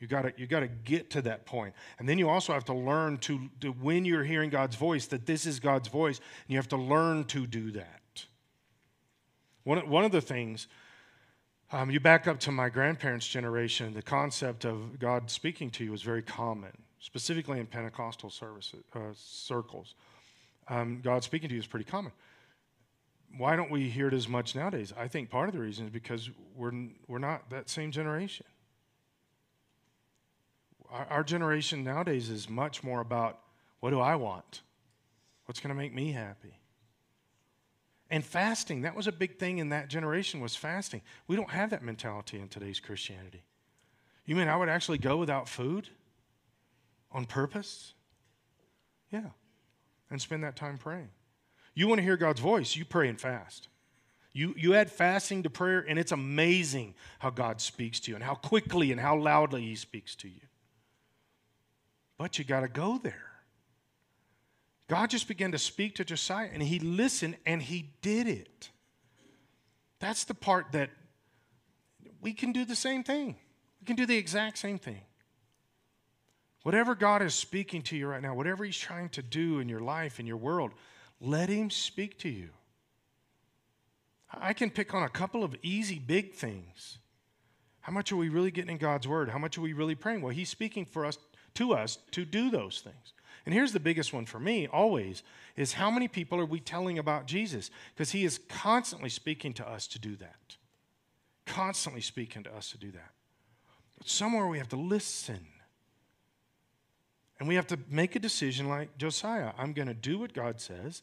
You 0.00 0.06
got 0.06 0.22
to 0.22 0.32
you 0.38 0.46
got 0.46 0.60
to 0.60 0.66
get 0.66 1.10
to 1.10 1.20
that 1.22 1.44
point. 1.44 1.74
And 1.98 2.08
then 2.08 2.16
you 2.16 2.30
also 2.30 2.54
have 2.54 2.64
to 2.64 2.74
learn 2.74 3.18
to, 3.18 3.50
to 3.60 3.68
when 3.68 4.06
you're 4.06 4.24
hearing 4.24 4.48
God's 4.48 4.76
voice 4.76 5.04
that 5.08 5.26
this 5.26 5.44
is 5.44 5.60
God's 5.60 5.88
voice, 5.88 6.16
and 6.16 6.54
you 6.54 6.56
have 6.56 6.68
to 6.68 6.78
learn 6.78 7.24
to 7.24 7.46
do 7.46 7.70
that. 7.72 8.24
One, 9.64 9.86
one 9.90 10.06
of 10.06 10.12
the 10.12 10.22
things 10.22 10.68
um, 11.70 11.90
you 11.90 12.00
back 12.00 12.26
up 12.26 12.40
to 12.40 12.50
my 12.50 12.70
grandparents' 12.70 13.28
generation, 13.28 13.92
the 13.92 14.00
concept 14.00 14.64
of 14.64 14.98
God 14.98 15.30
speaking 15.30 15.68
to 15.72 15.84
you 15.84 15.90
was 15.90 16.00
very 16.00 16.22
common, 16.22 16.72
specifically 17.06 17.60
in 17.60 17.66
Pentecostal 17.66 18.30
services, 18.30 18.82
uh, 18.92 18.98
circles. 19.14 19.94
Um, 20.66 21.00
God 21.04 21.22
speaking 21.22 21.48
to 21.48 21.54
you 21.54 21.60
is 21.60 21.66
pretty 21.66 21.84
common. 21.84 22.10
Why 23.38 23.54
don't 23.54 23.70
we 23.70 23.88
hear 23.88 24.08
it 24.08 24.14
as 24.14 24.26
much 24.26 24.56
nowadays? 24.56 24.92
I 24.98 25.06
think 25.06 25.30
part 25.30 25.48
of 25.48 25.54
the 25.54 25.60
reason 25.60 25.86
is 25.86 25.92
because 25.92 26.28
we're, 26.56 26.72
we're 27.06 27.20
not 27.20 27.48
that 27.50 27.70
same 27.70 27.92
generation. 27.92 28.44
Our, 30.90 31.06
our 31.06 31.22
generation 31.22 31.84
nowadays 31.84 32.28
is 32.28 32.48
much 32.48 32.82
more 32.82 33.00
about 33.00 33.38
what 33.78 33.90
do 33.90 34.00
I 34.00 34.16
want? 34.16 34.62
What's 35.44 35.60
going 35.60 35.68
to 35.68 35.80
make 35.80 35.94
me 35.94 36.10
happy? 36.10 36.58
And 38.10 38.24
fasting, 38.24 38.82
that 38.82 38.96
was 38.96 39.06
a 39.06 39.12
big 39.12 39.38
thing 39.38 39.58
in 39.58 39.68
that 39.68 39.86
generation 39.86 40.40
was 40.40 40.56
fasting. 40.56 41.02
We 41.28 41.36
don't 41.36 41.50
have 41.50 41.70
that 41.70 41.84
mentality 41.84 42.40
in 42.40 42.48
today's 42.48 42.80
Christianity. 42.80 43.44
You 44.24 44.34
mean 44.34 44.48
I 44.48 44.56
would 44.56 44.68
actually 44.68 44.98
go 44.98 45.16
without 45.18 45.48
food 45.48 45.88
on 47.12 47.24
purpose? 47.24 47.94
Yeah. 49.10 49.30
And 50.10 50.20
spend 50.20 50.44
that 50.44 50.56
time 50.56 50.78
praying. 50.78 51.10
You 51.74 51.88
want 51.88 51.98
to 51.98 52.02
hear 52.02 52.16
God's 52.16 52.40
voice, 52.40 52.76
you 52.76 52.84
pray 52.84 53.08
and 53.08 53.20
fast. 53.20 53.68
You, 54.32 54.54
you 54.56 54.74
add 54.74 54.90
fasting 54.90 55.44
to 55.44 55.50
prayer, 55.50 55.84
and 55.88 55.98
it's 55.98 56.12
amazing 56.12 56.94
how 57.20 57.30
God 57.30 57.60
speaks 57.60 58.00
to 58.00 58.10
you 58.10 58.16
and 58.16 58.24
how 58.24 58.34
quickly 58.34 58.92
and 58.92 59.00
how 59.00 59.16
loudly 59.16 59.62
He 59.62 59.76
speaks 59.76 60.14
to 60.16 60.28
you. 60.28 60.42
But 62.18 62.38
you 62.38 62.44
got 62.44 62.60
to 62.60 62.68
go 62.68 62.98
there. 63.02 63.26
God 64.88 65.10
just 65.10 65.26
began 65.26 65.52
to 65.52 65.58
speak 65.58 65.96
to 65.96 66.04
Josiah 66.04 66.48
and 66.52 66.62
he 66.62 66.78
listened 66.78 67.36
and 67.44 67.60
he 67.60 67.90
did 68.02 68.28
it. 68.28 68.70
That's 69.98 70.24
the 70.24 70.34
part 70.34 70.72
that 70.72 70.90
we 72.20 72.32
can 72.32 72.52
do 72.52 72.64
the 72.64 72.76
same 72.76 73.02
thing. 73.02 73.36
We 73.80 73.86
can 73.86 73.96
do 73.96 74.06
the 74.06 74.16
exact 74.16 74.58
same 74.58 74.78
thing. 74.78 75.00
Whatever 76.66 76.96
God 76.96 77.22
is 77.22 77.32
speaking 77.32 77.80
to 77.82 77.96
you 77.96 78.08
right 78.08 78.20
now, 78.20 78.34
whatever 78.34 78.64
He's 78.64 78.76
trying 78.76 79.08
to 79.10 79.22
do 79.22 79.60
in 79.60 79.68
your 79.68 79.78
life, 79.78 80.18
in 80.18 80.26
your 80.26 80.36
world, 80.36 80.72
let 81.20 81.48
Him 81.48 81.70
speak 81.70 82.18
to 82.18 82.28
you. 82.28 82.48
I 84.34 84.52
can 84.52 84.70
pick 84.70 84.92
on 84.92 85.04
a 85.04 85.08
couple 85.08 85.44
of 85.44 85.54
easy, 85.62 86.00
big 86.00 86.34
things. 86.34 86.98
How 87.82 87.92
much 87.92 88.10
are 88.10 88.16
we 88.16 88.30
really 88.30 88.50
getting 88.50 88.72
in 88.72 88.78
God's 88.78 89.06
Word? 89.06 89.28
How 89.28 89.38
much 89.38 89.56
are 89.56 89.60
we 89.60 89.74
really 89.74 89.94
praying? 89.94 90.22
Well, 90.22 90.34
He's 90.34 90.48
speaking 90.48 90.84
for 90.84 91.06
us 91.06 91.18
to 91.54 91.72
us 91.72 91.98
to 92.10 92.24
do 92.24 92.50
those 92.50 92.80
things. 92.80 93.12
And 93.44 93.54
here's 93.54 93.70
the 93.70 93.78
biggest 93.78 94.12
one 94.12 94.26
for 94.26 94.40
me 94.40 94.66
always 94.66 95.22
is 95.54 95.74
how 95.74 95.92
many 95.92 96.08
people 96.08 96.40
are 96.40 96.46
we 96.46 96.58
telling 96.58 96.98
about 96.98 97.26
Jesus? 97.26 97.70
Because 97.94 98.10
he 98.10 98.24
is 98.24 98.40
constantly 98.48 99.08
speaking 99.08 99.52
to 99.52 99.68
us 99.68 99.86
to 99.86 100.00
do 100.00 100.16
that. 100.16 100.56
Constantly 101.46 102.00
speaking 102.00 102.42
to 102.42 102.52
us 102.52 102.72
to 102.72 102.76
do 102.76 102.90
that. 102.90 103.12
But 103.98 104.08
somewhere 104.08 104.48
we 104.48 104.58
have 104.58 104.68
to 104.70 104.76
listen. 104.76 105.46
And 107.38 107.48
we 107.48 107.54
have 107.56 107.66
to 107.68 107.78
make 107.88 108.16
a 108.16 108.18
decision 108.18 108.68
like 108.68 108.96
Josiah 108.98 109.52
I'm 109.58 109.72
going 109.72 109.88
to 109.88 109.94
do 109.94 110.18
what 110.18 110.32
God 110.32 110.60
says, 110.60 111.02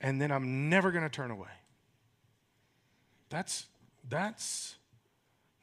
and 0.00 0.20
then 0.20 0.30
I'm 0.30 0.68
never 0.68 0.90
going 0.90 1.04
to 1.04 1.10
turn 1.10 1.30
away. 1.30 1.48
That's, 3.30 3.66
that's 4.08 4.76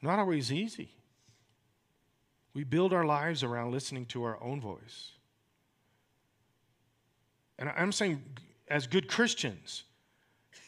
not 0.02 0.18
always 0.18 0.52
easy. 0.52 0.90
We 2.54 2.64
build 2.64 2.92
our 2.92 3.04
lives 3.04 3.44
around 3.44 3.70
listening 3.70 4.06
to 4.06 4.24
our 4.24 4.42
own 4.42 4.60
voice. 4.60 5.12
And 7.58 7.68
I'm 7.68 7.92
saying, 7.92 8.22
as 8.68 8.86
good 8.86 9.08
Christians, 9.08 9.84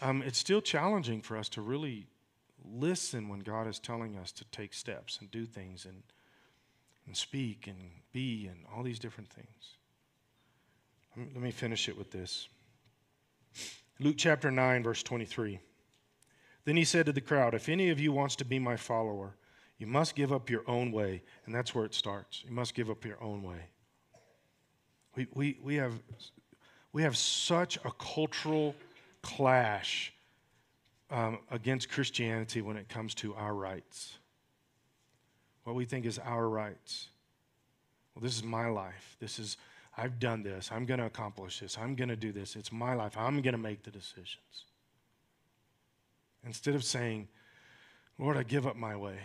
um, 0.01 0.23
it's 0.23 0.39
still 0.39 0.61
challenging 0.61 1.23
for 1.23 1.37
us 1.37 1.49
to 1.51 1.61
really 1.61 2.07
listen 2.65 3.29
when 3.29 3.41
God 3.41 3.67
is 3.67 3.79
telling 3.79 4.17
us 4.17 4.33
to 4.33 4.45
take 4.47 4.75
steps 4.75 5.19
and 5.21 5.31
do 5.31 5.47
things 5.47 5.85
and, 5.85 6.03
and 7.07 7.17
speak 7.17 7.67
and 7.67 7.79
be 8.13 8.47
and 8.47 8.65
all 8.75 8.83
these 8.83 8.99
different 8.99 9.29
things. 9.29 9.77
Let 11.17 11.43
me 11.43 11.51
finish 11.51 11.89
it 11.89 11.99
with 11.99 12.11
this. 12.11 12.49
Luke 13.99 14.17
chapter 14.17 14.51
9, 14.51 14.83
verse 14.83 15.03
23. 15.03 15.61
Then 16.65 16.77
he 16.77 16.85
said 16.85 17.07
to 17.07 17.13
the 17.13 17.21
crowd, 17.21 17.55
If 17.55 17.69
any 17.69 17.91
of 17.91 17.99
you 17.99 18.13
wants 18.13 18.37
to 18.37 18.45
be 18.45 18.59
my 18.59 18.77
follower, 18.77 19.37
you 19.79 19.87
must 19.87 20.15
give 20.15 20.33
up 20.33 20.49
your 20.49 20.63
own 20.69 20.93
way. 20.93 21.23
And 21.47 21.55
that's 21.55 21.75
where 21.75 21.85
it 21.85 21.95
starts. 21.95 22.45
You 22.47 22.53
must 22.53 22.75
give 22.75 22.91
up 22.91 23.05
your 23.05 23.23
own 23.23 23.43
way. 23.43 23.71
We, 25.17 25.27
we, 25.35 25.59
we 25.63 25.75
have 25.77 25.95
we 26.93 27.03
have 27.03 27.17
such 27.17 27.77
a 27.85 27.91
cultural 27.99 28.75
clash 29.23 30.13
um, 31.11 31.39
against 31.51 31.89
Christianity 31.89 32.63
when 32.63 32.77
it 32.77 32.89
comes 32.89 33.15
to 33.17 33.35
our 33.35 33.55
rights. 33.55 34.19
What 35.71 35.77
we 35.77 35.85
think 35.85 36.05
is 36.05 36.19
our 36.19 36.49
rights. 36.49 37.07
Well, 38.13 38.25
this 38.25 38.35
is 38.35 38.43
my 38.43 38.67
life. 38.67 39.17
This 39.21 39.39
is, 39.39 39.57
I've 39.97 40.19
done 40.19 40.43
this. 40.43 40.69
I'm 40.73 40.85
going 40.85 40.99
to 40.99 41.07
accomplish 41.07 41.61
this. 41.61 41.79
I'm 41.79 41.95
going 41.95 42.09
to 42.09 42.17
do 42.17 42.33
this. 42.33 42.57
It's 42.57 42.73
my 42.73 42.95
life. 42.95 43.17
I'm 43.17 43.41
going 43.41 43.53
to 43.53 43.59
make 43.59 43.85
the 43.85 43.93
decisions. 43.93 44.65
Instead 46.45 46.75
of 46.75 46.83
saying, 46.83 47.29
Lord, 48.19 48.37
I 48.37 48.43
give 48.43 48.67
up 48.67 48.75
my 48.75 48.97
way. 48.97 49.19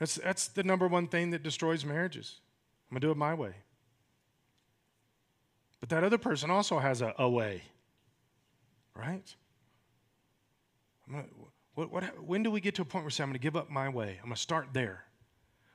That's, 0.00 0.16
that's 0.16 0.48
the 0.48 0.64
number 0.64 0.88
one 0.88 1.06
thing 1.06 1.30
that 1.30 1.44
destroys 1.44 1.84
marriages. 1.84 2.40
I'm 2.90 2.96
going 2.96 3.02
to 3.02 3.06
do 3.06 3.12
it 3.12 3.16
my 3.16 3.34
way. 3.34 3.52
But 5.78 5.90
that 5.90 6.02
other 6.02 6.18
person 6.18 6.50
also 6.50 6.80
has 6.80 7.02
a, 7.02 7.14
a 7.20 7.30
way, 7.30 7.62
right? 8.96 9.32
Gonna, 11.08 11.22
what, 11.78 11.92
what, 11.92 12.24
when 12.24 12.42
do 12.42 12.50
we 12.50 12.60
get 12.60 12.74
to 12.74 12.82
a 12.82 12.84
point 12.84 13.04
where 13.04 13.10
say, 13.10 13.22
I'm 13.22 13.28
going 13.28 13.34
to 13.34 13.38
give 13.38 13.54
up 13.54 13.70
my 13.70 13.88
way? 13.88 14.18
I'm 14.20 14.24
going 14.24 14.34
to 14.34 14.40
start 14.40 14.70
there. 14.72 15.04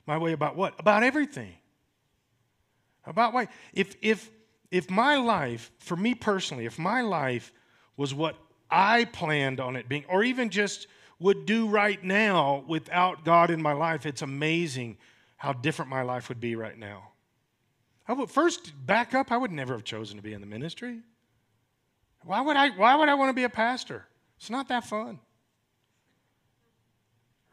My 0.06 0.18
way 0.18 0.34
about 0.34 0.58
what? 0.58 0.78
About 0.78 1.02
everything. 1.02 1.54
About 3.06 3.32
why? 3.32 3.48
If, 3.72 3.96
if, 4.02 4.30
if 4.70 4.90
my 4.90 5.16
life, 5.16 5.72
for 5.80 5.96
me 5.96 6.14
personally, 6.14 6.66
if 6.66 6.78
my 6.78 7.00
life 7.00 7.54
was 7.96 8.14
what 8.14 8.36
I 8.70 9.06
planned 9.06 9.62
on 9.62 9.78
it 9.78 9.88
being, 9.88 10.04
or 10.10 10.26
even 10.26 10.50
just 10.50 10.88
would 11.20 11.46
do 11.46 11.70
right 11.70 12.04
now 12.04 12.66
without 12.68 13.24
God 13.24 13.50
in 13.50 13.62
my 13.62 13.72
life, 13.72 14.06
it's 14.06 14.24
amazing 14.24 14.98
how 15.38 15.54
different 15.54 15.90
my 15.90 16.02
life 16.02 16.28
would 16.28 16.42
be 16.42 16.58
right 16.58 16.78
now. 16.78 17.12
I 18.10 18.12
would 18.12 18.30
first 18.30 18.74
back 18.86 19.14
up. 19.14 19.32
I 19.32 19.38
would 19.38 19.54
never 19.54 19.72
have 19.72 19.86
chosen 19.86 20.18
to 20.18 20.22
be 20.22 20.34
in 20.34 20.42
the 20.42 20.48
ministry. 20.48 21.00
Why 22.26 22.42
would 22.42 22.58
I? 22.58 22.72
Why 22.72 22.96
would 22.96 23.08
I 23.08 23.14
want 23.14 23.30
to 23.30 23.34
be 23.34 23.44
a 23.44 23.50
pastor? 23.50 24.06
It's 24.38 24.50
not 24.50 24.68
that 24.68 24.84
fun, 24.84 25.20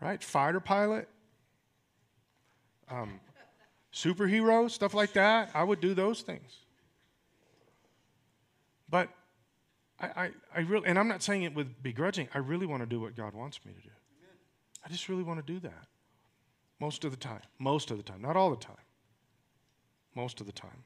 right? 0.00 0.22
Fighter 0.22 0.60
pilot, 0.60 1.08
um, 2.90 3.20
superhero, 3.92 4.70
stuff 4.70 4.94
like 4.94 5.12
that. 5.14 5.50
I 5.54 5.64
would 5.64 5.80
do 5.80 5.94
those 5.94 6.22
things. 6.22 6.50
But 8.88 9.08
I, 10.00 10.06
I, 10.06 10.30
I 10.56 10.60
really, 10.60 10.86
and 10.86 10.98
I'm 10.98 11.08
not 11.08 11.22
saying 11.22 11.42
it 11.42 11.54
with 11.54 11.82
begrudging. 11.82 12.28
I 12.34 12.38
really 12.38 12.66
want 12.66 12.82
to 12.82 12.86
do 12.86 13.00
what 13.00 13.16
God 13.16 13.34
wants 13.34 13.60
me 13.64 13.72
to 13.72 13.80
do. 13.80 13.90
I 14.84 14.88
just 14.88 15.08
really 15.08 15.22
want 15.22 15.44
to 15.44 15.52
do 15.52 15.60
that. 15.60 15.86
Most 16.80 17.04
of 17.04 17.10
the 17.10 17.16
time. 17.18 17.42
Most 17.58 17.90
of 17.90 17.98
the 17.98 18.02
time. 18.02 18.22
Not 18.22 18.36
all 18.36 18.50
the 18.50 18.56
time 18.56 18.76
most 20.14 20.40
of 20.40 20.46
the 20.46 20.52
time. 20.52 20.84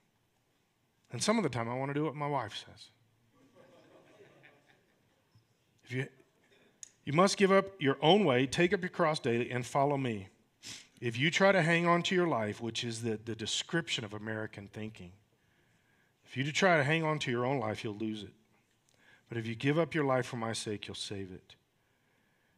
And 1.12 1.22
some 1.22 1.36
of 1.36 1.42
the 1.42 1.48
time, 1.48 1.68
I 1.68 1.74
want 1.74 1.90
to 1.90 1.94
do 1.94 2.04
what 2.04 2.14
my 2.14 2.26
wife 2.26 2.64
says. 2.66 2.90
If 5.84 5.92
you, 5.92 6.06
you 7.04 7.12
must 7.12 7.36
give 7.36 7.52
up 7.52 7.66
your 7.78 7.98
own 8.00 8.24
way, 8.24 8.46
take 8.46 8.72
up 8.72 8.80
your 8.80 8.88
cross 8.88 9.18
daily, 9.18 9.50
and 9.50 9.64
follow 9.66 9.96
me. 9.96 10.28
If 11.00 11.18
you 11.18 11.30
try 11.30 11.52
to 11.52 11.62
hang 11.62 11.86
on 11.86 12.02
to 12.04 12.14
your 12.14 12.26
life, 12.26 12.60
which 12.60 12.82
is 12.82 13.02
the, 13.02 13.18
the 13.22 13.34
description 13.34 14.04
of 14.04 14.14
American 14.14 14.68
thinking, 14.72 15.12
if 16.24 16.36
you 16.36 16.50
try 16.50 16.78
to 16.78 16.84
hang 16.84 17.04
on 17.04 17.18
to 17.20 17.30
your 17.30 17.44
own 17.44 17.58
life, 17.60 17.84
you'll 17.84 17.96
lose 17.96 18.22
it. 18.22 18.32
But 19.28 19.38
if 19.38 19.46
you 19.46 19.54
give 19.54 19.78
up 19.78 19.94
your 19.94 20.04
life 20.04 20.26
for 20.26 20.36
my 20.36 20.52
sake, 20.52 20.86
you'll 20.86 20.94
save 20.94 21.30
it. 21.30 21.54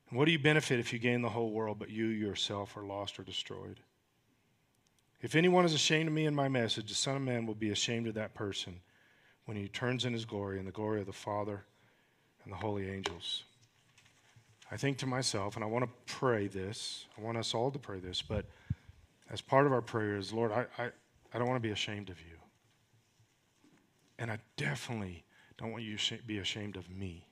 And 0.08 0.18
what 0.18 0.26
do 0.26 0.32
you 0.32 0.38
benefit 0.38 0.78
if 0.78 0.92
you 0.92 0.98
gain 0.98 1.22
the 1.22 1.28
whole 1.30 1.50
world, 1.50 1.78
but 1.78 1.90
you 1.90 2.06
yourself 2.06 2.76
are 2.76 2.84
lost 2.84 3.18
or 3.18 3.24
destroyed? 3.24 3.80
If 5.20 5.34
anyone 5.34 5.64
is 5.64 5.74
ashamed 5.74 6.08
of 6.08 6.14
me 6.14 6.26
and 6.26 6.36
my 6.36 6.48
message, 6.48 6.88
the 6.88 6.94
Son 6.94 7.16
of 7.16 7.22
Man 7.22 7.46
will 7.46 7.54
be 7.54 7.70
ashamed 7.70 8.06
of 8.06 8.14
that 8.14 8.34
person 8.34 8.80
when 9.46 9.56
he 9.56 9.68
turns 9.68 10.04
in 10.04 10.12
his 10.12 10.24
glory 10.24 10.58
and 10.58 10.68
the 10.68 10.72
glory 10.72 11.00
of 11.00 11.06
the 11.06 11.12
Father 11.12 11.64
and 12.44 12.52
the 12.52 12.58
holy 12.58 12.88
angels. 12.88 13.42
I 14.70 14.76
think 14.76 14.98
to 14.98 15.06
myself, 15.06 15.54
and 15.54 15.64
I 15.64 15.68
want 15.68 15.84
to 15.84 15.90
pray 16.12 16.48
this, 16.48 17.06
I 17.16 17.20
want 17.20 17.38
us 17.38 17.54
all 17.54 17.70
to 17.70 17.78
pray 17.78 18.00
this, 18.00 18.20
but 18.20 18.46
as 19.30 19.40
part 19.40 19.66
of 19.66 19.72
our 19.72 19.82
prayer 19.82 20.16
is, 20.16 20.32
Lord, 20.32 20.52
I, 20.52 20.66
I, 20.78 20.90
I 21.32 21.38
don't 21.38 21.48
want 21.48 21.62
to 21.62 21.66
be 21.66 21.72
ashamed 21.72 22.10
of 22.10 22.20
you. 22.20 22.36
And 24.18 24.30
I 24.30 24.38
definitely 24.56 25.24
don't 25.58 25.72
want 25.72 25.84
you 25.84 25.96
to 25.96 26.18
be 26.26 26.38
ashamed 26.38 26.76
of 26.76 26.88
me. 26.90 27.26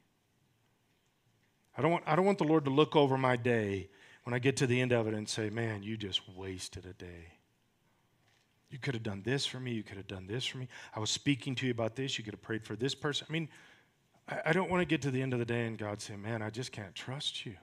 I 1.77 1.83
don't, 1.83 1.91
want, 1.91 2.05
I 2.07 2.15
don't 2.15 2.25
want 2.25 2.39
the 2.39 2.45
Lord 2.45 2.65
to 2.67 2.71
look 2.71 2.95
over 2.95 3.19
my 3.19 3.37
day 3.37 3.89
when 4.25 4.33
I 4.35 4.39
get 4.39 4.57
to 4.59 4.67
the 4.67 4.81
end 4.81 4.93
of 4.93 5.07
it 5.07 5.15
and 5.15 5.29
say, 5.29 5.51
man, 5.51 5.83
you 5.83 5.97
just 5.97 6.21
wasted 6.37 6.87
a 6.87 6.93
day. 6.93 7.35
You 8.71 8.79
could 8.79 8.95
have 8.95 9.03
done 9.03 9.23
this 9.25 9.47
for 9.47 9.61
me. 9.61 9.73
You 9.73 9.83
could 9.83 9.97
have 9.97 10.09
done 10.09 10.27
this 10.27 10.45
for 10.45 10.59
me. 10.59 10.69
I 10.95 11.01
was 11.01 11.11
speaking 11.11 11.55
to 11.57 11.67
you 11.67 11.73
about 11.73 11.97
this. 11.97 12.19
You 12.19 12.25
could 12.25 12.35
have 12.35 12.43
prayed 12.43 12.65
for 12.65 12.77
this 12.77 12.95
person. 12.95 13.27
I 13.29 13.33
mean, 13.33 13.49
I, 14.27 14.53
don't 14.53 14.71
want 14.71 14.81
to 14.81 14.87
get 14.87 15.03
to 15.03 15.11
the 15.11 15.21
end 15.21 15.35
of 15.35 15.39
the 15.39 15.45
day 15.45 15.67
and 15.67 15.77
God 15.77 16.01
say, 16.01 16.17
man, 16.17 16.41
I 16.41 16.49
just 16.49 16.73
can't 16.73 16.95
trust 16.95 17.45
you. 17.45 17.55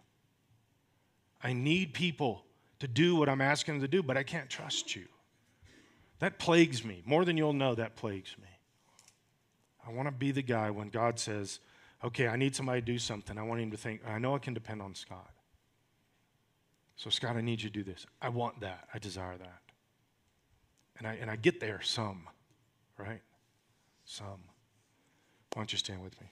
I 1.44 1.54
need 1.54 1.94
people 1.94 2.46
to 2.80 2.88
do 2.88 3.16
what 3.16 3.30
I'm 3.30 3.42
asking 3.42 3.76
them 3.76 3.82
to 3.82 3.88
do, 3.88 4.04
but 4.04 4.16
I 4.16 4.24
can't 4.24 4.50
trust 4.50 4.96
you. 4.96 5.06
That 6.20 6.38
plagues 6.38 6.86
me. 6.86 7.02
More 7.04 7.26
than 7.26 7.36
you'll 7.36 7.54
know, 7.54 7.74
that 7.74 7.96
plagues 7.96 8.36
me. 8.40 8.48
I 9.88 9.92
want 9.92 10.08
to 10.08 10.12
be 10.12 10.32
the 10.32 10.44
guy 10.44 10.70
when 10.70 10.90
God 10.90 11.18
says, 11.18 11.60
okay, 12.04 12.28
I 12.28 12.36
need 12.36 12.56
somebody 12.56 12.82
to 12.82 12.86
do 12.86 13.00
something. 13.00 13.40
I 13.40 13.44
want 13.44 13.62
him 13.62 13.72
to 13.72 13.78
think, 13.78 14.02
I 14.08 14.20
know 14.20 14.36
I 14.36 14.40
can 14.40 14.54
depend 14.54 14.84
on 14.84 14.94
Scott. 14.94 15.32
So, 16.96 17.10
Scott, 17.10 17.36
I 17.36 17.42
need 17.42 17.64
you 17.64 17.70
to 17.70 17.74
do 17.74 17.84
this. 17.84 18.06
I 18.22 18.30
want 18.30 18.62
that. 18.62 18.88
I 18.94 19.00
desire 19.00 19.38
that. 19.38 19.62
And 21.00 21.08
I, 21.08 21.14
and 21.16 21.32
I 21.32 21.36
get 21.36 21.60
there 21.60 21.82
some, 21.82 22.28
right? 22.98 23.22
Some. 24.06 24.44
Why 25.54 25.62
don't 25.62 25.72
you 25.72 25.80
stand 25.80 26.04
with 26.04 26.20
me? 26.22 26.28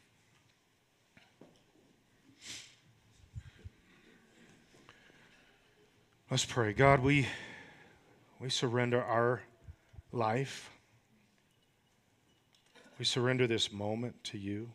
Let's 6.32 6.46
pray. 6.46 6.74
God, 6.74 7.00
we, 7.00 7.28
we 8.40 8.52
surrender 8.52 9.02
our 9.02 9.42
life. 10.12 10.70
We 13.00 13.06
surrender 13.06 13.48
this 13.48 13.74
moment 13.74 14.24
to 14.26 14.38
you, 14.38 14.70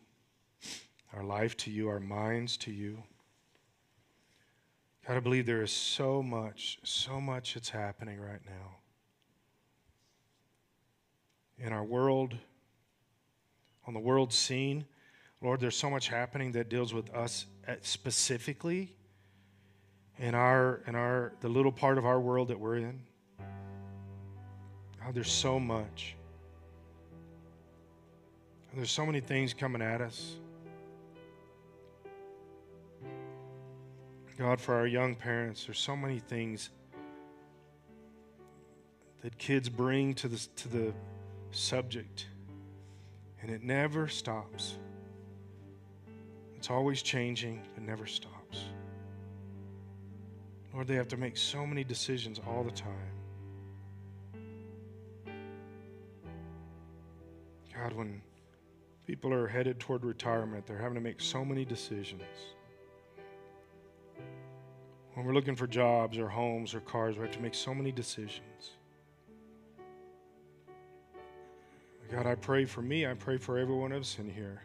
our 1.13 1.23
life 1.23 1.55
to 1.57 1.71
you, 1.71 1.87
our 1.87 2.01
minds 2.01 2.57
to 2.57 2.71
you. 2.73 3.01
God, 5.07 5.15
I 5.15 5.21
believe 5.21 5.45
there 5.45 5.61
is 5.61 5.71
so 5.71 6.21
much, 6.21 6.77
so 6.83 7.21
much 7.21 7.53
that's 7.53 7.69
happening 7.69 8.19
right 8.19 8.41
now 8.45 8.75
in 11.57 11.71
our 11.71 11.85
world, 11.85 12.35
on 13.87 13.93
the 13.93 13.99
world 14.01 14.33
scene. 14.33 14.83
Lord, 15.41 15.61
there's 15.61 15.77
so 15.77 15.89
much 15.89 16.09
happening 16.09 16.51
that 16.51 16.67
deals 16.67 16.93
with 16.93 17.09
us 17.13 17.45
specifically 17.81 18.97
in 20.19 20.33
our 20.35 20.81
in 20.87 20.95
our 20.95 21.33
the 21.41 21.49
little 21.49 21.71
part 21.71 21.97
of 21.97 22.05
our 22.05 22.19
world 22.19 22.47
that 22.49 22.59
we're 22.59 22.77
in. 22.77 22.99
God, 25.03 25.13
there's 25.13 25.31
so 25.31 25.59
much. 25.59 26.15
And 28.71 28.79
there's 28.81 28.91
so 28.91 29.05
many 29.05 29.19
things 29.19 29.53
coming 29.53 29.81
at 29.81 30.01
us. 30.01 30.35
God, 34.37 34.59
for 34.59 34.75
our 34.75 34.87
young 34.87 35.15
parents, 35.15 35.65
there's 35.65 35.79
so 35.79 35.95
many 35.95 36.19
things 36.19 36.71
that 39.21 39.37
kids 39.37 39.69
bring 39.69 40.13
to 40.15 40.27
the, 40.27 40.37
to 40.57 40.67
the 40.67 40.93
subject, 41.51 42.27
and 43.41 43.49
it 43.49 43.63
never 43.63 44.09
stops. 44.09 44.75
It's 46.57 46.69
always 46.69 47.01
changing, 47.01 47.61
it 47.77 47.81
never 47.81 48.05
stops. 48.05 48.65
Lord, 50.75 50.87
they 50.87 50.95
have 50.95 51.07
to 51.07 51.17
make 51.17 51.37
so 51.37 51.65
many 51.65 51.85
decisions 51.85 52.41
all 52.45 52.61
the 52.61 52.71
time. 52.71 52.91
God, 57.73 57.93
when 57.93 58.21
people 59.07 59.33
are 59.33 59.47
headed 59.47 59.79
toward 59.79 60.03
retirement, 60.03 60.67
they're 60.67 60.77
having 60.77 60.95
to 60.95 61.01
make 61.01 61.21
so 61.21 61.45
many 61.45 61.63
decisions. 61.63 62.23
When 65.13 65.25
we're 65.25 65.33
looking 65.33 65.55
for 65.55 65.65
jobs 65.65 66.17
or 66.17 66.27
homes 66.27 66.75
or 66.75 66.81
cars, 66.81 67.15
we 67.15 67.21
have 67.21 67.31
to 67.31 67.41
make 67.41 67.55
so 67.55 67.73
many 67.73 67.93
decisions. 67.93 68.71
God, 72.11 72.27
I 72.27 72.35
pray 72.35 72.65
for 72.65 72.81
me, 72.81 73.07
I 73.07 73.13
pray 73.13 73.37
for 73.37 73.57
every 73.57 73.75
one 73.75 73.93
of 73.93 74.01
us 74.01 74.19
in 74.19 74.29
here 74.29 74.61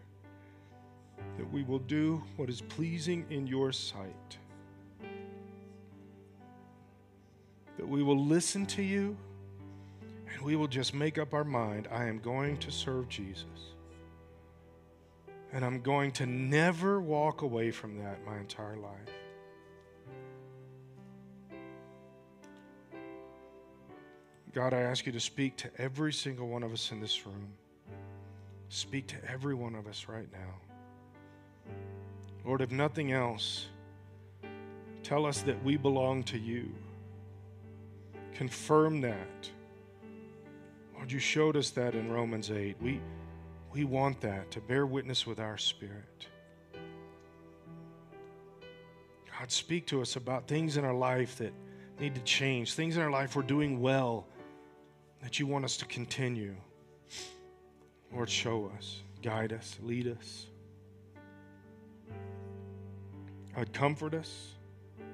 that 1.39 1.49
we 1.53 1.63
will 1.63 1.79
do 1.79 2.21
what 2.35 2.51
is 2.51 2.63
pleasing 2.63 3.25
in 3.31 3.47
your 3.47 3.71
sight. 3.71 4.39
That 7.81 7.89
we 7.89 8.03
will 8.03 8.23
listen 8.23 8.67
to 8.67 8.83
you 8.83 9.17
and 10.35 10.43
we 10.43 10.55
will 10.55 10.67
just 10.67 10.93
make 10.93 11.17
up 11.17 11.33
our 11.33 11.45
mind 11.45 11.89
I 11.91 12.05
am 12.05 12.19
going 12.19 12.59
to 12.59 12.71
serve 12.71 13.09
Jesus. 13.09 13.47
And 15.55 15.65
I'm 15.65 15.81
going 15.81 16.13
to 16.13 16.27
never 16.27 17.01
walk 17.01 17.41
away 17.41 17.71
from 17.71 17.97
that 17.97 18.19
my 18.27 18.37
entire 18.37 18.77
life. 18.77 18.93
God, 24.53 24.75
I 24.75 24.81
ask 24.83 25.07
you 25.07 25.13
to 25.13 25.21
speak 25.21 25.57
to 25.57 25.71
every 25.79 26.13
single 26.13 26.49
one 26.49 26.63
of 26.63 26.75
us 26.75 26.93
in 26.93 27.01
this 27.01 27.25
room. 27.25 27.49
Speak 28.69 29.07
to 29.07 29.17
every 29.27 29.55
one 29.55 29.75
of 29.75 29.87
us 29.87 30.05
right 30.07 30.29
now. 30.31 31.73
Lord, 32.45 32.61
if 32.61 32.71
nothing 32.71 33.13
else, 33.13 33.69
tell 35.03 35.25
us 35.25 35.41
that 35.41 35.65
we 35.65 35.79
belong 35.79 36.25
to 36.25 36.39
you. 36.39 36.69
Confirm 38.41 39.03
that. 39.03 39.51
Lord, 40.95 41.13
you 41.13 41.19
showed 41.19 41.59
us 41.59 41.69
that 41.73 41.95
in 41.95 42.11
Romans 42.11 42.51
8. 42.51 42.75
We, 42.81 42.99
we 43.71 43.85
want 43.85 44.19
that 44.23 44.51
to 44.53 44.63
bear 44.63 44.87
witness 44.87 45.27
with 45.27 45.39
our 45.39 45.59
spirit. 45.59 46.27
God, 49.39 49.53
speak 49.53 49.87
to 49.89 50.01
us 50.01 50.17
about 50.17 50.49
things 50.49 50.79
in 50.79 50.87
our 50.87 50.95
life 50.95 51.37
that 51.37 51.53
need 52.01 52.15
to 52.15 52.23
change, 52.23 52.73
things 52.73 52.97
in 52.97 53.03
our 53.03 53.11
life 53.11 53.37
we're 53.37 53.43
doing 53.43 53.79
well 53.79 54.27
that 55.23 55.39
you 55.39 55.47
want 55.47 55.67
us 55.67 55.77
to 55.77 55.85
continue. 55.85 56.57
Lord, 58.11 58.31
show 58.31 58.73
us, 58.79 59.01
guide 59.21 59.53
us, 59.53 59.77
lead 59.83 60.09
us. 60.09 60.47
God, 63.55 63.71
comfort 63.75 64.15
us, 64.15 64.55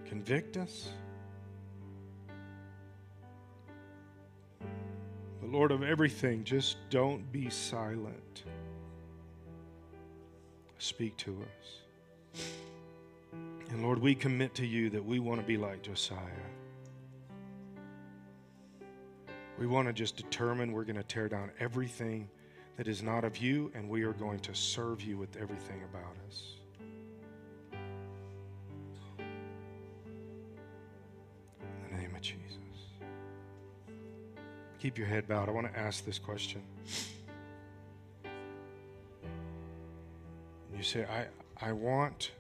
convict 0.05 0.57
us. 0.57 0.91
Lord, 5.49 5.71
of 5.71 5.83
everything, 5.83 6.45
just 6.45 6.77
don't 6.91 7.31
be 7.33 7.49
silent. 7.51 8.45
Speak 10.79 11.17
to 11.19 11.37
us. 11.43 12.43
And 13.71 13.83
Lord, 13.83 13.99
we 13.99 14.15
commit 14.15 14.55
to 14.57 14.67
you 14.67 14.91
that 14.91 15.05
we 15.05 15.19
want 15.19 15.41
to 15.41 15.47
be 15.47 15.57
like 15.57 15.83
Josiah. 15.83 16.19
We 19.59 19.67
want 19.67 19.89
to 19.89 19.93
just 19.93 20.17
determine 20.17 20.73
we're 20.73 20.85
going 20.85 20.97
to 20.97 21.03
tear 21.03 21.29
down 21.29 21.51
everything 21.59 22.29
that 22.77 22.89
is 22.89 23.03
not 23.03 23.25
of 23.25 23.39
you, 23.39 23.73
and 23.75 23.89
we 23.89 24.03
are 24.03 24.13
going 24.13 24.41
to 24.41 24.55
serve 24.55 25.01
you 25.03 25.17
with 25.17 25.37
everything 25.37 25.83
about 25.91 26.15
us. 26.29 26.56
Keep 34.87 34.99
your 34.99 35.09
head 35.09 35.27
bowed, 35.27 35.49
I 35.49 35.51
want 35.51 35.67
to 35.73 35.77
ask 35.77 36.05
this 36.05 36.17
question. 36.17 36.63
You 40.77 40.81
say, 40.81 41.05
I, 41.07 41.27
I 41.61 41.73
want 41.73 42.31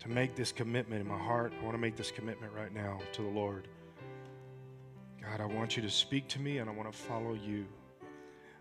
to 0.00 0.08
make 0.08 0.34
this 0.34 0.50
commitment 0.50 1.00
in 1.00 1.06
my 1.06 1.16
heart. 1.16 1.52
I 1.56 1.62
want 1.62 1.74
to 1.74 1.80
make 1.80 1.94
this 1.94 2.10
commitment 2.10 2.52
right 2.52 2.74
now 2.74 2.98
to 3.12 3.22
the 3.22 3.28
Lord. 3.28 3.68
God, 5.22 5.40
I 5.40 5.44
want 5.44 5.76
you 5.76 5.82
to 5.84 5.88
speak 5.88 6.26
to 6.30 6.40
me 6.40 6.58
and 6.58 6.68
I 6.68 6.72
want 6.72 6.90
to 6.90 6.98
follow 6.98 7.34
you. 7.34 7.64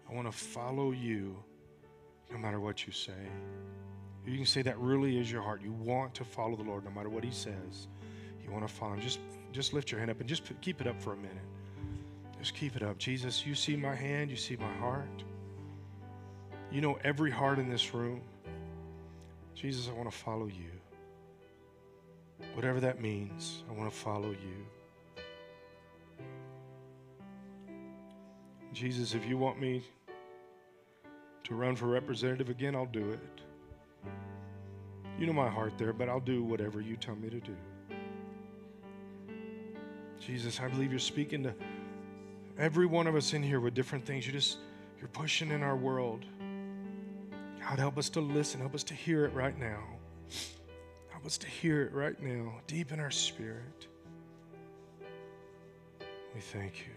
I 0.07 0.13
want 0.13 0.31
to 0.31 0.37
follow 0.37 0.91
you 0.91 1.35
no 2.31 2.37
matter 2.37 2.59
what 2.59 2.85
you 2.85 2.93
say. 2.93 3.13
You 4.27 4.35
can 4.35 4.45
say 4.45 4.61
that 4.61 4.77
really 4.77 5.17
is 5.17 5.31
your 5.31 5.41
heart. 5.41 5.63
You 5.63 5.71
want 5.71 6.13
to 6.13 6.23
follow 6.23 6.55
the 6.55 6.61
Lord 6.61 6.85
no 6.85 6.91
matter 6.91 7.09
what 7.09 7.23
He 7.23 7.31
says. 7.31 7.87
You 8.45 8.51
want 8.51 8.67
to 8.67 8.71
follow 8.71 8.93
Him. 8.93 9.01
Just, 9.01 9.17
just 9.53 9.73
lift 9.73 9.89
your 9.89 9.97
hand 9.97 10.11
up 10.11 10.19
and 10.19 10.29
just 10.29 10.43
keep 10.61 10.81
it 10.81 10.85
up 10.85 11.01
for 11.01 11.13
a 11.13 11.17
minute. 11.17 11.37
Just 12.39 12.53
keep 12.53 12.75
it 12.75 12.83
up. 12.83 12.97
Jesus, 12.97 13.45
you 13.45 13.55
see 13.55 13.75
my 13.75 13.95
hand, 13.95 14.29
you 14.29 14.37
see 14.37 14.55
my 14.55 14.73
heart. 14.75 15.23
You 16.71 16.81
know 16.81 16.99
every 17.03 17.31
heart 17.31 17.59
in 17.59 17.69
this 17.69 17.93
room. 17.93 18.21
Jesus, 19.55 19.89
I 19.89 19.93
want 19.93 20.09
to 20.09 20.15
follow 20.15 20.47
you. 20.47 20.71
Whatever 22.53 22.79
that 22.81 23.01
means, 23.01 23.63
I 23.69 23.73
want 23.73 23.91
to 23.91 23.95
follow 23.95 24.29
you. 24.29 24.65
Jesus, 28.73 29.15
if 29.15 29.25
you 29.25 29.37
want 29.37 29.59
me 29.59 29.83
to 31.45 31.55
run 31.55 31.75
for 31.75 31.87
representative 31.87 32.49
again, 32.49 32.75
I'll 32.75 32.85
do 32.85 33.11
it. 33.11 33.41
You 35.17 35.25
know 35.25 35.33
my 35.33 35.49
heart 35.49 35.73
there, 35.77 35.93
but 35.93 36.09
I'll 36.09 36.19
do 36.19 36.43
whatever 36.43 36.79
you 36.79 36.95
tell 36.95 37.15
me 37.15 37.29
to 37.29 37.39
do. 37.39 37.55
Jesus, 40.19 40.59
I 40.59 40.67
believe 40.67 40.91
you're 40.91 40.99
speaking 40.99 41.41
to 41.43 41.55
every 42.59 42.85
one 42.85 43.07
of 43.07 43.15
us 43.15 43.33
in 43.33 43.43
here 43.43 43.59
with 43.59 43.73
different 43.73 44.05
things. 44.05 44.25
You 44.25 44.33
just 44.33 44.57
you're 44.99 45.07
pushing 45.09 45.51
in 45.51 45.63
our 45.63 45.75
world. 45.75 46.25
God, 47.61 47.79
help 47.79 47.97
us 47.97 48.09
to 48.09 48.21
listen. 48.21 48.59
Help 48.61 48.75
us 48.75 48.83
to 48.85 48.93
hear 48.93 49.25
it 49.25 49.33
right 49.33 49.57
now. 49.57 49.83
Help 51.09 51.25
us 51.25 51.37
to 51.39 51.47
hear 51.47 51.81
it 51.81 51.93
right 51.93 52.21
now, 52.21 52.53
deep 52.67 52.91
in 52.91 52.99
our 52.99 53.11
spirit. 53.11 53.87
We 56.33 56.41
thank 56.41 56.79
you. 56.79 56.93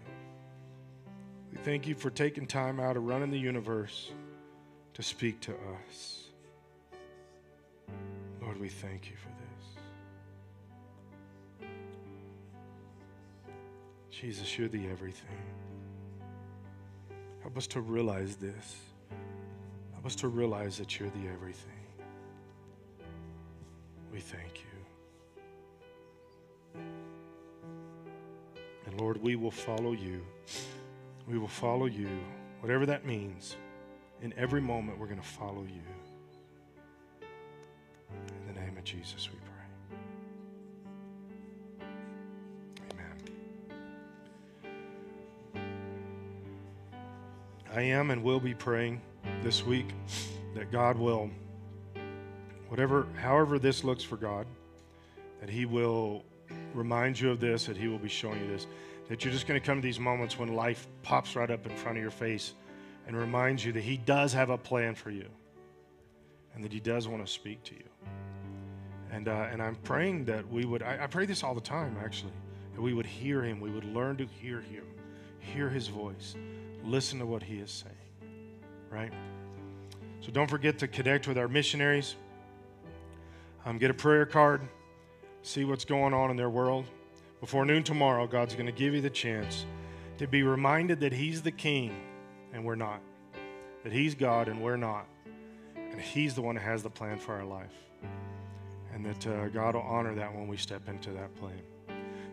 We 1.50 1.58
thank 1.62 1.86
you 1.86 1.94
for 1.94 2.10
taking 2.10 2.46
time 2.46 2.78
out 2.78 2.96
of 2.96 3.04
running 3.04 3.30
the 3.30 3.38
universe 3.38 4.12
to 4.94 5.02
speak 5.02 5.40
to 5.40 5.52
us. 5.52 6.28
Lord, 8.42 8.60
we 8.60 8.68
thank 8.68 9.10
you 9.10 9.16
for 9.16 9.28
this. 9.28 9.39
Jesus, 14.20 14.58
you're 14.58 14.68
the 14.68 14.86
everything. 14.88 15.38
Help 17.40 17.56
us 17.56 17.66
to 17.68 17.80
realize 17.80 18.36
this. 18.36 18.76
Help 19.94 20.04
us 20.04 20.14
to 20.16 20.28
realize 20.28 20.76
that 20.76 21.00
you're 21.00 21.08
the 21.08 21.26
everything. 21.32 21.72
We 24.12 24.20
thank 24.20 24.62
you. 26.74 26.82
And 28.84 29.00
Lord, 29.00 29.22
we 29.22 29.36
will 29.36 29.50
follow 29.50 29.92
you. 29.92 30.20
We 31.26 31.38
will 31.38 31.48
follow 31.48 31.86
you, 31.86 32.10
whatever 32.60 32.84
that 32.86 33.06
means. 33.06 33.56
In 34.20 34.34
every 34.36 34.60
moment, 34.60 34.98
we're 34.98 35.06
going 35.06 35.20
to 35.20 35.26
follow 35.26 35.62
you. 35.62 35.80
In 38.28 38.54
the 38.54 38.60
name 38.60 38.76
of 38.76 38.84
Jesus, 38.84 39.30
we 39.32 39.38
pray. 39.38 39.49
I 47.80 47.84
am 47.84 48.10
and 48.10 48.22
will 48.22 48.40
be 48.40 48.52
praying 48.52 49.00
this 49.42 49.64
week 49.64 49.94
that 50.54 50.70
God 50.70 50.98
will, 50.98 51.30
whatever, 52.68 53.06
however 53.16 53.58
this 53.58 53.84
looks 53.84 54.04
for 54.04 54.18
God, 54.18 54.46
that 55.40 55.48
He 55.48 55.64
will 55.64 56.22
remind 56.74 57.18
you 57.18 57.30
of 57.30 57.40
this, 57.40 57.64
that 57.64 57.78
He 57.78 57.88
will 57.88 57.98
be 57.98 58.06
showing 58.06 58.38
you 58.42 58.48
this, 58.48 58.66
that 59.08 59.24
you're 59.24 59.32
just 59.32 59.46
going 59.46 59.58
to 59.58 59.66
come 59.66 59.78
to 59.78 59.82
these 59.82 59.98
moments 59.98 60.38
when 60.38 60.54
life 60.54 60.88
pops 61.02 61.34
right 61.34 61.50
up 61.50 61.64
in 61.64 61.74
front 61.74 61.96
of 61.96 62.02
your 62.02 62.10
face 62.10 62.52
and 63.06 63.16
reminds 63.16 63.64
you 63.64 63.72
that 63.72 63.82
He 63.82 63.96
does 63.96 64.34
have 64.34 64.50
a 64.50 64.58
plan 64.58 64.94
for 64.94 65.08
you 65.08 65.30
and 66.54 66.62
that 66.62 66.74
He 66.74 66.80
does 66.80 67.08
want 67.08 67.24
to 67.24 67.32
speak 67.32 67.64
to 67.64 67.74
you. 67.74 67.88
And, 69.10 69.26
uh, 69.26 69.48
and 69.50 69.62
I'm 69.62 69.76
praying 69.76 70.26
that 70.26 70.46
we 70.52 70.66
would, 70.66 70.82
I, 70.82 71.04
I 71.04 71.06
pray 71.06 71.24
this 71.24 71.42
all 71.42 71.54
the 71.54 71.62
time 71.62 71.96
actually, 72.04 72.34
that 72.74 72.82
we 72.82 72.92
would 72.92 73.06
hear 73.06 73.42
Him, 73.42 73.58
we 73.58 73.70
would 73.70 73.86
learn 73.86 74.18
to 74.18 74.26
hear 74.26 74.60
Him, 74.60 74.84
hear 75.38 75.70
His 75.70 75.88
voice, 75.88 76.34
listen 76.84 77.18
to 77.18 77.26
what 77.26 77.42
He 77.42 77.56
is 77.58 77.70
saying, 77.70 78.30
right? 78.90 79.12
So 80.20 80.30
don't 80.30 80.48
forget 80.48 80.78
to 80.80 80.88
connect 80.88 81.26
with 81.26 81.38
our 81.38 81.48
missionaries, 81.48 82.16
um, 83.64 83.78
get 83.78 83.90
a 83.90 83.94
prayer 83.94 84.26
card, 84.26 84.60
see 85.42 85.64
what's 85.64 85.84
going 85.84 86.12
on 86.12 86.30
in 86.30 86.36
their 86.36 86.50
world. 86.50 86.86
Before 87.40 87.64
noon 87.64 87.82
tomorrow, 87.82 88.26
God's 88.26 88.54
going 88.54 88.66
to 88.66 88.72
give 88.72 88.94
you 88.94 89.00
the 89.00 89.10
chance 89.10 89.64
to 90.18 90.26
be 90.26 90.42
reminded 90.42 91.00
that 91.00 91.12
He's 91.12 91.40
the 91.40 91.50
King 91.50 91.94
and 92.52 92.64
we're 92.64 92.74
not, 92.74 93.00
that 93.82 93.92
He's 93.92 94.14
God 94.14 94.48
and 94.48 94.62
we're 94.62 94.76
not, 94.76 95.06
and 95.74 96.00
He's 96.00 96.34
the 96.34 96.42
one 96.42 96.56
who 96.56 96.62
has 96.62 96.82
the 96.82 96.90
plan 96.90 97.18
for 97.18 97.34
our 97.34 97.44
life, 97.44 97.72
and 98.92 99.04
that 99.06 99.26
uh, 99.26 99.48
God 99.48 99.74
will 99.74 99.82
honor 99.82 100.14
that 100.14 100.34
when 100.34 100.48
we 100.48 100.56
step 100.56 100.88
into 100.88 101.10
that 101.12 101.34
plan. 101.36 101.62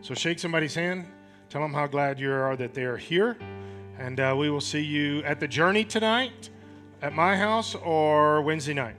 So 0.02 0.14
shake 0.14 0.38
somebody's 0.38 0.74
hand, 0.74 1.06
tell 1.48 1.62
them 1.62 1.72
how 1.72 1.86
glad 1.86 2.20
you 2.20 2.30
are 2.30 2.56
that 2.56 2.74
they 2.74 2.84
are 2.84 2.98
here, 2.98 3.38
and 3.98 4.20
uh, 4.20 4.34
we 4.36 4.48
will 4.48 4.60
see 4.60 4.80
you 4.80 5.22
at 5.24 5.40
the 5.40 5.48
journey 5.48 5.84
tonight 5.84 6.50
at 7.02 7.12
my 7.12 7.36
house 7.36 7.74
or 7.74 8.42
Wednesday 8.42 8.74
night. 8.74 8.96